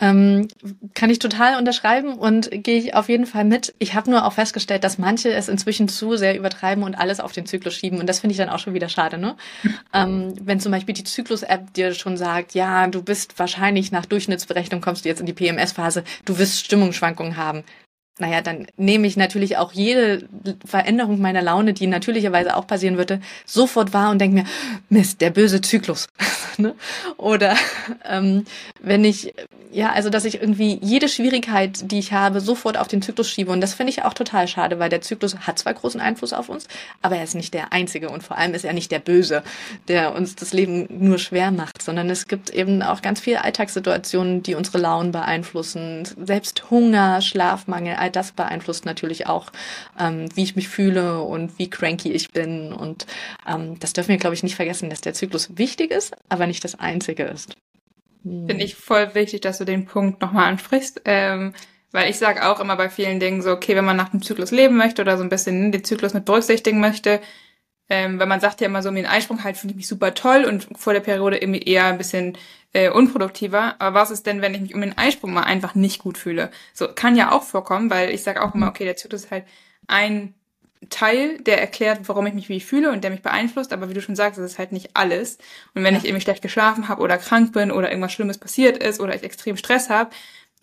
Ähm, 0.00 0.48
kann 0.94 1.10
ich 1.10 1.20
total 1.20 1.56
unterschreiben 1.56 2.14
und 2.14 2.50
gehe 2.50 2.76
ich 2.76 2.94
auf 2.94 3.08
jeden 3.08 3.24
Fall 3.24 3.44
mit. 3.44 3.72
Ich 3.78 3.94
habe 3.94 4.10
nur 4.10 4.26
auch 4.26 4.32
festgestellt, 4.32 4.82
dass 4.82 4.98
manche 4.98 5.32
es 5.32 5.48
inzwischen 5.48 5.86
zu 5.86 6.16
sehr 6.16 6.36
übertreiben 6.36 6.82
und 6.82 6.96
alles 6.96 7.20
auf 7.20 7.30
den 7.30 7.46
Zyklus 7.46 7.74
schieben. 7.74 8.00
Und 8.00 8.08
das 8.08 8.18
finde 8.18 8.32
ich 8.32 8.38
dann 8.38 8.48
auch 8.48 8.58
schon 8.58 8.74
wieder 8.74 8.88
schade, 8.88 9.16
ne? 9.16 9.36
ähm, 9.94 10.34
wenn 10.42 10.58
zum 10.58 10.72
Beispiel 10.72 10.94
die 10.94 11.04
Zyklus-App 11.04 11.72
dir 11.74 11.94
schon 11.94 12.16
sagt, 12.16 12.54
ja, 12.54 12.88
du 12.88 13.00
bist 13.00 13.38
wahrscheinlich 13.38 13.92
nach 13.92 14.04
Durchschnittsberechnung 14.04 14.80
kommst 14.80 15.04
du 15.04 15.08
jetzt 15.08 15.20
in 15.20 15.26
die 15.26 15.34
PMS-Phase, 15.34 16.02
du 16.24 16.36
wirst 16.36 16.64
Stimmungsschwankungen 16.64 17.36
haben 17.36 17.62
naja, 18.18 18.42
dann 18.42 18.66
nehme 18.76 19.06
ich 19.06 19.16
natürlich 19.16 19.56
auch 19.56 19.72
jede 19.72 20.28
Veränderung 20.66 21.18
meiner 21.20 21.40
Laune, 21.40 21.72
die 21.72 21.86
natürlicherweise 21.86 22.56
auch 22.56 22.66
passieren 22.66 22.98
würde, 22.98 23.20
sofort 23.46 23.94
wahr 23.94 24.10
und 24.10 24.20
denke 24.20 24.42
mir, 24.42 24.44
Mist, 24.90 25.20
der 25.20 25.30
böse 25.30 25.60
Zyklus. 25.60 26.08
Ne? 26.58 26.74
Oder 27.16 27.56
ähm, 28.06 28.44
wenn 28.78 29.06
ich, 29.06 29.32
ja, 29.72 29.90
also 29.90 30.10
dass 30.10 30.26
ich 30.26 30.34
irgendwie 30.38 30.78
jede 30.82 31.08
Schwierigkeit, 31.08 31.90
die 31.90 31.98
ich 31.98 32.12
habe, 32.12 32.42
sofort 32.42 32.76
auf 32.76 32.88
den 32.88 33.00
Zyklus 33.00 33.30
schiebe. 33.30 33.50
Und 33.50 33.62
das 33.62 33.72
finde 33.72 33.88
ich 33.88 34.02
auch 34.02 34.12
total 34.12 34.46
schade, 34.46 34.78
weil 34.78 34.90
der 34.90 35.00
Zyklus 35.00 35.34
hat 35.38 35.58
zwar 35.58 35.72
großen 35.72 35.98
Einfluss 35.98 36.34
auf 36.34 36.50
uns, 36.50 36.68
aber 37.00 37.16
er 37.16 37.24
ist 37.24 37.34
nicht 37.34 37.54
der 37.54 37.72
einzige 37.72 38.10
und 38.10 38.22
vor 38.22 38.36
allem 38.36 38.52
ist 38.52 38.66
er 38.66 38.74
nicht 38.74 38.92
der 38.92 38.98
Böse, 38.98 39.42
der 39.88 40.14
uns 40.14 40.36
das 40.36 40.52
Leben 40.52 40.88
nur 40.90 41.18
schwer 41.18 41.52
macht, 41.52 41.80
sondern 41.80 42.10
es 42.10 42.28
gibt 42.28 42.50
eben 42.50 42.82
auch 42.82 43.00
ganz 43.00 43.20
viele 43.20 43.42
Alltagssituationen, 43.42 44.42
die 44.42 44.54
unsere 44.54 44.76
Launen 44.76 45.10
beeinflussen. 45.10 46.06
Selbst 46.22 46.70
Hunger, 46.70 47.22
Schlafmangel, 47.22 47.96
all 48.02 48.10
das 48.10 48.32
beeinflusst 48.32 48.84
natürlich 48.84 49.26
auch, 49.26 49.50
ähm, 49.98 50.28
wie 50.34 50.42
ich 50.42 50.56
mich 50.56 50.68
fühle 50.68 51.22
und 51.22 51.58
wie 51.58 51.70
cranky 51.70 52.12
ich 52.12 52.32
bin. 52.32 52.72
Und 52.72 53.06
ähm, 53.48 53.78
das 53.78 53.92
dürfen 53.92 54.08
wir, 54.08 54.18
glaube 54.18 54.34
ich, 54.34 54.42
nicht 54.42 54.56
vergessen, 54.56 54.90
dass 54.90 55.00
der 55.00 55.14
Zyklus 55.14 55.56
wichtig 55.56 55.90
ist, 55.90 56.14
aber 56.28 56.46
nicht 56.46 56.64
das 56.64 56.78
Einzige 56.78 57.24
ist. 57.24 57.56
Hm. 58.24 58.48
Finde 58.48 58.64
ich 58.64 58.74
voll 58.74 59.14
wichtig, 59.14 59.40
dass 59.40 59.58
du 59.58 59.64
den 59.64 59.86
Punkt 59.86 60.20
nochmal 60.20 60.48
ansprichst. 60.48 61.02
Ähm, 61.04 61.54
weil 61.92 62.10
ich 62.10 62.18
sage 62.18 62.48
auch 62.48 62.58
immer 62.58 62.76
bei 62.76 62.88
vielen 62.88 63.20
Dingen 63.20 63.42
so, 63.42 63.50
okay, 63.50 63.76
wenn 63.76 63.84
man 63.84 63.96
nach 63.96 64.08
dem 64.08 64.22
Zyklus 64.22 64.50
leben 64.50 64.76
möchte 64.76 65.02
oder 65.02 65.18
so 65.18 65.22
ein 65.22 65.28
bisschen 65.28 65.72
den 65.72 65.84
Zyklus 65.84 66.14
mit 66.14 66.24
berücksichtigen 66.24 66.80
möchte, 66.80 67.20
ähm, 67.92 68.18
weil 68.18 68.26
man 68.26 68.40
sagt 68.40 68.62
ja 68.62 68.68
immer 68.68 68.82
so, 68.82 68.88
um 68.88 68.94
den 68.94 69.04
Einsprung 69.04 69.44
halt 69.44 69.58
finde 69.58 69.72
ich 69.72 69.76
mich 69.76 69.86
super 69.86 70.14
toll 70.14 70.46
und 70.46 70.66
vor 70.78 70.94
der 70.94 71.00
Periode 71.00 71.36
irgendwie 71.36 71.60
eher 71.60 71.84
ein 71.84 71.98
bisschen 71.98 72.38
äh, 72.72 72.88
unproduktiver. 72.88 73.74
Aber 73.80 74.00
was 74.00 74.10
ist 74.10 74.26
denn, 74.26 74.40
wenn 74.40 74.54
ich 74.54 74.62
mich 74.62 74.74
um 74.74 74.80
den 74.80 74.96
Einsprung 74.96 75.34
mal 75.34 75.42
einfach 75.42 75.74
nicht 75.74 75.98
gut 75.98 76.16
fühle? 76.16 76.50
So 76.72 76.88
kann 76.88 77.16
ja 77.16 77.32
auch 77.32 77.42
vorkommen, 77.42 77.90
weil 77.90 78.08
ich 78.08 78.22
sage 78.22 78.42
auch 78.42 78.54
immer, 78.54 78.68
okay, 78.68 78.86
der 78.86 78.96
Zyklus 78.96 79.24
ist 79.24 79.30
halt 79.30 79.44
ein 79.88 80.32
Teil, 80.88 81.36
der 81.40 81.60
erklärt, 81.60 82.08
warum 82.08 82.26
ich 82.26 82.32
mich 82.32 82.48
wie 82.48 82.60
fühle 82.60 82.90
und 82.90 83.04
der 83.04 83.10
mich 83.10 83.20
beeinflusst, 83.20 83.74
aber 83.74 83.90
wie 83.90 83.94
du 83.94 84.00
schon 84.00 84.16
sagst, 84.16 84.38
das 84.38 84.52
ist 84.52 84.58
halt 84.58 84.72
nicht 84.72 84.92
alles. 84.94 85.36
Und 85.74 85.84
wenn 85.84 85.92
ja. 85.92 85.98
ich 85.98 86.06
irgendwie 86.06 86.22
schlecht 86.22 86.40
geschlafen 86.40 86.88
habe 86.88 87.02
oder 87.02 87.18
krank 87.18 87.52
bin 87.52 87.70
oder 87.70 87.90
irgendwas 87.90 88.14
Schlimmes 88.14 88.38
passiert 88.38 88.78
ist 88.78 89.00
oder 89.00 89.14
ich 89.14 89.22
extrem 89.22 89.58
Stress 89.58 89.90
habe, 89.90 90.12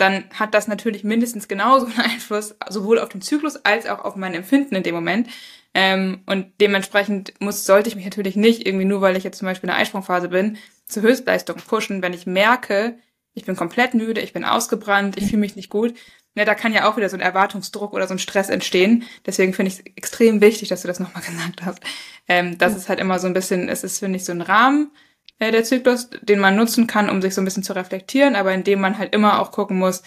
dann 0.02 0.26
hat 0.32 0.54
das 0.54 0.68
natürlich 0.68 1.04
mindestens 1.04 1.48
genauso 1.48 1.88
einen 1.88 2.00
Einfluss, 2.00 2.56
sowohl 2.70 3.00
auf 3.00 3.10
den 3.10 3.22
Zyklus 3.22 3.58
als 3.66 3.86
auch 3.86 4.04
auf 4.04 4.16
mein 4.16 4.34
Empfinden 4.34 4.76
in 4.76 4.84
dem 4.84 4.96
Moment. 4.96 5.28
Ähm, 5.74 6.22
und 6.26 6.48
dementsprechend 6.62 7.34
muss, 7.40 7.66
sollte 7.66 7.90
ich 7.90 7.96
mich 7.96 8.06
natürlich 8.06 8.36
nicht 8.36 8.66
irgendwie 8.66 8.86
nur, 8.86 9.02
weil 9.02 9.16
ich 9.16 9.24
jetzt 9.24 9.38
zum 9.38 9.46
Beispiel 9.46 9.70
in 9.70 9.76
der 9.76 9.82
Eisprungphase 9.82 10.30
bin, 10.30 10.58
zur 10.86 11.04
Höchstleistung 11.04 11.58
pushen, 11.58 12.02
wenn 12.02 12.14
ich 12.14 12.26
merke, 12.26 12.98
ich 13.34 13.46
bin 13.46 13.56
komplett 13.56 13.94
müde, 13.94 14.22
ich 14.22 14.34
bin 14.34 14.44
ausgebrannt, 14.44 15.18
ich 15.18 15.28
fühle 15.28 15.38
mich 15.38 15.56
nicht 15.56 15.70
gut. 15.70 15.94
Ne, 16.36 16.46
da 16.46 16.56
kann 16.56 16.74
ja 16.74 16.90
auch 16.90 16.98
wieder 16.98 17.10
so 17.10 17.18
ein 17.18 17.22
Erwartungsdruck 17.22 17.94
oder 17.94 18.08
so 18.08 18.14
ein 18.14 18.20
Stress 18.20 18.50
entstehen. 18.50 19.04
Deswegen 19.26 19.54
finde 19.54 19.72
ich 19.72 19.80
es 19.80 19.86
extrem 19.96 20.42
wichtig, 20.42 20.70
dass 20.70 20.82
du 20.82 20.88
das 20.88 21.00
nochmal 21.00 21.24
gesagt 21.26 21.64
hast. 21.64 21.80
Ähm, 22.28 22.58
das 22.58 22.76
ist 22.76 22.90
halt 22.90 23.00
immer 23.00 23.20
so 23.20 23.28
ein 23.28 23.34
bisschen, 23.34 23.70
es 23.70 23.84
ist, 23.84 24.00
finde 24.00 24.18
ich, 24.18 24.26
so 24.26 24.32
ein 24.32 24.42
Rahmen, 24.42 24.92
äh, 25.40 25.52
der 25.52 25.64
Zyklus, 25.64 26.10
den 26.22 26.40
man 26.40 26.56
nutzen 26.56 26.88
kann, 26.88 27.10
um 27.10 27.22
sich 27.22 27.34
so 27.34 27.42
ein 27.42 27.46
bisschen 27.46 27.64
zu 27.64 27.74
reflektieren, 27.74 28.36
aber 28.36 28.54
in 28.54 28.64
dem 28.64 28.82
man 28.82 28.98
halt 28.98 29.14
immer 29.14 29.40
auch 29.40 29.52
gucken 29.52 29.78
muss, 29.78 30.04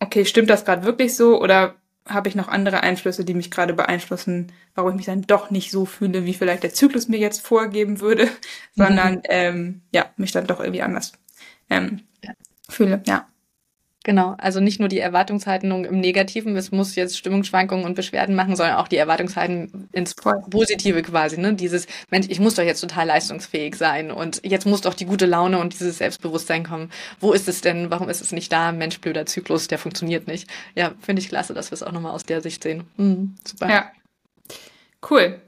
okay, 0.00 0.24
stimmt 0.24 0.50
das 0.50 0.64
gerade 0.64 0.84
wirklich 0.84 1.16
so 1.16 1.40
oder 1.40 1.74
habe 2.06 2.28
ich 2.28 2.34
noch 2.34 2.48
andere 2.48 2.82
Einflüsse, 2.82 3.24
die 3.24 3.34
mich 3.34 3.50
gerade 3.50 3.74
beeinflussen, 3.74 4.52
warum 4.74 4.92
ich 4.92 4.96
mich 4.96 5.06
dann 5.06 5.22
doch 5.22 5.50
nicht 5.50 5.70
so 5.70 5.84
fühle, 5.84 6.24
wie 6.24 6.34
vielleicht 6.34 6.62
der 6.62 6.74
Zyklus 6.74 7.08
mir 7.08 7.18
jetzt 7.18 7.46
vorgeben 7.46 8.00
würde, 8.00 8.24
mhm. 8.24 8.30
sondern 8.74 9.22
ähm, 9.24 9.82
ja, 9.92 10.06
mich 10.16 10.32
dann 10.32 10.46
doch 10.46 10.60
irgendwie 10.60 10.82
anders 10.82 11.12
ähm, 11.68 12.00
ja. 12.24 12.32
fühle, 12.68 13.02
ja. 13.06 13.26
Genau, 14.02 14.34
also 14.38 14.60
nicht 14.60 14.80
nur 14.80 14.88
die 14.88 14.98
Erwartungshaltung 14.98 15.84
im 15.84 16.00
Negativen, 16.00 16.56
es 16.56 16.72
muss 16.72 16.94
jetzt 16.94 17.18
Stimmungsschwankungen 17.18 17.84
und 17.84 17.94
Beschwerden 17.94 18.34
machen, 18.34 18.56
sondern 18.56 18.76
auch 18.76 18.88
die 18.88 18.96
Erwartungshaltung 18.96 19.88
ins 19.92 20.14
Positive 20.14 21.02
quasi, 21.02 21.38
ne? 21.38 21.52
Dieses, 21.52 21.86
Mensch, 22.10 22.26
ich 22.30 22.40
muss 22.40 22.54
doch 22.54 22.62
jetzt 22.62 22.80
total 22.80 23.08
leistungsfähig 23.08 23.74
sein 23.74 24.10
und 24.10 24.40
jetzt 24.42 24.64
muss 24.64 24.80
doch 24.80 24.94
die 24.94 25.04
gute 25.04 25.26
Laune 25.26 25.58
und 25.58 25.74
dieses 25.74 25.98
Selbstbewusstsein 25.98 26.64
kommen. 26.64 26.90
Wo 27.20 27.32
ist 27.32 27.46
es 27.46 27.60
denn? 27.60 27.90
Warum 27.90 28.08
ist 28.08 28.22
es 28.22 28.32
nicht 28.32 28.50
da? 28.50 28.72
Mensch, 28.72 28.98
blöder 29.02 29.26
Zyklus, 29.26 29.68
der 29.68 29.78
funktioniert 29.78 30.26
nicht. 30.26 30.48
Ja, 30.74 30.92
finde 31.00 31.20
ich 31.20 31.28
klasse, 31.28 31.52
dass 31.52 31.70
wir 31.70 31.74
es 31.74 31.82
auch 31.82 31.92
nochmal 31.92 32.12
aus 32.12 32.24
der 32.24 32.40
Sicht 32.40 32.62
sehen. 32.62 32.84
Mhm, 32.96 33.34
super. 33.46 33.68
Ja. 33.68 33.90
Cool. 35.10 35.42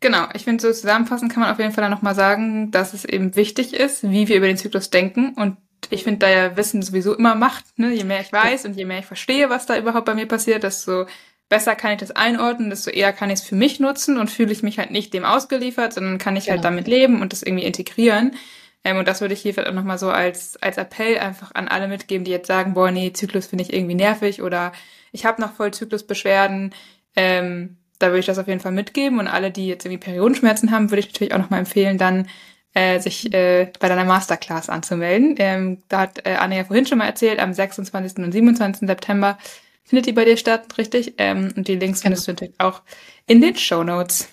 Genau, 0.00 0.26
ich 0.32 0.44
finde, 0.44 0.62
so 0.62 0.72
zusammenfassend 0.72 1.30
kann 1.30 1.42
man 1.42 1.52
auf 1.52 1.58
jeden 1.58 1.72
Fall 1.72 1.82
dann 1.82 1.90
nochmal 1.90 2.14
sagen, 2.14 2.70
dass 2.70 2.94
es 2.94 3.04
eben 3.04 3.36
wichtig 3.36 3.74
ist, 3.74 4.10
wie 4.10 4.28
wir 4.28 4.36
über 4.36 4.46
den 4.46 4.56
Zyklus 4.56 4.88
denken 4.88 5.34
und 5.34 5.58
ich 5.90 6.04
finde 6.04 6.20
da 6.20 6.30
ja 6.30 6.56
Wissen 6.56 6.82
sowieso 6.82 7.14
immer 7.14 7.34
Macht. 7.34 7.64
Ne? 7.76 7.92
Je 7.92 8.04
mehr 8.04 8.20
ich 8.20 8.32
weiß 8.32 8.64
und 8.64 8.76
je 8.76 8.84
mehr 8.84 9.00
ich 9.00 9.06
verstehe, 9.06 9.50
was 9.50 9.66
da 9.66 9.76
überhaupt 9.76 10.06
bei 10.06 10.14
mir 10.14 10.26
passiert, 10.26 10.62
desto 10.62 11.06
besser 11.48 11.74
kann 11.74 11.92
ich 11.92 11.98
das 11.98 12.12
einordnen, 12.12 12.70
desto 12.70 12.90
eher 12.90 13.12
kann 13.12 13.28
ich 13.28 13.40
es 13.40 13.44
für 13.44 13.56
mich 13.56 13.80
nutzen 13.80 14.16
und 14.16 14.30
fühle 14.30 14.52
ich 14.52 14.62
mich 14.62 14.78
halt 14.78 14.92
nicht 14.92 15.12
dem 15.12 15.24
ausgeliefert, 15.24 15.92
sondern 15.92 16.18
kann 16.18 16.36
ich 16.36 16.48
halt 16.48 16.62
genau. 16.62 16.68
halt 16.68 16.78
damit 16.78 16.86
leben 16.86 17.20
und 17.20 17.32
das 17.32 17.42
irgendwie 17.42 17.64
integrieren. 17.64 18.36
Ähm, 18.84 18.98
und 18.98 19.08
das 19.08 19.20
würde 19.20 19.34
ich 19.34 19.40
hier 19.40 19.52
vielleicht 19.52 19.68
auch 19.68 19.74
nochmal 19.74 19.98
so 19.98 20.10
als, 20.10 20.56
als 20.62 20.78
Appell 20.78 21.18
einfach 21.18 21.50
an 21.54 21.68
alle 21.68 21.88
mitgeben, 21.88 22.24
die 22.24 22.30
jetzt 22.30 22.46
sagen, 22.46 22.74
boah, 22.74 22.90
nee, 22.90 23.12
Zyklus 23.12 23.48
finde 23.48 23.64
ich 23.64 23.72
irgendwie 23.72 23.96
nervig 23.96 24.42
oder 24.42 24.72
ich 25.12 25.26
habe 25.26 25.42
noch 25.42 25.52
voll 25.52 25.72
Zyklusbeschwerden. 25.72 26.72
Ähm, 27.16 27.76
da 27.98 28.08
würde 28.08 28.20
ich 28.20 28.26
das 28.26 28.38
auf 28.38 28.48
jeden 28.48 28.60
Fall 28.60 28.72
mitgeben. 28.72 29.18
Und 29.18 29.28
alle, 29.28 29.50
die 29.50 29.66
jetzt 29.66 29.84
irgendwie 29.84 30.04
Periodenschmerzen 30.04 30.70
haben, 30.70 30.90
würde 30.90 31.00
ich 31.00 31.08
natürlich 31.08 31.34
auch 31.34 31.38
nochmal 31.38 31.60
empfehlen, 31.60 31.98
dann 31.98 32.28
äh, 32.74 33.00
sich 33.00 33.32
äh, 33.34 33.72
bei 33.80 33.88
deiner 33.88 34.04
Masterclass 34.04 34.68
anzumelden. 34.68 35.34
Ähm, 35.38 35.82
da 35.88 36.00
hat 36.00 36.26
äh, 36.26 36.34
Anne 36.34 36.56
ja 36.56 36.64
vorhin 36.64 36.86
schon 36.86 36.98
mal 36.98 37.06
erzählt, 37.06 37.40
am 37.40 37.52
26. 37.52 38.18
und 38.18 38.32
27. 38.32 38.86
September 38.86 39.38
findet 39.84 40.06
die 40.06 40.12
bei 40.12 40.24
dir 40.24 40.36
statt, 40.36 40.78
richtig? 40.78 41.14
Ähm, 41.18 41.52
und 41.56 41.66
die 41.66 41.76
Links 41.76 42.02
findest 42.02 42.26
du 42.26 42.32
natürlich 42.32 42.54
auch 42.58 42.82
in 43.26 43.40
den 43.40 43.56
Show 43.56 43.82
Notes. 43.82 44.28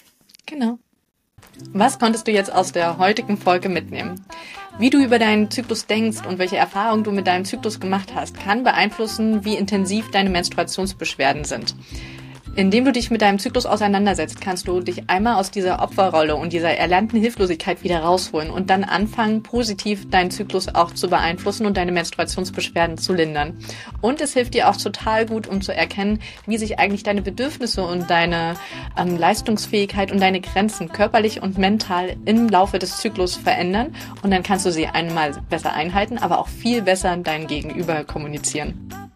Genau. 0.45 0.78
Was 1.71 1.97
konntest 1.97 2.28
du 2.28 2.32
jetzt 2.32 2.54
aus 2.54 2.71
der 2.71 3.00
heutigen 3.00 3.38
Folge 3.38 3.69
mitnehmen? 3.69 4.23
Wie 4.78 4.91
du 4.91 5.04
über 5.04 5.17
deinen 5.17 5.50
Zyklus 5.50 5.88
denkst 5.88 6.26
und 6.28 6.38
welche 6.38 6.58
Erfahrungen 6.58 7.04
du 7.04 7.12
mit 7.12 7.26
deinem 7.26 7.45
Zyklus 7.45 7.80
gemacht 7.80 8.13
hast, 8.13 8.39
kann 8.39 8.63
beeinflussen, 8.63 9.43
wie 9.43 9.56
intensiv 9.56 10.12
deine 10.12 10.30
Menstruationsbeschwerden 10.30 11.45
sind. 11.45 11.76
Indem 12.58 12.86
du 12.86 12.91
dich 12.91 13.12
mit 13.12 13.22
deinem 13.22 13.38
Zyklus 13.38 13.67
auseinandersetzt, 13.67 14.41
kannst 14.41 14.67
du 14.67 14.80
dich 14.80 15.12
einmal 15.12 15.36
aus 15.36 15.52
dieser 15.52 15.80
Opferrolle 15.80 16.36
und 16.36 16.54
dieser 16.54 16.72
erlernten 16.72 17.22
Hilflosigkeit 17.22 17.84
wieder 17.84 18.00
rausholen 18.00 18.50
und 18.50 18.72
dann 18.72 18.84
anfangen, 18.84 19.43
positiv 19.43 20.10
deinen 20.10 20.32
Zyklus 20.32 20.67
auch 20.74 20.91
zu 20.91 21.08
beeinflussen 21.08 21.67
und 21.67 21.78
deine 21.78 21.91
Menstruationsbeschwerden 21.91 22.98
zu 22.98 23.13
lindern. 23.13 23.60
Und 24.02 24.22
es 24.22 24.34
hilft 24.34 24.56
dir 24.56 24.70
auch 24.70 24.76
total 24.76 25.28
gut, 25.28 25.46
um 25.46 25.62
zu 25.62 25.72
erkennen, 25.72 26.20
wie 26.48 26.58
sich 26.58 26.80
eigentlich 26.80 27.04
deine 27.04 27.22
Bedürfnisse 27.22 27.84
und 27.84 28.10
deine 28.10 28.56
ähm, 28.98 29.20
Leistungsfähigkeit 29.20 30.12
und 30.12 30.20
deine 30.20 30.41
Grenzen 30.41 30.91
körperlich 30.91 31.43
und 31.43 31.60
mental 31.60 32.15
im 32.26 32.50
Laufe 32.50 32.80
des 32.80 32.98
Zyklus 32.98 33.36
verändern. 33.36 33.93
Und 34.24 34.32
dann 34.32 34.41
kannst 34.41 34.65
du 34.65 34.72
sie 34.72 34.88
einmal 34.88 35.34
besser 35.48 35.74
einhalten, 35.74 36.17
aber 36.17 36.39
auch 36.39 36.48
viel 36.48 36.82
besser 36.82 37.17
dein 37.17 37.46
Gegenüber 37.46 38.04
kommunizieren. 38.04 39.07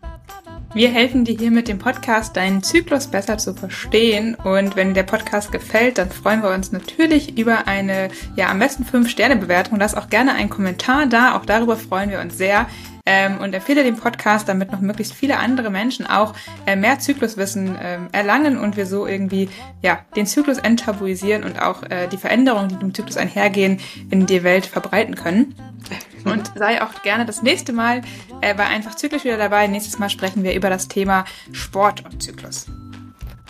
Wir 0.73 0.89
helfen 0.89 1.25
dir 1.25 1.35
hier 1.37 1.51
mit 1.51 1.67
dem 1.67 1.79
Podcast, 1.79 2.37
deinen 2.37 2.63
Zyklus 2.63 3.07
besser 3.07 3.37
zu 3.37 3.53
verstehen. 3.53 4.35
Und 4.35 4.77
wenn 4.77 4.89
dir 4.89 4.93
der 4.93 5.03
Podcast 5.03 5.51
gefällt, 5.51 5.97
dann 5.97 6.09
freuen 6.09 6.41
wir 6.43 6.51
uns 6.51 6.71
natürlich 6.71 7.37
über 7.37 7.67
eine, 7.67 8.07
ja, 8.37 8.49
am 8.49 8.59
besten 8.59 8.85
5-Sterne-Bewertung. 8.85 9.77
Lass 9.79 9.95
auch 9.95 10.07
gerne 10.07 10.33
einen 10.33 10.49
Kommentar 10.49 11.07
da. 11.07 11.35
Auch 11.35 11.45
darüber 11.45 11.75
freuen 11.75 12.09
wir 12.09 12.21
uns 12.21 12.37
sehr. 12.37 12.67
Ähm, 13.05 13.39
und 13.39 13.53
empfehle 13.53 13.83
den 13.83 13.95
Podcast, 13.95 14.47
damit 14.47 14.71
noch 14.71 14.81
möglichst 14.81 15.13
viele 15.13 15.37
andere 15.37 15.69
Menschen 15.69 16.05
auch 16.05 16.33
äh, 16.65 16.75
mehr 16.75 16.99
Zykluswissen 16.99 17.77
ähm, 17.81 18.09
erlangen 18.11 18.57
und 18.57 18.77
wir 18.77 18.85
so 18.85 19.07
irgendwie 19.07 19.49
ja 19.81 19.99
den 20.15 20.27
Zyklus 20.27 20.57
enttabuisieren 20.57 21.43
und 21.43 21.61
auch 21.61 21.83
äh, 21.83 22.07
die 22.07 22.17
Veränderungen, 22.17 22.69
die 22.69 22.75
mit 22.75 22.83
dem 22.83 22.93
Zyklus 22.93 23.17
einhergehen, 23.17 23.79
in 24.09 24.25
die 24.25 24.43
Welt 24.43 24.65
verbreiten 24.65 25.15
können. 25.15 25.55
Und 26.23 26.51
sei 26.55 26.83
auch 26.83 27.01
gerne 27.01 27.25
das 27.25 27.41
nächste 27.41 27.73
Mal 27.73 28.03
äh, 28.41 28.53
bei 28.53 28.67
Einfach 28.67 28.93
Zyklisch 28.93 29.23
wieder 29.23 29.37
dabei. 29.37 29.65
Nächstes 29.65 29.97
Mal 29.97 30.09
sprechen 30.09 30.43
wir 30.43 30.53
über 30.53 30.69
das 30.69 30.87
Thema 30.87 31.25
Sport 31.51 32.05
und 32.05 32.21
Zyklus. 32.21 32.67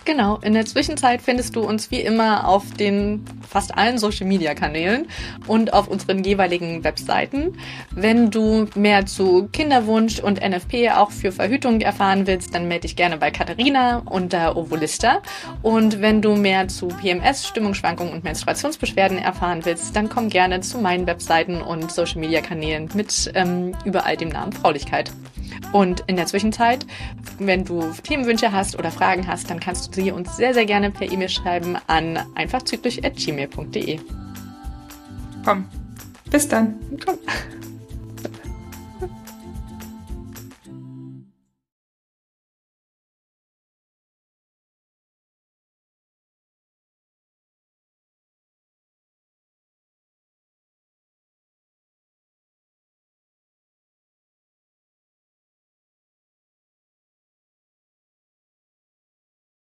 Genau, 0.04 0.38
in 0.42 0.54
der 0.54 0.66
Zwischenzeit 0.66 1.22
findest 1.22 1.54
du 1.54 1.60
uns 1.60 1.92
wie 1.92 2.00
immer 2.00 2.48
auf 2.48 2.72
den 2.74 3.24
fast 3.48 3.76
allen 3.76 3.98
Social 3.98 4.26
Media 4.26 4.54
Kanälen 4.54 5.06
und 5.46 5.72
auf 5.72 5.86
unseren 5.86 6.24
jeweiligen 6.24 6.82
Webseiten. 6.82 7.56
Wenn 7.92 8.30
du 8.30 8.66
mehr 8.74 9.06
zu 9.06 9.48
Kinderwunsch 9.52 10.18
und 10.18 10.40
NFP 10.40 10.90
auch 10.90 11.12
für 11.12 11.30
Verhütung 11.30 11.80
erfahren 11.80 12.26
willst, 12.26 12.52
dann 12.52 12.66
melde 12.66 12.82
dich 12.82 12.96
gerne 12.96 13.16
bei 13.16 13.30
Katharina 13.30 14.02
unter 14.06 14.56
Ovolista. 14.56 15.22
Und 15.62 16.00
wenn 16.00 16.20
du 16.20 16.34
mehr 16.34 16.66
zu 16.66 16.88
PMS, 16.88 17.46
Stimmungsschwankungen 17.46 18.12
und 18.12 18.24
Menstruationsbeschwerden 18.24 19.18
erfahren 19.18 19.64
willst, 19.64 19.94
dann 19.94 20.08
komm 20.08 20.30
gerne 20.30 20.62
zu 20.62 20.78
meinen 20.78 21.06
Webseiten 21.06 21.62
und 21.62 21.92
Social 21.92 22.18
Media 22.18 22.40
Kanälen 22.40 22.88
mit 22.94 23.30
ähm, 23.34 23.76
überall 23.84 24.16
dem 24.16 24.30
Namen 24.30 24.52
Fraulichkeit. 24.52 25.12
Und 25.72 26.04
in 26.06 26.16
der 26.16 26.26
Zwischenzeit, 26.26 26.86
wenn 27.38 27.64
du 27.64 27.92
Themenwünsche 28.02 28.52
hast 28.52 28.78
oder 28.78 28.90
Fragen 28.90 29.26
hast, 29.26 29.50
dann 29.50 29.60
kannst 29.60 29.96
du 29.96 30.02
sie 30.02 30.10
uns 30.10 30.36
sehr, 30.36 30.54
sehr 30.54 30.66
gerne 30.66 30.90
per 30.90 31.10
E-Mail 31.10 31.28
schreiben 31.28 31.76
an 31.86 32.18
einfachzyklisch.gmail.de. 32.34 34.00
Komm, 35.44 35.64
bis 36.30 36.48
dann. 36.48 36.74
Komm. 37.04 37.18